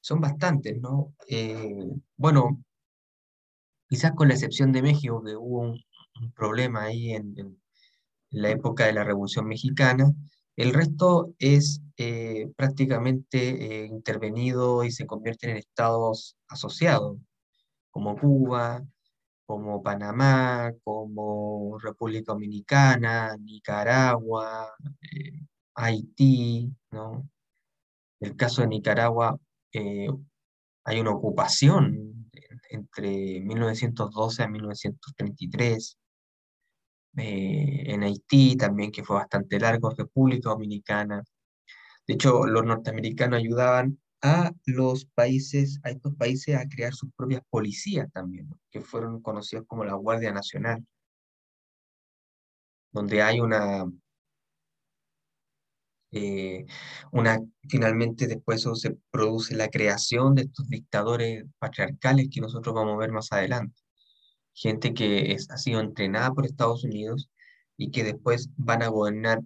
Son 0.00 0.20
bastantes, 0.20 0.80
¿no? 0.80 1.14
Eh, 1.28 1.86
bueno, 2.16 2.62
quizás 3.88 4.12
con 4.12 4.28
la 4.28 4.34
excepción 4.34 4.72
de 4.72 4.82
México, 4.82 5.22
que 5.22 5.36
hubo 5.36 5.60
un, 5.60 5.84
problema 6.34 6.84
ahí 6.84 7.12
en, 7.12 7.60
la 8.30 8.50
época 8.50 8.86
de 8.86 8.92
la 8.92 9.04
Revolución 9.04 9.46
Mexicana, 9.46 10.12
el 10.56 10.74
resto 10.74 11.34
es 11.38 11.80
eh, 11.96 12.48
prácticamente 12.56 13.84
eh, 13.84 13.86
intervenido 13.86 14.84
y 14.84 14.90
se 14.90 15.06
convierten 15.06 15.50
en 15.50 15.56
estados 15.58 16.36
asociados, 16.48 17.18
como 17.90 18.16
Cuba, 18.16 18.84
como 19.48 19.82
Panamá, 19.82 20.74
como 20.84 21.78
República 21.78 22.34
Dominicana, 22.34 23.34
Nicaragua, 23.38 24.74
eh, 25.00 25.40
Haití, 25.74 26.70
¿no? 26.90 27.26
En 28.20 28.30
el 28.30 28.36
caso 28.36 28.60
de 28.60 28.68
Nicaragua 28.68 29.38
eh, 29.72 30.08
hay 30.84 31.00
una 31.00 31.12
ocupación 31.12 32.30
entre 32.68 33.40
1912 33.40 34.42
a 34.42 34.48
1933. 34.48 35.98
Eh, 37.16 37.84
en 37.86 38.02
Haití 38.02 38.54
también, 38.54 38.92
que 38.92 39.02
fue 39.02 39.16
bastante 39.16 39.58
largo, 39.58 39.94
República 39.96 40.50
Dominicana. 40.50 41.24
De 42.06 42.14
hecho, 42.14 42.44
los 42.46 42.64
norteamericanos 42.66 43.38
ayudaban 43.38 43.98
a 44.22 44.52
los 44.66 45.04
países, 45.06 45.80
a 45.84 45.90
estos 45.90 46.14
países 46.16 46.56
a 46.56 46.68
crear 46.68 46.92
sus 46.94 47.10
propias 47.14 47.42
policías 47.50 48.10
también, 48.12 48.48
que 48.70 48.80
fueron 48.80 49.22
conocidos 49.22 49.66
como 49.66 49.84
la 49.84 49.94
Guardia 49.94 50.32
Nacional, 50.32 50.84
donde 52.92 53.22
hay 53.22 53.40
una, 53.40 53.86
eh, 56.10 56.66
una, 57.12 57.38
finalmente 57.68 58.26
después 58.26 58.62
se 58.74 58.96
produce 59.10 59.54
la 59.54 59.68
creación 59.68 60.34
de 60.34 60.42
estos 60.42 60.68
dictadores 60.68 61.44
patriarcales 61.58 62.28
que 62.32 62.40
nosotros 62.40 62.74
vamos 62.74 62.94
a 62.94 62.98
ver 62.98 63.12
más 63.12 63.30
adelante. 63.32 63.80
Gente 64.54 64.94
que 64.94 65.32
es, 65.32 65.50
ha 65.50 65.58
sido 65.58 65.80
entrenada 65.80 66.32
por 66.32 66.46
Estados 66.46 66.84
Unidos 66.84 67.30
y 67.76 67.90
que 67.90 68.04
después 68.04 68.50
van 68.56 68.82
a 68.82 68.88
gobernar 68.88 69.40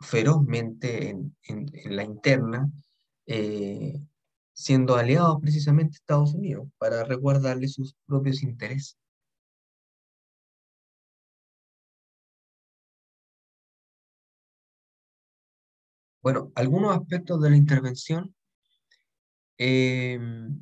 ferozmente 0.00 1.10
en, 1.10 1.36
en 1.44 1.96
la 1.96 2.04
interna 2.04 2.70
eh, 3.32 4.02
siendo 4.52 4.96
aliados 4.96 5.38
precisamente 5.40 5.94
Estados 5.96 6.34
Unidos 6.34 6.68
para 6.78 7.04
resguardarle 7.04 7.68
sus 7.68 7.94
propios 8.04 8.42
intereses. 8.42 8.98
Bueno, 16.20 16.50
algunos 16.56 16.96
aspectos 16.96 17.40
de 17.40 17.50
la 17.50 17.56
intervención. 17.56 18.34
Em, 19.58 20.60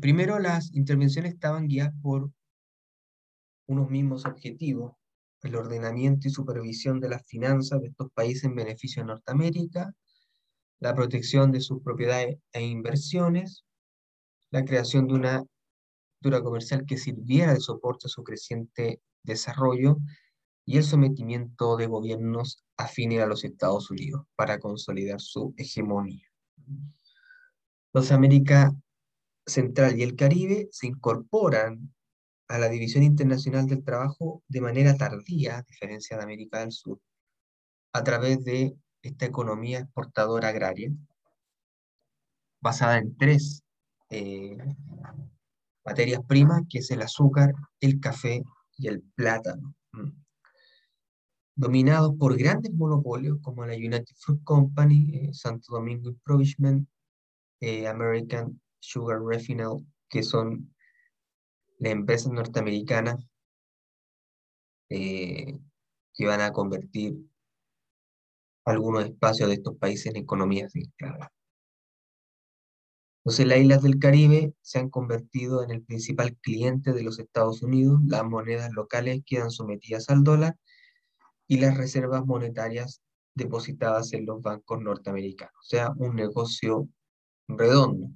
primero, 0.00 0.38
las 0.38 0.74
intervenciones 0.74 1.34
estaban 1.34 1.68
guiadas 1.68 1.92
por 2.02 2.30
unos 3.66 3.90
mismos 3.90 4.24
objetivos, 4.24 4.94
el 5.42 5.54
ordenamiento 5.56 6.28
y 6.28 6.30
supervisión 6.30 6.98
de 6.98 7.10
las 7.10 7.26
finanzas 7.26 7.82
de 7.82 7.88
estos 7.88 8.10
países 8.12 8.44
en 8.44 8.54
beneficio 8.54 9.02
de 9.02 9.08
Norteamérica, 9.08 9.94
la 10.84 10.94
protección 10.94 11.50
de 11.50 11.62
sus 11.62 11.82
propiedades 11.82 12.36
e 12.52 12.60
inversiones, 12.60 13.64
la 14.50 14.66
creación 14.66 15.08
de 15.08 15.14
una 15.14 15.42
estructura 16.16 16.42
comercial 16.42 16.84
que 16.84 16.98
sirviera 16.98 17.54
de 17.54 17.60
soporte 17.60 18.06
a 18.06 18.10
su 18.10 18.22
creciente 18.22 19.00
desarrollo 19.22 19.96
y 20.66 20.76
el 20.76 20.84
sometimiento 20.84 21.78
de 21.78 21.86
gobiernos 21.86 22.66
afines 22.76 23.22
a 23.22 23.26
los 23.26 23.44
Estados 23.44 23.90
Unidos 23.90 24.26
para 24.36 24.58
consolidar 24.58 25.22
su 25.22 25.54
hegemonía. 25.56 26.30
Los 27.94 28.12
América 28.12 28.70
Central 29.46 29.98
y 29.98 30.02
el 30.02 30.16
Caribe 30.16 30.68
se 30.70 30.86
incorporan 30.86 31.94
a 32.46 32.58
la 32.58 32.68
División 32.68 33.04
Internacional 33.04 33.66
del 33.66 33.84
Trabajo 33.84 34.42
de 34.48 34.60
manera 34.60 34.98
tardía, 34.98 35.56
a 35.56 35.62
diferencia 35.62 36.18
de 36.18 36.24
América 36.24 36.60
del 36.60 36.72
Sur, 36.72 37.00
a 37.94 38.04
través 38.04 38.44
de 38.44 38.76
esta 39.04 39.26
economía 39.26 39.80
exportadora 39.80 40.48
agraria, 40.48 40.90
basada 42.60 42.98
en 42.98 43.16
tres 43.16 43.62
eh, 44.08 44.56
materias 45.84 46.22
primas, 46.26 46.62
que 46.68 46.78
es 46.78 46.90
el 46.90 47.02
azúcar, 47.02 47.52
el 47.80 48.00
café 48.00 48.42
y 48.76 48.88
el 48.88 49.02
plátano. 49.14 49.74
Dominados 51.54 52.14
por 52.18 52.36
grandes 52.36 52.72
monopolios 52.72 53.38
como 53.42 53.64
la 53.64 53.74
United 53.74 54.14
Fruit 54.16 54.42
Company, 54.42 55.10
eh, 55.14 55.34
Santo 55.34 55.74
Domingo 55.74 56.08
Improvement, 56.08 56.88
eh, 57.60 57.86
American 57.86 58.60
Sugar 58.80 59.20
Refinal, 59.22 59.86
que 60.08 60.22
son 60.22 60.74
las 61.78 61.92
empresas 61.92 62.32
norteamericanas 62.32 63.16
que 64.88 66.26
van 66.26 66.40
a 66.40 66.52
convertir 66.52 67.18
algunos 68.64 69.04
espacios 69.04 69.48
de 69.48 69.54
estos 69.56 69.76
países 69.76 70.06
en 70.06 70.16
economías 70.16 70.72
de 70.72 70.88
Entonces 73.24 73.46
las 73.46 73.58
islas 73.58 73.82
del 73.82 73.98
Caribe 73.98 74.54
se 74.62 74.78
han 74.78 74.90
convertido 74.90 75.62
en 75.62 75.70
el 75.70 75.82
principal 75.82 76.36
cliente 76.36 76.92
de 76.92 77.02
los 77.02 77.18
Estados 77.18 77.62
Unidos, 77.62 78.00
las 78.06 78.24
monedas 78.24 78.70
locales 78.72 79.22
quedan 79.26 79.50
sometidas 79.50 80.08
al 80.08 80.24
dólar 80.24 80.56
y 81.46 81.58
las 81.58 81.76
reservas 81.76 82.24
monetarias 82.24 83.02
depositadas 83.34 84.12
en 84.12 84.26
los 84.26 84.40
bancos 84.40 84.80
norteamericanos, 84.80 85.54
o 85.58 85.68
sea, 85.68 85.90
un 85.96 86.14
negocio 86.14 86.88
redondo. 87.48 88.10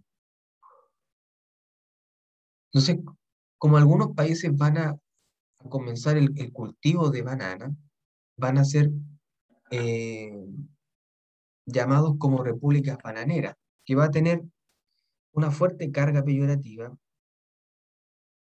Entonces, 2.73 2.99
como 3.59 3.77
algunos 3.77 4.15
países 4.15 4.57
van 4.57 4.79
a 4.79 4.99
comenzar 5.69 6.17
el, 6.17 6.33
el 6.37 6.53
cultivo 6.53 7.11
de 7.11 7.23
banana, 7.23 7.75
van 8.37 8.59
a 8.59 8.65
ser 8.65 8.91
eh, 9.71 10.33
llamados 11.67 12.17
como 12.19 12.43
repúblicas 12.43 12.99
bananeras, 13.03 13.57
que 13.85 13.95
va 13.95 14.05
a 14.07 14.11
tener 14.11 14.43
una 15.33 15.51
fuerte 15.51 15.91
carga 15.91 16.25
peyorativa 16.25 16.97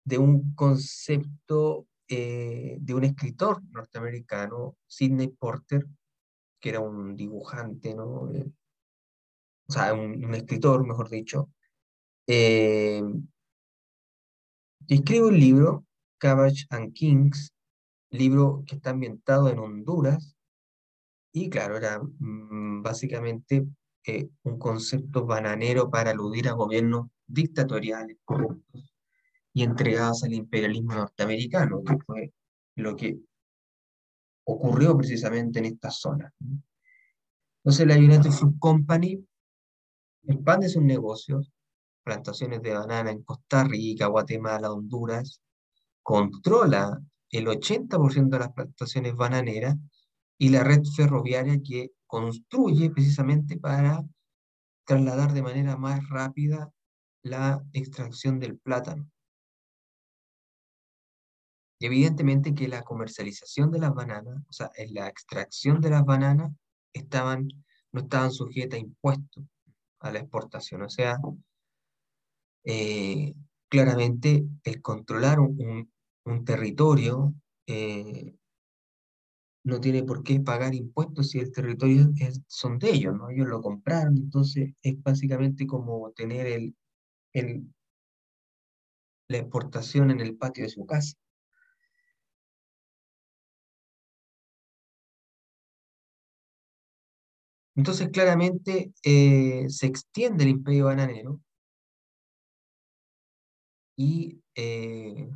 de 0.06 0.18
un 0.18 0.54
concepto 0.56 1.88
eh, 2.08 2.78
de 2.80 2.94
un 2.94 3.04
escritor 3.04 3.62
norteamericano, 3.72 4.78
Sidney 4.88 5.28
Porter, 5.28 5.86
que 6.60 6.70
era 6.70 6.80
un 6.80 7.16
dibujante, 7.16 7.94
¿no? 7.94 8.32
Eh, 8.32 8.50
o 9.68 9.72
sea, 9.72 9.94
un, 9.94 10.34
escritor, 10.34 10.88
mejor 10.88 11.10
dicho, 11.10 11.50
escribe 14.88 15.26
un 15.26 15.38
libro, 15.38 15.86
Cabbage 16.20 16.66
and 16.70 16.94
Kings, 16.94 17.52
libro 18.10 18.64
que 18.66 18.76
está 18.76 18.92
ambientado 18.92 19.50
en 19.50 19.60
Honduras, 19.60 20.37
y 21.44 21.50
claro, 21.50 21.78
era 21.78 22.00
mm, 22.00 22.82
básicamente 22.82 23.68
eh, 24.06 24.30
un 24.44 24.58
concepto 24.58 25.26
bananero 25.26 25.90
para 25.90 26.12
aludir 26.12 26.48
a 26.48 26.54
gobiernos 26.54 27.10
dictatoriales, 27.28 28.18
corruptos 28.26 28.96
y 29.54 29.64
entregados 29.64 30.24
al 30.24 30.34
imperialismo 30.34 30.96
norteamericano, 30.96 31.84
que 31.84 31.98
fue 32.06 32.34
lo 32.76 32.96
que 32.96 33.20
ocurrió 34.46 34.98
precisamente 34.98 35.60
en 35.60 35.66
esta 35.66 35.92
zona. 35.92 36.34
Entonces 37.64 37.86
la 37.86 37.98
United 37.98 38.32
Fruit 38.32 38.58
Company 38.60 39.24
expande 40.24 40.70
sus 40.70 40.84
negocios, 40.84 41.52
plantaciones 42.04 42.62
de 42.62 42.74
banana 42.74 43.12
en 43.12 43.24
Costa 43.24 43.64
Rica, 43.64 44.08
Guatemala, 44.08 44.72
Honduras, 44.72 45.42
controla 46.02 47.00
el 47.30 47.48
80% 47.48 48.30
de 48.30 48.40
las 48.40 48.54
plantaciones 48.54 49.16
bananeras 49.16 49.76
y 50.38 50.50
la 50.50 50.64
red 50.64 50.84
ferroviaria 50.96 51.62
que 51.64 51.92
construye 52.06 52.90
precisamente 52.90 53.58
para 53.58 54.04
trasladar 54.86 55.34
de 55.34 55.44
manera 55.44 55.78
más 55.78 56.08
rápida 56.10 56.72
la 57.24 57.64
extracción 57.74 58.40
del 58.40 58.58
plátano. 58.58 59.10
Y 61.80 61.86
evidentemente 61.86 62.56
que 62.56 62.68
la 62.68 62.84
comercialización 62.84 63.70
de 63.72 63.80
las 63.80 63.94
bananas, 63.94 64.42
o 64.48 64.54
sea, 64.54 64.72
la 64.90 65.08
extracción 65.08 65.80
de 65.82 65.92
las 65.92 66.06
bananas, 66.06 66.52
estaban, 66.94 67.48
no 67.92 68.02
estaban 68.02 68.32
sujetas 68.32 68.80
a 68.80 68.82
impuestos 68.82 69.44
a 70.00 70.12
la 70.12 70.20
exportación. 70.20 70.82
O 70.82 70.90
sea, 70.90 71.18
eh, 72.64 73.34
claramente 73.70 74.46
el 74.64 74.82
controlar 74.82 75.40
un, 75.40 75.92
territorio 76.46 77.34
eh, 77.68 78.36
no 79.68 79.82
tiene 79.82 80.04
por 80.04 80.24
qué 80.24 80.40
pagar 80.40 80.74
impuestos 80.74 81.30
si 81.32 81.40
el 81.40 81.52
territorio 81.52 82.10
son 82.48 82.80
de 82.80 82.92
ellos, 82.92 83.16
¿no? 83.16 83.30
Ellos 83.30 83.48
lo 83.48 83.62
compraron, 83.62 84.18
entonces 84.18 84.74
es 84.82 85.02
básicamente 85.04 85.68
como 85.68 86.12
tener 86.12 86.48
el, 86.48 86.76
el, 87.34 87.66
la 89.30 89.38
exportación 89.38 90.12
en 90.12 90.20
el 90.20 90.36
patio 90.36 90.66
de 90.66 90.70
su 90.70 90.86
casa. 90.86 91.16
Entonces, 97.76 98.10
claramente 98.10 98.92
eh, 99.04 99.66
se 99.70 99.86
extiende 99.86 100.44
el 100.44 100.50
imperio 100.50 100.86
bananero 100.86 101.40
y 103.96 104.42
eh, 104.56 105.28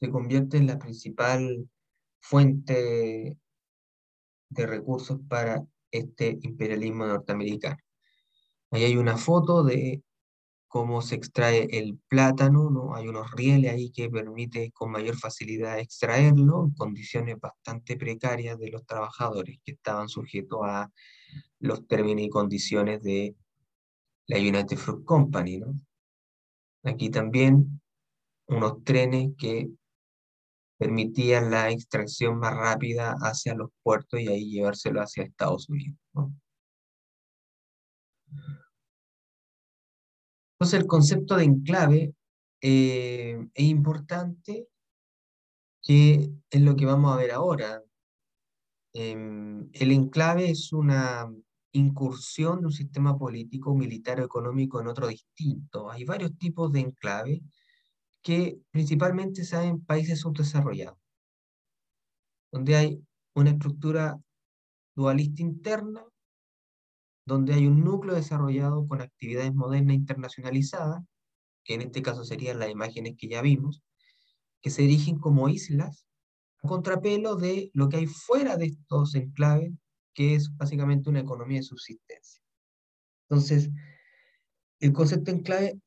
se 0.00 0.10
convierte 0.10 0.56
en 0.56 0.66
la 0.66 0.78
principal 0.78 1.68
fuente 2.20 3.36
de 4.50 4.66
recursos 4.66 5.18
para 5.28 5.64
este 5.90 6.38
imperialismo 6.42 7.06
norteamericano. 7.06 7.78
Ahí 8.70 8.84
hay 8.84 8.96
una 8.96 9.16
foto 9.16 9.62
de 9.62 10.02
cómo 10.68 11.00
se 11.00 11.14
extrae 11.14 11.66
el 11.70 11.98
plátano, 12.08 12.70
¿no? 12.70 12.94
Hay 12.94 13.08
unos 13.08 13.32
rieles 13.32 13.72
ahí 13.72 13.90
que 13.90 14.10
permite 14.10 14.70
con 14.72 14.90
mayor 14.90 15.16
facilidad 15.16 15.78
extraerlo 15.78 16.64
en 16.64 16.74
condiciones 16.74 17.40
bastante 17.40 17.96
precarias 17.96 18.58
de 18.58 18.70
los 18.70 18.84
trabajadores 18.84 19.58
que 19.64 19.72
estaban 19.72 20.08
sujetos 20.08 20.60
a 20.62 20.92
los 21.60 21.86
términos 21.86 22.22
y 22.22 22.28
condiciones 22.28 23.02
de 23.02 23.34
la 24.26 24.38
United 24.38 24.76
Fruit 24.76 25.04
Company, 25.04 25.58
¿no? 25.58 25.74
Aquí 26.84 27.10
también 27.10 27.80
unos 28.46 28.84
trenes 28.84 29.30
que 29.38 29.70
permitían 30.78 31.50
la 31.50 31.70
extracción 31.70 32.38
más 32.38 32.54
rápida 32.54 33.16
hacia 33.20 33.54
los 33.54 33.70
puertos 33.82 34.20
y 34.20 34.28
ahí 34.28 34.50
llevárselo 34.50 35.00
hacia 35.02 35.24
Estados 35.24 35.68
Unidos. 35.68 35.98
Entonces 40.54 40.80
el 40.80 40.86
concepto 40.86 41.36
de 41.36 41.44
enclave 41.44 42.14
eh, 42.60 43.38
es 43.54 43.64
importante, 43.64 44.68
que 45.82 46.30
es 46.50 46.60
lo 46.60 46.76
que 46.76 46.86
vamos 46.86 47.12
a 47.12 47.16
ver 47.16 47.32
ahora. 47.32 47.82
Em, 48.92 49.68
el 49.72 49.92
enclave 49.92 50.50
es 50.50 50.72
una 50.72 51.32
incursión 51.72 52.60
de 52.60 52.66
un 52.66 52.72
sistema 52.72 53.16
político, 53.18 53.74
militar 53.74 54.20
o 54.20 54.24
económico 54.24 54.80
en 54.80 54.88
otro 54.88 55.06
distinto. 55.06 55.90
Hay 55.90 56.04
varios 56.04 56.36
tipos 56.38 56.72
de 56.72 56.80
enclave 56.80 57.42
que 58.28 58.60
principalmente 58.70 59.42
se 59.42 59.56
dan 59.56 59.64
en 59.68 59.80
países 59.80 60.20
subdesarrollados, 60.20 60.98
donde 62.52 62.76
hay 62.76 63.02
una 63.34 63.52
estructura 63.52 64.20
dualista 64.94 65.40
interna 65.40 66.04
donde 67.24 67.54
hay 67.54 67.66
un 67.66 67.82
núcleo 67.82 68.14
desarrollado 68.14 68.86
con 68.86 69.00
actividades 69.00 69.54
modernas 69.54 69.96
internacionalizadas, 69.96 71.02
que 71.64 71.72
en 71.72 71.80
este 71.80 72.02
caso 72.02 72.22
serían 72.22 72.58
las 72.58 72.68
imágenes 72.68 73.14
que 73.16 73.28
ya 73.28 73.40
vimos, 73.40 73.82
que 74.60 74.68
se 74.68 74.82
dirigen 74.82 75.18
como 75.18 75.48
islas 75.48 76.06
a 76.62 76.68
contrapelo 76.68 77.36
de 77.36 77.70
lo 77.72 77.88
que 77.88 77.96
hay 77.96 78.06
fuera 78.06 78.58
de 78.58 78.66
estos 78.66 79.14
enclaves, 79.14 79.72
que 80.12 80.34
es 80.34 80.54
básicamente 80.54 81.08
una 81.08 81.20
economía 81.20 81.60
de 81.60 81.64
subsistencia. 81.64 82.42
Entonces, 83.30 83.70
el 84.80 84.92
concepto 84.92 85.30
enclave 85.30 85.80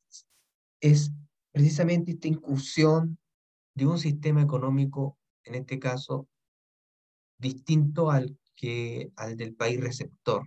es 0.80 1.12
precisamente 1.52 2.12
esta 2.12 2.28
incursión 2.28 3.18
de 3.76 3.88
un 3.88 3.99
sistema 3.99 4.41
económico, 4.41 5.18
en 5.43 5.56
este 5.56 5.80
caso, 5.80 6.28
distinto 7.38 8.12
al, 8.12 8.38
que, 8.56 9.12
al 9.16 9.38
del 9.38 9.56
país 9.56 9.80
receptor, 9.80 10.43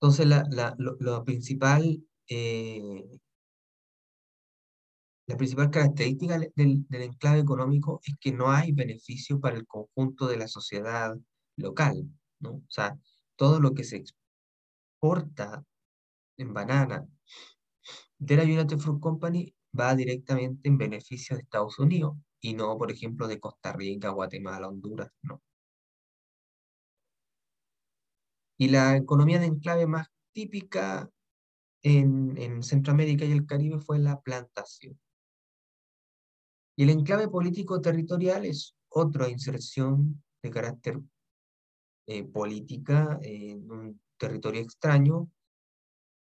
entonces, 0.00 0.26
la, 0.26 0.44
la, 0.50 0.74
lo, 0.78 1.24
principal, 1.24 2.00
eh, 2.28 3.04
la 5.26 5.36
principal 5.36 5.70
característica 5.70 6.38
del, 6.38 6.86
del, 6.88 7.02
enclave 7.02 7.40
económico 7.40 8.00
es 8.04 8.14
que 8.20 8.32
no 8.32 8.50
hay 8.50 8.72
beneficio 8.72 9.40
para 9.40 9.56
el 9.56 9.66
conjunto 9.66 10.26
de 10.28 10.36
la 10.36 10.48
sociedad 10.48 11.16
local, 11.56 12.08
¿no? 12.38 12.50
O 12.52 12.64
sea, 12.68 12.96
todo 13.36 13.60
lo 13.60 13.74
que 13.74 13.84
se 13.84 13.96
exporta 13.96 15.64
en 16.38 16.54
banana 16.54 17.06
de 18.18 18.36
la 18.36 18.44
United 18.44 18.78
Fruit 18.78 19.00
Company 19.00 19.54
va 19.78 19.94
directamente 19.94 20.68
en 20.68 20.78
beneficio 20.78 21.36
de 21.36 21.42
Estados 21.42 21.78
Unidos 21.78 22.16
y 22.40 22.54
no, 22.54 22.76
por 22.78 22.90
ejemplo, 22.90 23.28
de 23.28 23.40
Costa 23.40 23.72
Rica, 23.72 24.10
Guatemala, 24.10 24.68
Honduras, 24.68 25.10
no. 25.22 25.42
Y 28.56 28.68
la 28.68 28.96
economía 28.96 29.38
de 29.38 29.46
enclave 29.46 29.86
más 29.86 30.08
típica 30.32 31.08
en, 31.82 32.62
Centroamérica 32.62 33.24
y 33.24 33.32
el 33.32 33.46
Caribe 33.46 33.78
fue 33.78 33.98
la 33.98 34.20
plantación. 34.20 34.98
Y 36.76 36.84
el 36.84 36.90
enclave 36.90 37.28
político 37.28 37.80
territorial 37.80 38.44
es 38.44 38.76
otra 38.88 39.28
inserción 39.28 40.22
de 40.42 40.50
carácter 40.50 41.00
eh, 42.06 42.24
política 42.24 43.18
en 43.22 43.70
un 43.70 44.00
territorio 44.16 44.60
extraño, 44.60 45.28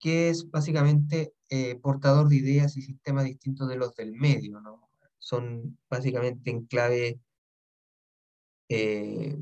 que 0.01 0.29
es 0.29 0.49
básicamente 0.49 1.33
eh, 1.49 1.75
portador 1.75 2.27
de 2.27 2.37
ideas 2.37 2.75
y 2.75 2.81
sistemas 2.81 3.25
distintos 3.25 3.69
de 3.69 3.77
los 3.77 3.95
del 3.95 4.13
medio. 4.13 4.59
¿no? 4.59 4.89
Son 5.19 5.77
básicamente 5.89 6.49
enclave 6.49 7.19
eh, 8.67 9.37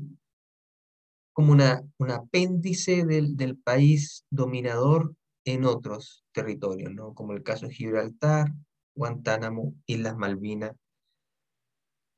como 1.32 1.52
una, 1.52 1.82
un 1.98 2.10
apéndice 2.10 3.06
del, 3.06 3.36
del, 3.36 3.56
país 3.56 4.24
dominador 4.30 5.14
en 5.44 5.64
otros 5.64 6.24
territorios, 6.32 6.92
¿no? 6.92 7.14
como 7.14 7.32
el 7.32 7.42
caso 7.42 7.66
de 7.66 7.74
Gibraltar, 7.74 8.52
Guantánamo, 8.94 9.74
Islas 9.86 10.16
Malvinas, 10.16 10.76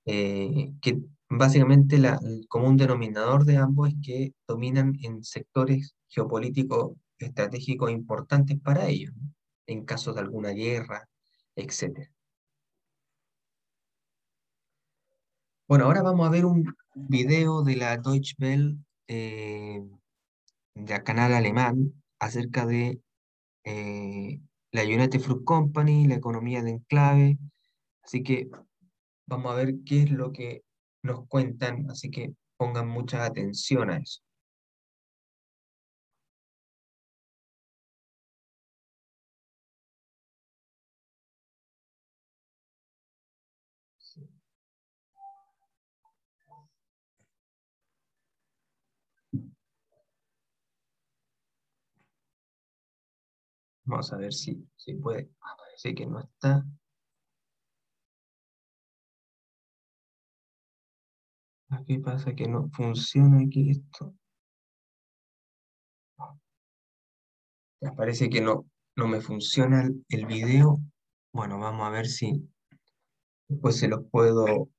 eh, 0.07 0.73
que 0.81 0.99
básicamente 1.29 1.99
la, 1.99 2.19
el 2.25 2.49
común 2.49 2.77
denominador 2.77 3.45
de 3.45 3.59
ambos 3.59 3.91
es 3.91 3.95
que 4.05 4.35
dominan 4.49 4.95
en 5.03 5.23
sectores 5.23 5.95
geopolíticos 6.09 6.97
estratégicos 7.23 7.91
importantes 7.91 8.59
para 8.61 8.89
ellos, 8.89 9.13
en 9.67 9.85
caso 9.85 10.13
de 10.13 10.21
alguna 10.21 10.51
guerra, 10.51 11.09
etc. 11.57 12.09
Bueno, 15.69 15.87
ahora 15.87 16.03
vamos 16.03 16.27
a 16.27 16.31
ver 16.31 16.45
un 16.45 16.75
video 16.95 17.63
de 17.63 17.77
la 17.77 17.97
Deutsche 17.97 18.35
Welle 18.39 18.77
eh, 19.09 19.83
del 20.75 21.03
canal 21.03 21.33
alemán 21.33 22.03
acerca 22.19 22.67
de 22.67 23.01
eh, 23.65 24.41
la 24.71 24.83
United 24.83 25.21
Fruit 25.21 25.45
Company, 25.45 26.07
la 26.07 26.17
economía 26.17 26.63
de 26.63 26.71
enclave. 26.71 27.39
Así 28.03 28.23
que 28.23 28.51
vamos 29.27 29.53
a 29.53 29.57
ver 29.57 29.77
qué 29.87 30.03
es 30.03 30.11
lo 30.11 30.33
que 30.33 30.63
nos 31.03 31.27
cuentan, 31.29 31.91
así 31.91 32.11
que 32.11 32.35
pongan 32.57 32.89
mucha 32.89 33.25
atención 33.25 33.91
a 33.91 33.99
eso. 33.99 34.21
Vamos 53.93 54.11
a 54.11 54.17
ver 54.17 54.33
si, 54.33 54.67
si 54.75 54.95
puede. 54.95 55.29
Parece 55.39 55.95
que 55.95 56.07
no 56.07 56.19
está. 56.19 56.65
Aquí 61.69 61.99
pasa 61.99 62.35
que 62.35 62.49
no 62.49 62.71
funciona 62.71 63.41
aquí 63.41 63.71
esto. 63.71 64.15
Parece 67.95 68.31
que 68.31 68.41
no, 68.41 68.65
no 68.97 69.09
me 69.09 69.21
funciona 69.21 69.87
el, 70.09 70.27
video. 70.27 70.79
Bueno, 71.31 71.59
vamos 71.59 71.87
a 71.87 71.91
ver 71.91 72.07
si 72.07 72.49
después 73.47 73.77
se 73.77 73.89
los 73.89 74.07
puedo... 74.11 74.71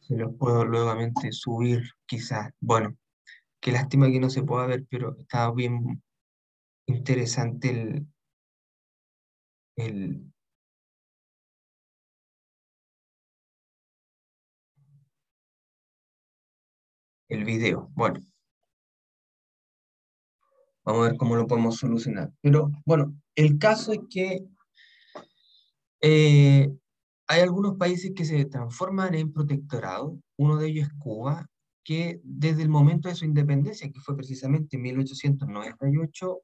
Se 0.00 0.18
los 0.18 0.34
puedo 0.36 0.66
nuevamente 0.66 1.32
subir, 1.32 1.82
quizás. 2.04 2.52
Bueno, 2.60 2.94
qué 3.60 3.72
lástima 3.72 4.10
que 4.10 4.20
no 4.20 4.30
se 4.30 4.42
pueda 4.42 4.66
ver, 4.66 4.86
pero 4.90 5.16
estaba 5.18 5.52
bien 5.54 6.02
interesante 6.86 7.70
el, 7.70 8.06
el, 17.28 17.44
video. 17.44 17.90
Bueno, 17.94 18.20
vamos 20.84 21.06
a 21.06 21.10
ver 21.10 21.16
cómo 21.18 21.36
lo 21.36 21.46
podemos 21.46 21.76
solucionar. 21.76 22.32
Pero 22.40 22.70
bueno, 22.84 23.14
el 23.34 23.58
caso 23.58 23.92
es 23.92 24.00
que 24.10 24.46
eh, 26.02 26.72
hay 27.28 27.40
algunos 27.40 27.76
países 27.76 28.12
que 28.14 28.24
se 28.24 28.44
transforman 28.46 29.14
en 29.14 29.32
protectorado. 29.32 30.18
Uno 30.36 30.56
de 30.58 30.68
ellos 30.68 30.88
es 30.88 30.94
Cuba, 30.98 31.49
que 31.84 32.20
desde 32.22 32.62
el 32.62 32.68
momento 32.68 33.08
de 33.08 33.14
su 33.14 33.24
independencia, 33.24 33.90
que 33.90 34.00
fue 34.00 34.16
precisamente 34.16 34.76
en 34.76 34.82
1898, 34.82 36.40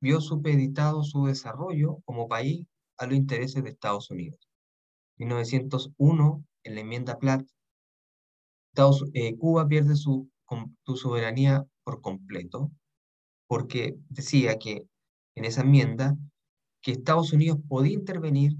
vio 0.00 0.20
supeditado 0.20 1.02
su 1.02 1.26
desarrollo 1.26 2.00
como 2.04 2.28
país 2.28 2.66
a 2.98 3.06
los 3.06 3.16
intereses 3.16 3.62
de 3.62 3.70
Estados 3.70 4.10
Unidos. 4.10 4.48
En 5.18 5.28
1901, 5.28 6.44
en 6.64 6.74
la 6.74 6.80
enmienda 6.80 7.18
Platt, 7.18 7.46
eh, 9.12 9.36
Cuba 9.36 9.68
pierde 9.68 9.94
su, 9.94 10.28
su 10.84 10.96
soberanía 10.96 11.64
por 11.84 12.00
completo, 12.00 12.72
porque 13.46 13.96
decía 14.08 14.58
que 14.58 14.86
en 15.36 15.44
esa 15.44 15.62
enmienda 15.62 16.16
que 16.82 16.92
Estados 16.92 17.32
Unidos 17.32 17.58
podía 17.68 17.94
intervenir 17.94 18.56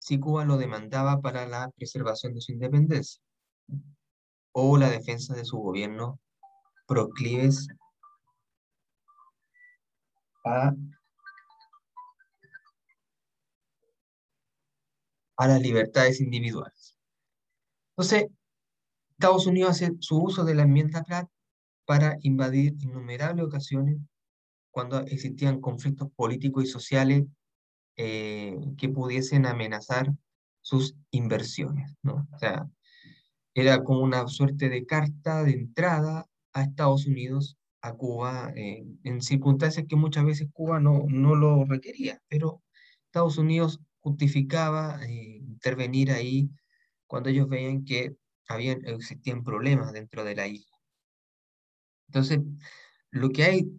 si 0.00 0.18
Cuba 0.18 0.44
lo 0.44 0.56
demandaba 0.56 1.20
para 1.20 1.46
la 1.46 1.70
preservación 1.76 2.34
de 2.34 2.40
su 2.40 2.52
independencia 2.52 3.20
o 4.52 4.76
la 4.76 4.90
defensa 4.90 5.34
de 5.34 5.44
su 5.44 5.58
gobierno 5.58 6.18
proclives 6.86 7.68
a, 10.44 10.74
las 15.46 15.60
libertades 15.60 16.20
individuales. 16.20 16.96
Entonces, 17.96 18.26
Estados 19.10 19.46
Unidos 19.46 19.70
hace 19.70 19.92
su 20.00 20.18
uso 20.18 20.44
de 20.44 20.54
la 20.54 20.62
enmienda 20.62 21.02
Platt 21.04 21.28
para 21.84 22.16
invadir 22.22 22.74
innumerables 22.80 23.46
ocasiones 23.46 23.98
cuando 24.70 25.00
existían 25.00 25.60
conflictos 25.60 26.10
políticos 26.12 26.64
y 26.64 26.66
sociales 26.66 27.24
eh, 27.96 28.56
que 28.76 28.88
pudiesen 28.88 29.46
amenazar 29.46 30.12
sus 30.60 30.94
inversiones. 31.10 31.96
¿no? 32.02 32.28
O 32.32 32.38
sea, 32.38 32.68
era 33.60 33.82
como 33.84 34.00
una 34.00 34.28
suerte 34.28 34.68
de 34.68 34.86
carta 34.86 35.42
de 35.44 35.52
entrada 35.52 36.26
a 36.52 36.62
Estados 36.62 37.06
Unidos, 37.06 37.56
a 37.80 37.92
Cuba, 37.94 38.52
eh, 38.56 38.84
en 39.04 39.22
circunstancias 39.22 39.86
que 39.88 39.96
muchas 39.96 40.24
veces 40.24 40.48
Cuba 40.52 40.80
no, 40.80 41.04
no 41.08 41.34
lo 41.34 41.64
requería, 41.64 42.20
pero 42.28 42.62
Estados 43.06 43.38
Unidos 43.38 43.80
justificaba 44.00 45.00
eh, 45.06 45.38
intervenir 45.38 46.10
ahí 46.10 46.50
cuando 47.06 47.30
ellos 47.30 47.48
veían 47.48 47.84
que 47.84 48.16
habían, 48.48 48.84
existían 48.86 49.44
problemas 49.44 49.92
dentro 49.92 50.24
de 50.24 50.34
la 50.34 50.46
isla. 50.46 50.76
Entonces, 52.08 52.40
lo 53.10 53.30
que 53.30 53.44
hay 53.44 53.70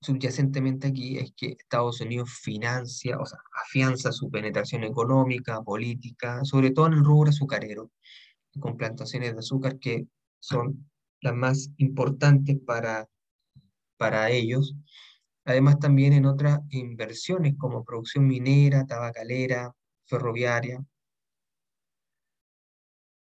subyacentemente 0.00 0.88
aquí 0.88 1.18
es 1.18 1.32
que 1.36 1.56
Estados 1.58 2.00
Unidos 2.00 2.30
financia, 2.42 3.18
o 3.18 3.26
sea, 3.26 3.38
afianza 3.64 4.12
su 4.12 4.30
penetración 4.30 4.84
económica, 4.84 5.62
política, 5.62 6.44
sobre 6.44 6.70
todo 6.70 6.86
en 6.86 6.94
el 6.94 7.04
rubro 7.04 7.30
azucarero, 7.30 7.90
con 8.60 8.76
plantaciones 8.76 9.32
de 9.32 9.38
azúcar 9.38 9.78
que 9.78 10.06
son 10.40 10.88
las 11.20 11.34
más 11.34 11.70
importantes 11.76 12.58
para, 12.64 13.08
para 13.96 14.30
ellos. 14.30 14.74
Además 15.44 15.78
también 15.78 16.12
en 16.12 16.26
otras 16.26 16.60
inversiones 16.70 17.54
como 17.56 17.84
producción 17.84 18.26
minera, 18.26 18.86
tabacalera, 18.86 19.74
ferroviaria. 20.06 20.84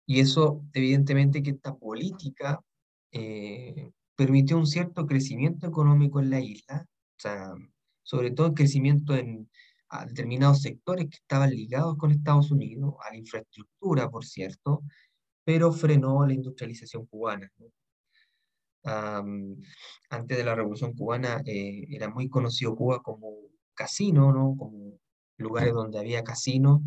Y 0.05 0.19
eso, 0.19 0.65
evidentemente, 0.73 1.43
que 1.43 1.51
esta 1.51 1.75
política 1.75 2.59
eh, 3.11 3.91
permitió 4.15 4.57
un 4.57 4.67
cierto 4.67 5.05
crecimiento 5.05 5.67
económico 5.67 6.19
en 6.19 6.29
la 6.29 6.41
isla, 6.41 6.85
o 6.85 7.19
sea, 7.19 7.53
sobre 8.03 8.31
todo 8.31 8.47
el 8.47 8.53
crecimiento 8.53 9.15
en 9.15 9.49
determinados 10.07 10.61
sectores 10.61 11.07
que 11.09 11.15
estaban 11.15 11.51
ligados 11.51 11.97
con 11.97 12.11
Estados 12.11 12.51
Unidos, 12.51 12.95
a 13.05 13.11
la 13.11 13.17
infraestructura, 13.17 14.09
por 14.09 14.25
cierto, 14.25 14.83
pero 15.49 15.71
frenó 15.71 16.23
la 16.27 16.33
industrialización 16.33 17.07
cubana. 17.07 17.51
antes 18.83 20.37
de 20.37 20.43
la 20.43 20.53
Revolución 20.53 20.93
Cubana 20.93 21.41
eh, 21.43 21.87
era 21.89 22.07
muy 22.07 22.29
conocido 22.29 22.75
Cuba 22.75 23.01
como 23.01 23.33
casino, 23.73 24.31
¿no? 24.31 24.55
como 24.55 24.99
lugares 25.37 25.73
donde 25.73 25.97
había 25.97 26.23
casinos, 26.23 26.81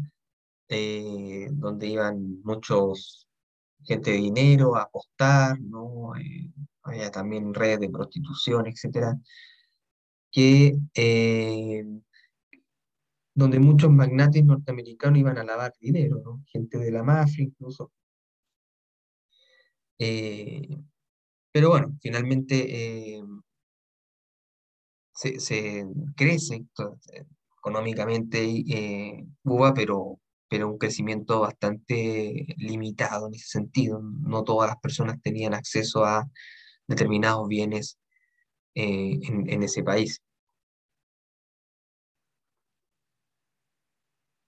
eh, 0.68 1.48
donde 1.50 1.88
iban 1.88 2.40
muchos 2.44 3.28
gente 3.82 4.12
de 4.12 4.18
dinero 4.18 4.76
a 4.76 4.82
apostar, 4.82 5.60
¿no? 5.60 6.14
Eh, 6.14 6.52
había 6.84 7.10
también 7.10 7.52
redes 7.52 7.80
de 7.80 7.90
prostitución, 7.90 8.68
etcétera, 8.68 9.18
que, 10.30 10.78
donde 13.34 13.58
muchos 13.58 13.90
magnates 13.90 14.44
norteamericanos 14.44 15.18
iban 15.18 15.38
a 15.38 15.42
lavar 15.42 15.72
dinero, 15.80 16.40
gente 16.46 16.78
de 16.78 16.92
la 16.92 17.02
mafia 17.02 17.42
incluso. 17.42 17.90
Eh, 19.98 20.68
pero 21.52 21.70
bueno, 21.70 21.96
finalmente 22.00 23.16
eh, 23.16 23.22
se, 25.14 25.86
crece 26.16 26.64
económicamente 27.58 29.26
Cuba, 29.42 29.74
pero, 29.74 30.20
pero 30.48 30.68
un 30.68 30.78
crecimiento 30.78 31.40
bastante 31.40 32.46
limitado 32.58 33.28
en 33.28 33.34
ese 33.34 33.46
sentido. 33.48 34.00
No 34.02 34.44
todas 34.44 34.70
las 34.70 34.78
personas 34.80 35.20
tenían 35.22 35.54
acceso 35.54 36.04
a 36.04 36.28
determinados 36.86 37.48
bienes 37.48 37.98
eh, 38.74 39.18
en, 39.22 39.62
ese 39.62 39.82
país. 39.82 40.20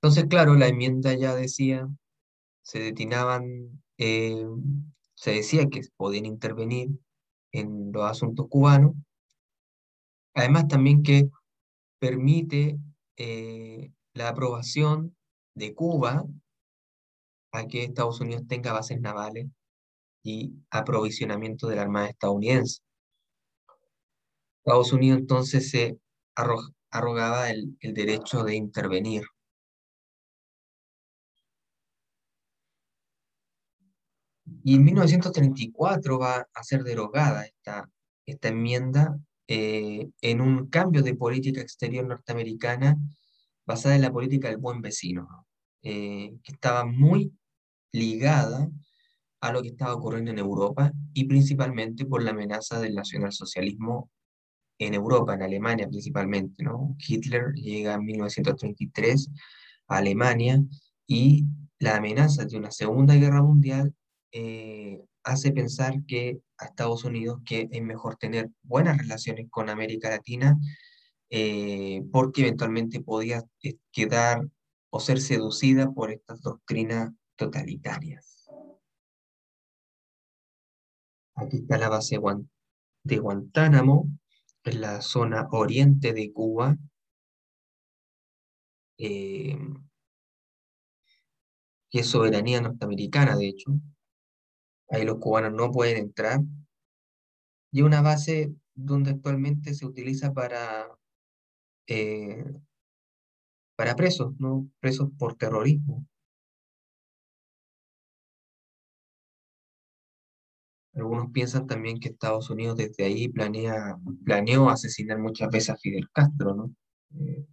Entonces, 0.00 0.26
claro, 0.28 0.54
la 0.54 0.68
enmienda 0.68 1.14
ya 1.14 1.34
decía, 1.34 1.88
se 2.62 2.80
destinaban, 2.80 3.82
eh, 3.98 4.46
se 5.24 5.30
decía 5.30 5.70
que 5.70 5.80
podían 5.96 6.26
intervenir 6.26 6.90
en 7.50 7.92
los 7.92 8.04
asuntos 8.04 8.46
cubanos. 8.46 8.92
Además, 10.34 10.68
también 10.68 11.02
que 11.02 11.30
permite 11.98 12.78
eh, 13.16 13.90
la 14.12 14.28
aprobación 14.28 15.16
de 15.54 15.72
Cuba 15.72 16.26
a 17.52 17.66
que 17.66 17.84
Estados 17.84 18.20
Unidos 18.20 18.42
tenga 18.46 18.74
bases 18.74 19.00
navales 19.00 19.46
y 20.22 20.52
aprovisionamiento 20.68 21.68
de 21.68 21.76
la 21.76 21.82
Armada 21.82 22.10
estadounidense. 22.10 22.82
Estados 24.58 24.92
Unidos 24.92 25.20
entonces 25.20 25.70
se 25.70 25.98
arrogaba 26.90 27.48
el, 27.48 27.78
derecho 27.80 28.44
de 28.44 28.56
intervenir. 28.56 29.22
Y 34.66 34.76
en 34.76 34.84
1934 34.84 36.18
va 36.18 36.48
a 36.52 36.64
ser 36.64 36.82
derogada 36.84 37.44
esta, 37.44 37.88
esta 38.24 38.48
enmienda 38.48 39.18
eh, 39.46 40.08
en 40.22 40.40
un 40.40 40.68
cambio 40.68 41.02
de 41.02 41.14
política 41.14 41.60
exterior 41.60 42.06
norteamericana 42.06 42.96
basada 43.66 43.94
en 43.94 44.00
la 44.00 44.10
política 44.10 44.48
del 44.48 44.56
buen 44.56 44.80
vecino, 44.80 45.46
eh, 45.82 46.32
que 46.42 46.52
estaba 46.52 46.86
muy 46.86 47.30
ligada 47.92 48.70
a 49.42 49.52
lo 49.52 49.60
que 49.60 49.68
estaba 49.68 49.94
ocurriendo 49.94 50.30
en 50.30 50.38
Europa 50.38 50.90
y 51.12 51.24
principalmente 51.26 52.06
por 52.06 52.22
la 52.22 52.30
amenaza 52.30 52.80
del 52.80 52.94
nacionalsocialismo 52.94 54.10
en 54.78 54.94
Europa, 54.94 55.34
en 55.34 55.42
Alemania 55.42 55.88
principalmente, 55.88 56.62
¿no? 56.62 56.96
Hitler 56.98 57.52
llega 57.52 57.94
en 57.94 58.04
1933 58.04 59.30
a 59.88 59.98
Alemania 59.98 60.62
y 61.06 61.44
la 61.78 61.96
amenaza 61.96 62.46
de 62.46 62.56
una 62.56 62.70
Segunda 62.70 63.14
Guerra 63.14 63.42
Mundial 63.42 63.94
eh, 64.36 65.00
hace 65.22 65.52
pensar 65.52 66.04
que 66.08 66.40
a 66.58 66.64
Estados 66.64 67.04
Unidos 67.04 67.38
que 67.46 67.68
es 67.70 67.82
mejor 67.82 68.16
tener 68.16 68.50
buenas 68.64 68.98
relaciones 68.98 69.46
con 69.48 69.70
América 69.70 70.10
Latina 70.10 70.58
eh, 71.30 72.02
porque 72.10 72.40
eventualmente 72.42 73.00
podía 73.00 73.44
eh, 73.62 73.76
quedar 73.92 74.44
o 74.90 74.98
ser 74.98 75.20
seducida 75.20 75.92
por 75.92 76.10
estas 76.10 76.40
doctrinas 76.40 77.12
totalitarias. 77.36 78.50
Aquí 81.36 81.58
está 81.58 81.78
la 81.78 81.88
base 81.88 82.18
de 83.04 83.18
Guantánamo, 83.18 84.08
en 84.64 84.80
la 84.80 85.00
zona 85.00 85.46
oriente 85.52 86.12
de 86.12 86.32
Cuba. 86.32 86.76
Que 88.96 89.58
es 91.92 92.06
soberanía 92.06 92.60
norteamericana, 92.60 93.36
de 93.36 93.48
hecho. 93.48 93.70
Ahí 94.90 95.04
los 95.04 95.18
cubanos 95.18 95.52
no 95.52 95.70
pueden 95.70 95.96
entrar. 95.98 96.40
Y 97.72 97.82
una 97.82 98.02
base 98.02 98.54
donde 98.74 99.10
actualmente 99.10 99.74
se 99.74 99.86
utiliza 99.86 100.32
para, 100.32 100.88
eh, 101.86 102.44
para 103.76 103.96
presos, 103.96 104.32
¿no? 104.38 104.68
Presos 104.80 105.10
por 105.18 105.36
terrorismo. 105.36 106.06
Algunos 110.94 111.30
piensan 111.32 111.66
también 111.66 111.98
que 111.98 112.08
Estados 112.08 112.50
Unidos 112.50 112.76
desde 112.76 113.04
ahí 113.04 113.28
planea, 113.28 113.96
planeó 114.24 114.70
asesinar 114.70 115.18
muchas 115.18 115.50
veces 115.50 115.70
a 115.70 115.76
Fidel 115.76 116.08
Castro, 116.12 116.54
¿no? 116.54 116.74
Eh, 117.18 117.44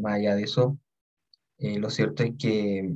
más 0.00 0.14
allá 0.14 0.34
de 0.36 0.42
eso, 0.44 0.78
eh, 1.58 1.78
lo 1.78 1.90
cierto 1.90 2.22
es 2.22 2.32
que, 2.38 2.94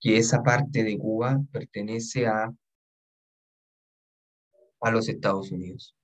que 0.00 0.16
esa 0.18 0.42
parte 0.42 0.84
de 0.84 0.98
Cuba 0.98 1.40
pertenece 1.52 2.26
a, 2.26 2.52
a 4.80 4.90
los 4.90 5.08
Estados 5.08 5.50
Unidos. 5.52 5.94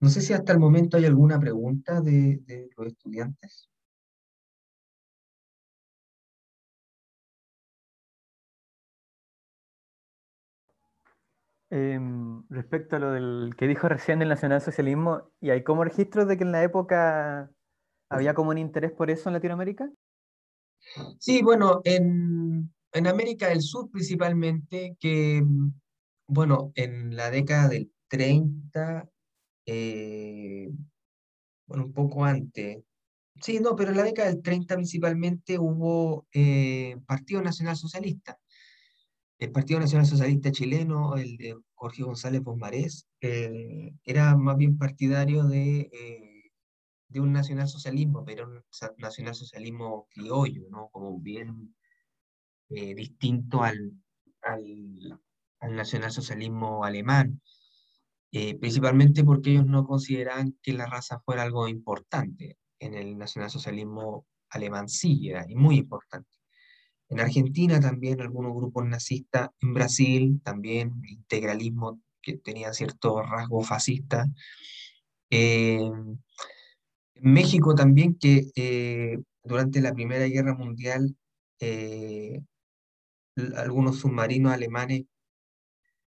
No 0.00 0.10
sé 0.10 0.20
si 0.20 0.32
hasta 0.34 0.52
el 0.52 0.58
momento 0.58 0.96
hay 0.96 1.06
alguna 1.06 1.40
pregunta 1.40 2.00
de, 2.00 2.68
los 2.76 2.86
estudiantes. 2.88 3.70
Em, 11.70 12.44
respecto 12.50 12.96
a 12.96 12.98
lo 12.98 13.10
del 13.12 13.54
que 13.56 13.66
dijo 13.66 13.88
recién 13.88 14.18
del 14.20 14.28
nacionalsocialismo, 14.28 15.30
¿y 15.40 15.50
hay 15.50 15.64
como 15.64 15.82
registros 15.84 16.28
de 16.28 16.36
que 16.36 16.44
en 16.44 16.52
la 16.52 16.62
época 16.62 17.50
había 18.10 18.34
como 18.34 18.50
un 18.50 18.58
interés 18.58 18.92
por 18.92 19.10
eso 19.10 19.28
en 19.28 19.34
Latinoamérica? 19.34 19.90
Sí, 21.18 21.42
bueno, 21.42 21.80
en, 21.84 22.72
en 22.92 23.06
América 23.06 23.48
del 23.48 23.62
Sur 23.62 23.90
principalmente, 23.90 24.96
que, 25.00 25.42
bueno, 26.26 26.72
en 26.74 27.16
la 27.16 27.30
década 27.30 27.68
del 27.68 27.90
30, 28.08 29.08
eh, 29.66 30.68
bueno, 31.66 31.86
un 31.86 31.92
poco 31.92 32.24
antes, 32.24 32.82
sí, 33.40 33.58
no, 33.60 33.74
pero 33.76 33.90
en 33.90 33.96
la 33.96 34.04
década 34.04 34.28
del 34.28 34.42
30 34.42 34.74
principalmente 34.76 35.58
hubo 35.58 36.26
eh, 36.32 36.96
Partido 37.06 37.42
Nacional 37.42 37.76
Socialista. 37.76 38.38
El 39.38 39.50
Partido 39.50 39.80
Nacional 39.80 40.06
Socialista 40.06 40.52
Chileno, 40.52 41.16
el 41.16 41.36
de 41.36 41.56
Jorge 41.74 42.02
González 42.04 42.42
Bombarés, 42.42 43.08
eh, 43.20 43.92
era 44.04 44.36
más 44.36 44.56
bien 44.56 44.78
partidario 44.78 45.44
de, 45.44 45.90
eh, 45.92 46.23
de 47.14 47.20
un 47.20 47.32
nacionalsocialismo, 47.32 48.24
pero 48.24 48.46
un 48.46 48.62
nacionalsocialismo 48.98 50.08
criollo, 50.10 50.66
¿no? 50.68 50.90
Como 50.90 51.18
bien 51.18 51.74
eh, 52.68 52.94
distinto 52.94 53.62
al, 53.62 53.92
al, 54.42 55.20
al 55.60 55.76
nacionalsocialismo 55.76 56.84
alemán, 56.84 57.40
principalmente 58.60 59.22
porque 59.22 59.52
ellos 59.52 59.66
no 59.66 59.86
consideraban 59.86 60.58
que 60.60 60.72
la 60.72 60.86
raza 60.86 61.20
fuera 61.20 61.44
algo 61.44 61.68
importante. 61.68 62.58
En 62.80 62.94
el 62.94 63.16
nacionalsocialismo 63.16 64.26
alemán 64.50 64.88
sí 64.88 65.30
era, 65.30 65.46
y 65.48 65.54
muy 65.54 65.76
importante. 65.76 66.28
En 67.08 67.20
Argentina 67.20 67.78
también 67.78 68.20
algunos 68.20 68.54
grupos 68.56 68.86
nazistas, 68.86 69.50
en 69.60 69.72
Brasil 69.72 70.40
también 70.42 71.00
integralismo 71.04 72.00
que 72.20 72.38
tenía 72.38 72.72
cierto 72.72 73.22
rasgo 73.22 73.62
fascista. 73.62 74.26
Eh, 75.30 75.90
México 77.16 77.74
también 77.74 78.16
que 78.18 78.50
eh, 78.56 79.18
durante 79.42 79.80
la 79.80 79.94
Primera 79.94 80.26
Guerra 80.26 80.54
Mundial 80.54 81.16
eh, 81.60 82.42
algunos 83.56 83.98
submarinos 83.98 84.52
alemanes, 84.52 85.04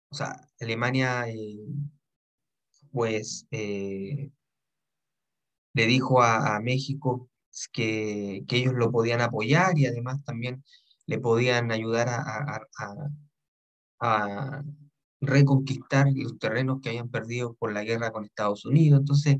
o 0.10 0.16
sea, 0.16 0.50
Alemania 0.60 1.26
pues 2.92 3.48
le 3.52 4.32
dijo 5.74 6.22
a, 6.22 6.56
a 6.56 6.60
México 6.60 7.30
que, 7.72 8.44
que, 8.48 8.58
ellos 8.58 8.74
lo 8.74 8.92
podían 8.92 9.22
apoyar 9.22 9.78
y 9.78 9.86
además 9.86 10.24
también 10.24 10.64
le 11.06 11.20
podían 11.20 11.72
ayudar 11.72 12.10
a, 12.10 12.62
a, 14.00 14.64
reconquistar 15.24 16.08
los 16.16 16.40
terrenos 16.40 16.80
que 16.82 16.90
habían 16.90 17.10
perdido 17.10 17.54
por 17.54 17.74
la 17.74 17.84
guerra 17.84 18.12
con 18.12 18.26
Estados 18.26 18.66
Unidos. 18.66 19.02
Entonces, 19.02 19.38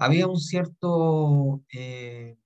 había 0.00 0.26
un 0.26 0.40
cierto, 0.40 1.62
eh, 1.72 2.36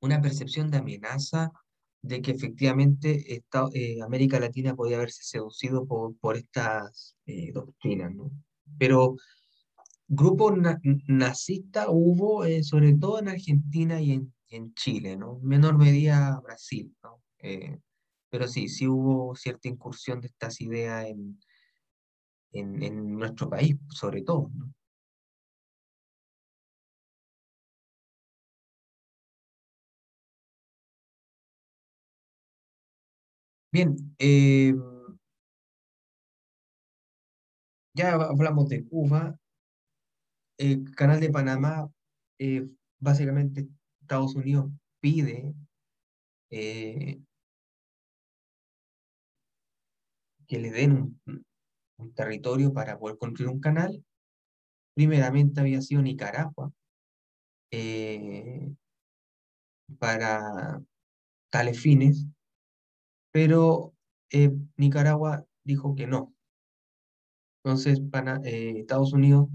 una 0.00 0.20
percepción 0.20 0.70
de 0.70 0.78
amenaza 0.78 1.52
de 2.02 2.20
que 2.20 2.32
efectivamente 2.32 3.34
esta, 3.34 3.66
eh, 3.74 4.00
América 4.02 4.40
Latina 4.40 4.74
podía 4.74 4.96
haberse 4.96 5.22
seducido 5.22 5.86
por, 5.86 6.16
por 6.16 6.36
estas 6.36 7.16
eh, 7.26 7.52
doctrinas, 7.52 8.12
¿no? 8.12 8.32
Pero 8.78 9.16
grupos 10.08 10.54
nazistas 11.06 11.86
hubo, 11.88 12.44
sobre 12.62 12.94
todo 12.94 13.20
en 13.20 13.28
Argentina 13.28 14.00
y 14.00 14.12
en 14.12 14.32
en 14.52 14.74
Chile, 14.74 15.16
¿no? 15.16 15.38
menor 15.42 15.78
medida 15.78 16.38
Brasil, 16.40 16.94
¿no? 17.02 17.22
Pero 18.28 18.48
sí, 18.48 18.68
sí 18.68 18.86
hubo 18.86 19.34
cierta 19.34 19.68
incursión 19.68 20.20
de 20.20 20.28
estas 20.28 20.60
ideas 20.60 21.06
en, 21.06 21.38
en, 22.52 23.14
nuestro 23.18 23.48
país, 23.48 23.76
sobre 23.88 24.22
todo. 24.22 24.50
Bien, 33.72 33.96
eh, 34.18 34.74
ya 37.94 38.12
hablamos 38.14 38.68
de 38.68 38.84
Cuba, 38.84 39.38
el 40.58 40.94
Canal 40.94 41.20
de 41.20 41.30
Panamá, 41.30 41.90
eh, 42.38 42.68
básicamente 43.00 43.68
Estados 44.02 44.34
Unidos 44.34 44.70
pide 45.00 45.54
eh, 46.50 47.18
que 50.46 50.58
le 50.58 50.70
den 50.70 51.18
un, 51.96 52.14
territorio 52.14 52.72
para 52.74 52.98
poder 52.98 53.16
construir 53.16 53.50
un 53.50 53.60
canal. 53.60 54.04
Primeramente 54.94 55.60
había 55.60 55.80
sido 55.80 56.02
Nicaragua 56.02 56.72
para 59.98 60.82
tales 61.50 61.80
fines, 61.80 62.26
pero 63.32 63.94
eh, 64.30 64.52
Nicaragua 64.76 65.44
dijo 65.64 65.94
que 65.94 66.06
no. 66.06 66.34
Entonces, 67.64 68.00
Estados 68.44 69.12
Unidos 69.12 69.48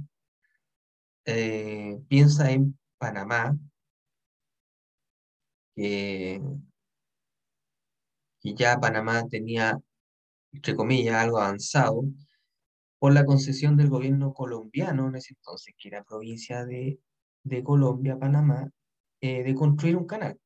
piensa 2.08 2.52
en 2.52 2.78
Panamá 2.98 3.58
que, 5.78 6.42
ya 8.56 8.80
Panamá 8.80 9.28
tenía, 9.30 9.78
entre 10.54 10.76
comillas, 10.76 11.16
algo 11.16 11.40
avanzado 11.40 12.04
por 13.00 13.14
la 13.14 13.26
concesión 13.26 13.78
del 13.78 13.90
gobierno 13.90 14.34
colombiano 14.34 15.08
en 15.08 15.16
ese 15.16 15.34
entonces, 15.36 15.76
que 15.78 15.90
era 15.90 16.04
provincia 16.04 16.66
de, 16.66 17.00
Colombia, 17.64 18.18
Panamá, 18.20 18.70
eh, 19.22 19.44
de 19.44 19.56
construir 19.56 19.96
un 19.98 20.06
canal 20.08 20.38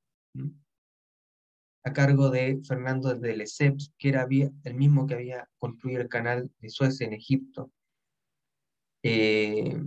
a 1.84 1.93
cargo 1.93 2.29
de 2.29 2.61
Fernando 2.67 3.13
de 3.13 3.36
Lesseps, 3.36 3.93
que 3.97 4.09
era 4.09 4.27
el 4.63 4.75
mismo 4.75 5.07
que 5.07 5.15
había 5.15 5.49
construido 5.57 6.01
el 6.01 6.09
canal 6.09 6.51
de 6.59 6.69
Suecia 6.69 7.07
en 7.07 7.13
Egipto. 7.13 7.71
Eh, 9.03 9.82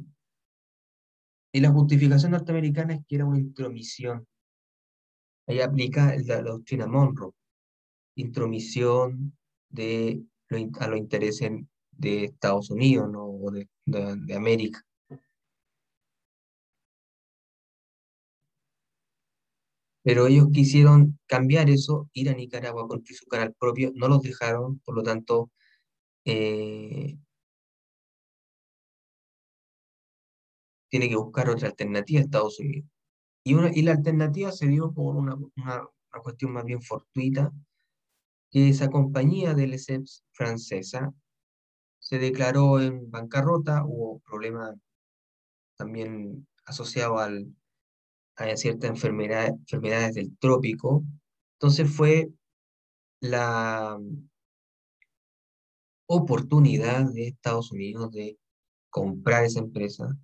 y 1.52 1.60
la 1.60 1.70
justificación 1.70 2.32
norteamericana 2.32 2.94
es 2.94 3.00
que 3.06 3.14
era 3.14 3.24
una 3.24 3.38
intromisión 3.38 4.26
Ahí 5.46 5.60
aplica 5.60 6.14
la 6.24 6.40
doctrina 6.40 6.86
Monroe, 6.86 7.32
intromisión 8.16 9.36
de 9.68 10.22
a 10.78 10.86
los 10.86 10.98
intereses 10.98 11.50
de 11.90 12.24
Estados 12.24 12.70
Unidos 12.70 13.10
o 13.14 13.50
de, 13.50 13.68
de 13.84 14.34
América. 14.34 14.80
Pero 20.04 20.26
ellos 20.28 20.48
quisieron 20.52 21.18
cambiar 21.26 21.70
eso, 21.70 22.10
ir 22.12 22.28
a 22.30 22.34
Nicaragua 22.34 22.84
a 22.84 22.88
construir 22.88 23.18
su 23.18 23.26
canal 23.26 23.54
propio, 23.58 23.90
no 23.94 24.08
los 24.08 24.22
dejaron, 24.22 24.78
por 24.80 24.94
lo 24.96 25.02
tanto, 25.02 25.50
eh, 26.26 27.16
tiene 30.90 31.08
que 31.08 31.16
buscar 31.16 31.50
otra 31.50 31.68
alternativa 31.68 32.20
a 32.20 32.24
Estados 32.24 32.60
Unidos. 32.60 32.88
Y, 33.44 33.54
una, 33.54 33.70
y 33.74 33.82
la 33.82 33.92
alternativa 33.92 34.52
se 34.52 34.68
dio 34.68 34.92
por 34.92 35.16
una, 35.16 35.34
una, 35.34 35.88
cuestión 36.22 36.52
más 36.52 36.64
bien 36.64 36.82
fortuita, 36.82 37.52
que 38.50 38.68
esa 38.68 38.90
compañía 38.90 39.54
de 39.54 39.66
lesseps 39.66 40.24
francesa 40.32 41.12
se 41.98 42.18
declaró 42.18 42.80
en 42.80 43.10
bancarrota, 43.10 43.84
hubo 43.84 44.20
problemas 44.20 44.76
también 45.76 46.46
asociados 46.66 47.20
al, 47.20 47.54
a 48.36 48.56
ciertas 48.56 48.90
enfermedades, 48.90 49.52
enfermedades 49.52 50.14
del 50.14 50.36
trópico. 50.38 51.04
Entonces 51.58 51.90
fue 51.90 52.30
la 53.20 53.98
oportunidad 56.06 57.10
de 57.12 57.28
Estados 57.28 57.72
Unidos 57.72 58.10
de 58.10 58.38
comprar 58.90 59.44
esa 59.44 59.60
empresa 59.60 60.16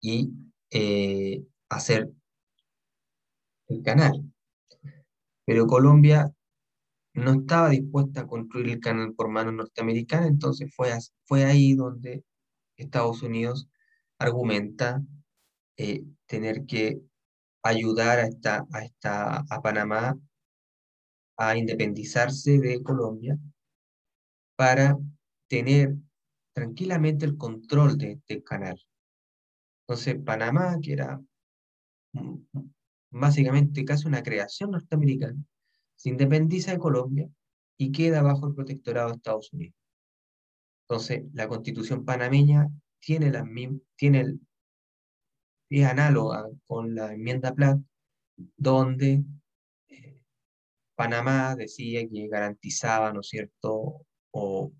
y 0.00 0.30
eh, 0.70 1.44
hacer 1.68 2.10
el 3.68 3.82
canal. 3.82 4.24
Pero 5.46 5.66
Colombia 5.66 6.34
no 7.14 7.32
estaba 7.32 7.70
dispuesta 7.70 8.22
a 8.22 8.26
construir 8.26 8.68
el 8.70 8.80
canal 8.80 9.14
por 9.14 9.28
mano 9.28 9.52
norteamericana, 9.52 10.26
entonces 10.26 10.74
fue, 10.74 10.90
fue 11.24 11.44
ahí 11.44 11.74
donde 11.74 12.24
Estados 12.76 13.22
Unidos 13.22 13.68
argumenta 14.18 15.02
eh, 15.76 16.04
tener 16.26 16.64
que 16.66 17.00
ayudar 17.62 18.18
a, 18.18 18.26
esta, 18.26 18.66
a, 18.72 18.84
esta, 18.84 19.44
a 19.48 19.62
Panamá 19.62 20.18
a 21.36 21.56
independizarse 21.56 22.58
de 22.58 22.82
Colombia 22.82 23.38
para 24.56 24.96
tener 25.48 25.96
tranquilamente 26.52 27.24
el 27.24 27.36
control 27.36 27.98
de 27.98 28.12
este 28.12 28.42
canal. 28.42 28.80
Entonces, 29.86 30.16
Panamá, 30.24 30.78
que 30.80 30.92
era 30.92 31.20
básicamente 33.10 33.84
casi 33.84 34.06
una 34.06 34.22
creación 34.22 34.70
norteamericana, 34.70 35.42
se 35.96 36.10
independiza 36.10 36.72
de 36.72 36.78
Colombia 36.78 37.28
y 37.76 37.90
queda 37.90 38.22
bajo 38.22 38.46
el 38.46 38.54
protectorado 38.54 39.10
de 39.10 39.16
Estados 39.16 39.52
Unidos. 39.52 39.74
Entonces, 40.88 41.24
la 41.32 41.48
constitución 41.48 42.04
panameña 42.04 42.68
tiene, 43.00 43.30
la, 43.30 43.44
tiene 43.96 44.38
es 45.70 45.86
análoga 45.86 46.48
con 46.66 46.94
la 46.94 47.12
enmienda 47.12 47.54
Platt, 47.54 47.78
donde 48.56 49.24
eh, 49.88 50.22
Panamá 50.96 51.54
decía 51.56 52.06
que 52.08 52.28
garantizaba, 52.28 53.12
¿no 53.12 53.20
es 53.20 53.28
cierto?, 53.28 54.06
o, 54.32 54.72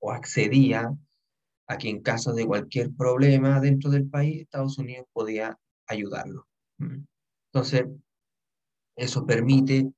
o 0.00 0.10
accedía 0.12 0.92
a 1.68 1.78
que 1.78 1.88
en 1.88 2.02
caso 2.02 2.32
de 2.32 2.46
cualquier 2.46 2.92
problema 2.94 3.60
dentro 3.60 3.90
del 3.90 4.08
país, 4.08 4.42
Estados 4.42 4.78
Unidos 4.78 5.06
podía 5.12 5.58
ayudarlo. 5.86 6.46
Mm. 6.78 7.04
Entonces, 7.52 7.86
eso 8.96 9.26
permite 9.26 9.92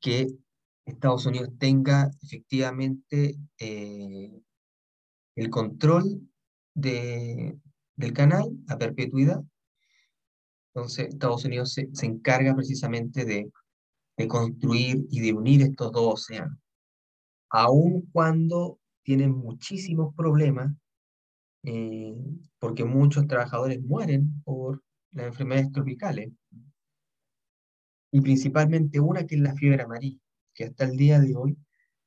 que 0.00 0.28
Estados 0.84 1.26
Unidos 1.26 1.50
tenga 1.58 2.10
efectivamente 2.22 3.36
eh, 3.58 4.42
el 5.36 5.50
control 5.50 6.28
de, 6.74 7.56
del 8.00 8.12
canal 8.12 8.50
a 8.68 8.78
perpetuidad. 8.78 9.42
Entonces, 10.74 11.08
Estados 11.08 11.44
Unidos 11.44 11.74
se, 11.74 12.06
encarga 12.06 12.54
precisamente 12.54 13.24
de, 13.24 13.50
de, 14.16 14.28
construir 14.28 15.04
y 15.10 15.20
de 15.20 15.32
unir 15.32 15.62
estos 15.62 15.92
dos 15.92 16.14
océanos, 16.14 16.58
aun 17.50 18.08
cuando 18.12 18.78
tienen 19.02 19.32
muchísimos 19.32 20.14
problemas, 20.14 20.72
eh, 21.64 22.14
porque 22.58 22.84
muchos 22.84 23.26
trabajadores 23.26 23.82
mueren 23.82 24.42
por 24.44 24.82
las 25.12 25.26
enfermedades 25.26 25.72
tropicales, 25.72 26.30
y 28.12 28.20
principalmente 28.20 29.00
una 29.00 29.26
que 29.26 29.34
es 29.34 29.40
la 29.40 29.54
fiebre 29.54 29.82
amarilla, 29.82 30.20
que 30.54 30.64
hasta 30.64 30.84
el 30.84 30.96
día 30.96 31.20
de 31.20 31.34
hoy 31.36 31.56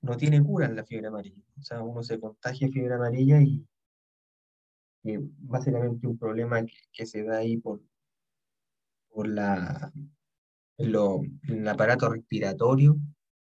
no 0.02 0.18
tiene 0.18 0.44
cura 0.44 0.66
en 0.66 0.76
la 0.76 0.86
fiebre 0.86 1.08
amarilla. 1.08 1.42
O 1.60 1.64
sea, 1.64 1.82
uno 1.82 2.04
se 2.04 2.20
contagia 2.20 2.68
fiebre 2.70 2.96
amarilla 2.96 3.42
y 3.42 3.66
básicamente 5.04 6.08
un 6.08 6.18
problema 6.18 6.62
que, 6.92 7.06
se 7.06 7.24
da 7.24 7.40
ahí 7.40 7.58
por, 7.58 7.82
por 9.10 9.28
la, 9.28 9.92
lo, 10.78 11.22
el 11.44 11.68
aparato 11.68 12.10
respiratorio. 12.10 12.98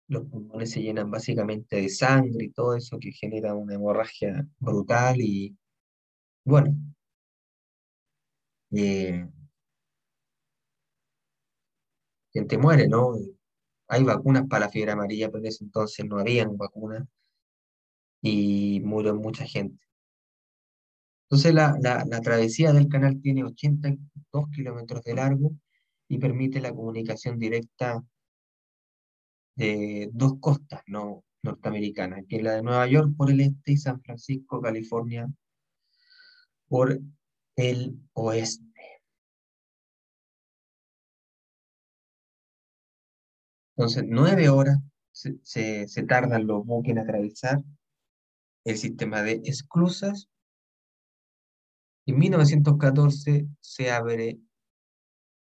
Los 0.08 0.26
pulmones 0.28 0.72
se 0.72 0.82
llenan 0.82 1.12
básicamente 1.12 1.78
de 1.78 1.89
sangre 1.89 2.45
y 2.45 2.52
todo 2.52 2.76
eso 2.76 3.00
que 3.00 3.12
genera 3.12 3.54
una 3.56 3.76
hemorragia 3.76 4.47
brutal 4.60 5.22
y 5.22 5.56
bueno. 6.45 6.76
Eh, 8.72 9.28
gente 12.34 12.58
muere, 12.58 12.88
¿no? 12.88 13.14
Hay 13.88 14.04
vacunas 14.04 14.47
para 14.47 14.66
la 14.66 14.72
fiebre 14.72 14.91
amarilla, 14.93 15.28
pero 15.30 15.39
en 15.39 15.47
ese 15.47 15.64
entonces 15.64 16.06
no 16.06 16.20
habían 16.20 16.58
vacunas 16.58 17.08
y 18.22 18.80
murió 18.84 19.16
mucha 19.16 19.45
gente. 19.45 19.89
Entonces 21.30 21.54
la, 21.54 21.78
la, 21.80 22.22
travesía 22.22 22.74
del 22.74 22.88
canal 22.88 23.22
tiene 23.22 23.44
82 23.44 24.50
kilómetros 24.50 25.04
de 25.04 25.14
largo 25.14 25.52
y 26.08 26.18
permite 26.18 26.60
la 26.60 26.74
comunicación 26.74 27.38
directa 27.38 28.04
de 29.56 30.10
dos 30.12 30.40
costas 30.40 30.82
no 30.88 31.24
norteamericanas, 31.44 32.26
que 32.28 32.38
es 32.38 32.42
la 32.44 32.54
de 32.54 32.64
Nueva 32.64 32.88
York 32.88 33.14
por 33.16 33.30
el 33.30 33.42
este 33.42 33.74
y 33.74 33.78
San 33.78 34.02
Francisco, 34.02 34.60
California, 34.60 35.30
por 36.68 37.00
el 37.56 38.00
oeste. 38.14 38.66
Entonces, 43.78 44.04
nueve 44.08 44.50
horas 44.50 44.80
se, 45.12 45.38
se, 45.44 45.88
se 45.88 46.04
tardan 46.04 46.48
los 46.48 46.66
buques 46.66 46.92
en 46.92 47.00
atravesar 47.00 47.62
el 48.66 48.78
sistema 48.78 49.22
de 49.22 49.42
esclusas 49.46 50.28
en 52.10 52.20
1914 52.20 53.47
se 53.60 53.91
abre 53.91 54.39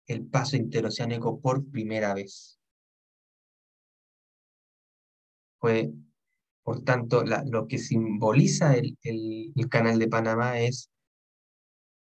el 0.06 0.26
paso 0.26 0.56
interoceánico 0.56 1.40
por 1.40 1.68
primera 1.70 2.14
vez. 2.14 2.58
Fue, 5.60 5.90
por 6.62 6.82
tanto, 6.84 7.24
lo 7.24 7.66
que 7.66 7.78
simboliza 7.78 8.74
el, 8.74 8.96
canal 9.70 9.98
de 9.98 10.08
Panamá 10.08 10.60
es 10.60 10.90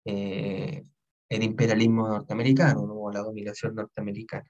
eh, 0.05 0.85
el 1.29 1.43
imperialismo 1.43 2.09
norteamericano 2.09 2.83
o 2.83 3.11
la 3.13 3.21
dominación 3.21 3.75
norteamericana. 3.75 4.49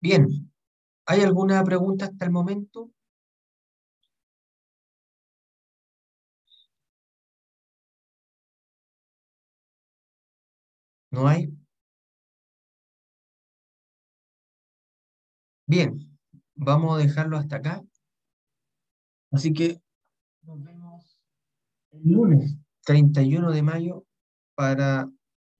Bien, 0.00 0.51
¿Hay 1.06 1.20
alguna 1.20 1.62
pregunta 1.64 2.06
hasta 2.06 2.24
el 2.24 2.30
momento? 2.32 2.90
¿No 11.10 11.28
hay? 11.28 11.52
Bien, 15.66 15.98
vamos 16.54 16.94
a 16.96 17.02
dejarlo 17.02 17.36
hasta 17.36 17.56
acá. 17.56 17.82
Así 19.32 19.52
que 19.52 19.80
nos 20.42 20.62
vemos 20.62 21.20
el 21.92 22.12
lunes 22.12 22.56
31 22.84 23.50
de 23.52 23.62
mayo 23.62 24.06
para 24.54 25.10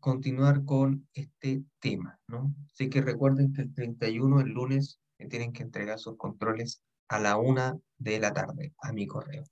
continuar 0.01 0.65
con 0.65 1.09
este 1.15 1.65
tema, 1.81 2.21
¿no? 2.29 2.55
Así 2.73 2.91
que 2.91 3.03
recuerden 3.03 3.53
que 3.53 3.63
el 3.63 3.75
31, 3.75 4.41
el 4.41 4.51
lunes, 4.51 5.01
tienen 5.29 5.53
que 5.53 5.63
entregar 5.63 5.99
sus 5.99 6.17
controles 6.17 6.83
a 7.09 7.21
la 7.21 7.37
una 7.37 7.79
de 7.99 8.19
la 8.19 8.33
tarde 8.33 8.73
a 8.79 8.93
mi 8.93 9.07
correo. 9.07 9.45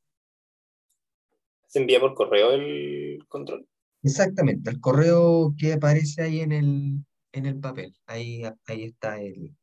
¿Se 1.67 1.79
envía 1.79 2.01
por 2.01 2.15
correo 2.15 2.53
el 2.53 3.25
control? 3.29 3.69
Exactamente, 4.03 4.71
el 4.71 4.81
correo 4.81 5.55
que 5.59 5.75
aparece 5.75 6.23
ahí 6.23 6.41
en 6.41 6.53
el, 6.53 7.05
en 7.33 7.47
el 7.47 7.61
papel. 7.61 7.95
Ahí, 8.07 8.43
ahí 8.67 8.85
está 8.85 9.21
el. 9.21 9.55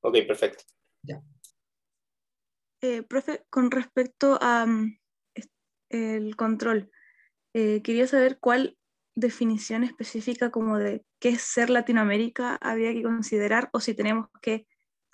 Ok, 0.00 0.16
perfecto. 0.26 0.64
Ya. 1.02 1.22
Eh, 2.80 3.02
profe, 3.02 3.44
con 3.50 3.70
respecto 3.70 4.38
a 4.40 4.66
mm, 4.66 4.98
el 5.90 6.36
control, 6.36 6.90
eh, 7.54 7.82
quería 7.82 8.06
saber 8.06 8.38
cuál 8.38 8.76
definición 9.14 9.82
específica 9.84 10.50
como 10.50 10.78
de 10.78 11.04
qué 11.18 11.30
qué 11.30 11.30
es 11.30 11.42
ser 11.42 11.70
Latinoamérica 11.70 12.56
había 12.56 12.92
que 12.92 13.02
considerar 13.02 13.70
o 13.72 13.80
si 13.80 13.94
tenemos 13.94 14.28
que 14.42 14.66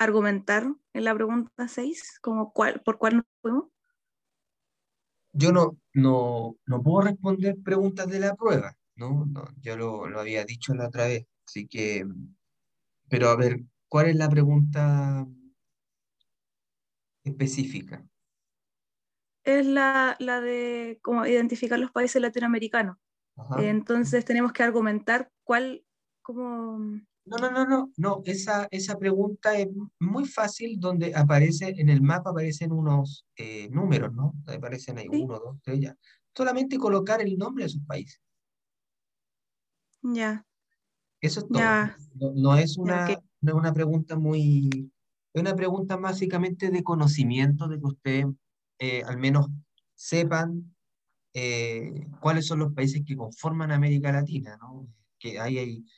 argumentar 0.05 0.67
en 0.93 1.05
la 1.05 1.15
pregunta 1.15 1.69
6, 1.69 2.19
como 2.21 2.53
cuál, 2.53 2.83
por 2.85 2.99
cuál 2.99 3.17
nos 3.17 3.25
fuimos. 3.41 3.65
Yo 5.33 5.53
no, 5.53 5.79
no, 5.95 6.57
no 6.67 6.83
puedo 6.83 7.03
responder 7.03 7.57
preguntas 7.63 8.09
de 8.09 8.21
la 8.21 8.35
prueba, 8.35 8.77
¿no? 8.97 9.25
No, 9.27 9.45
yo 9.61 9.77
lo, 9.77 10.07
lo 10.07 10.21
había 10.21 10.45
dicho 10.45 10.75
la 10.75 10.89
otra 10.89 11.07
vez, 11.07 11.27
así 11.47 11.67
que, 11.67 12.07
pero 13.09 13.31
a 13.31 13.37
ver, 13.37 13.61
¿cuál 13.89 14.09
es 14.09 14.17
la 14.17 14.29
pregunta 14.29 15.27
específica? 17.25 18.07
Es 19.45 19.67
la, 19.67 20.17
la 20.19 20.41
de 20.41 21.01
cómo 21.03 21.27
identificar 21.27 21.79
los 21.79 21.91
países 21.91 22.21
latinoamericanos. 22.21 22.99
Ajá. 23.37 23.63
Entonces 23.63 24.25
tenemos 24.25 24.53
que 24.53 24.63
argumentar 24.63 25.33
cuál, 25.43 25.85
cómo, 26.21 26.79
No, 27.25 27.37
no, 27.37 27.51
no, 27.53 27.65
no, 27.67 27.93
no, 27.97 28.23
esa, 28.25 28.67
esa 28.73 28.99
pregunta 28.99 29.57
es 29.57 29.69
muy 30.01 30.25
fácil 30.25 30.81
donde 30.81 31.15
aparece, 31.15 31.69
en 31.79 31.89
el 31.89 32.03
mapa 32.03 32.31
aparecen 32.31 32.73
unos 32.73 33.25
eh, 33.37 33.69
números, 33.71 34.13
¿no? 34.13 34.35
Aparecen 34.47 34.99
ahí, 34.99 35.07
Sí. 35.11 35.23
uno, 35.23 35.39
dos, 35.39 35.57
tres, 35.63 35.81
ya. 35.81 35.97
Solamente 36.37 36.79
colocar 36.79 37.21
el 37.21 37.39
nombre 37.39 37.65
de 37.65 37.71
sus 37.71 37.83
países. 37.85 38.21
ya, 40.03 40.45
Eso 41.21 41.41
es 41.41 41.47
todo. 41.49 41.59
Ya. 41.61 41.97
No, 42.15 42.33
no 42.35 42.57
es 42.57 42.77
una, 42.77 43.05
ok. 43.09 43.23
no 43.41 43.53
es 43.53 43.57
una 43.57 43.73
pregunta 43.73 44.17
muy, 44.17 44.91
es 45.33 45.41
una 45.41 45.55
pregunta 45.55 45.97
básicamente 45.97 46.71
de 46.71 46.83
conocimiento, 46.83 47.69
de 47.69 47.79
que 47.79 47.87
ustedes 47.87 48.27
eh, 48.81 49.03
al 49.07 49.19
menos 49.19 49.47
sepan 49.95 50.75
eh, 51.35 52.09
cuáles 52.21 52.47
son 52.47 52.59
los 52.59 52.73
países 52.73 53.03
que 53.07 53.17
conforman 53.17 53.71
América 53.71 54.11
Latina, 54.11 54.57
¿no? 54.61 54.89
Que 55.21 55.39
ahí 55.39 55.59
hay 55.59 55.85
ah, 55.85 55.91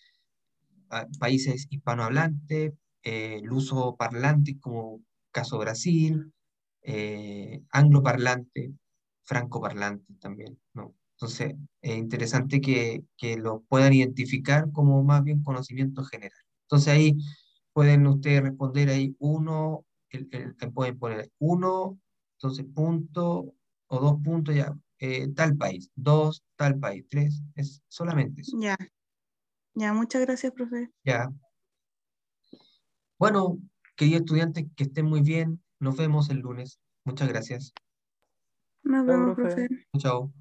países 1.19 1.67
hispanohablantes, 1.71 2.73
eh, 3.03 3.41
lusoparlantes 3.43 4.57
como 4.61 5.03
caso 5.33 5.59
Brasil, 5.59 6.33
eh, 6.83 7.63
angloparlantes, 7.71 8.71
francoparlantes 9.23 10.19
también, 10.21 10.59
¿no? 10.75 10.95
Entonces, 11.17 11.55
es 11.81 11.97
interesante 11.97 12.61
que, 12.61 13.05
que 13.17 13.37
lo 13.37 13.63
puedan 13.69 13.93
identificar 13.95 14.71
como 14.73 15.03
más 15.05 15.23
bien 15.25 15.43
conocimiento 15.43 16.05
general. 16.05 16.33
Entonces 16.65 16.89
ahí 16.93 17.17
pueden 17.73 18.07
ustedes 18.07 18.43
responder 18.43 18.89
ahí 18.89 19.15
uno, 19.19 19.85
el- 20.11 20.29
el- 20.33 20.57
el- 20.61 20.73
pueden 20.73 20.99
poner 20.99 21.31
uno, 21.39 21.99
entonces 22.39 22.67
punto 22.75 23.55
o 23.89 24.01
dos 24.01 24.21
puntos 24.23 24.55
ya, 24.55 24.75
eh, 24.99 25.29
tal 25.35 25.57
país, 25.57 25.91
dos, 25.95 26.43
tal 26.57 26.79
país, 26.79 27.05
tres, 27.09 27.43
es 27.55 27.83
solamente 27.89 28.43
eso. 28.43 28.57
ya. 28.61 28.77
Ya, 29.75 29.93
muchas 29.93 30.23
gracias, 30.23 30.53
profe. 30.53 30.91
Ya. 31.05 31.31
Bueno, 33.19 33.59
queridos 33.97 34.21
estudiantes, 34.21 34.67
que 34.77 34.85
estén 34.85 35.07
muy 35.07 35.21
bien. 35.21 35.63
Nos 35.81 35.97
vemos 35.97 36.31
el 36.31 36.39
lunes. 36.39 36.79
Muchas 37.05 37.29
gracias. 37.29 37.73
Nos 38.83 39.07
vemos, 39.07 39.35
profe. 39.35 39.69
profe. 39.69 39.87
Chao. 39.99 40.33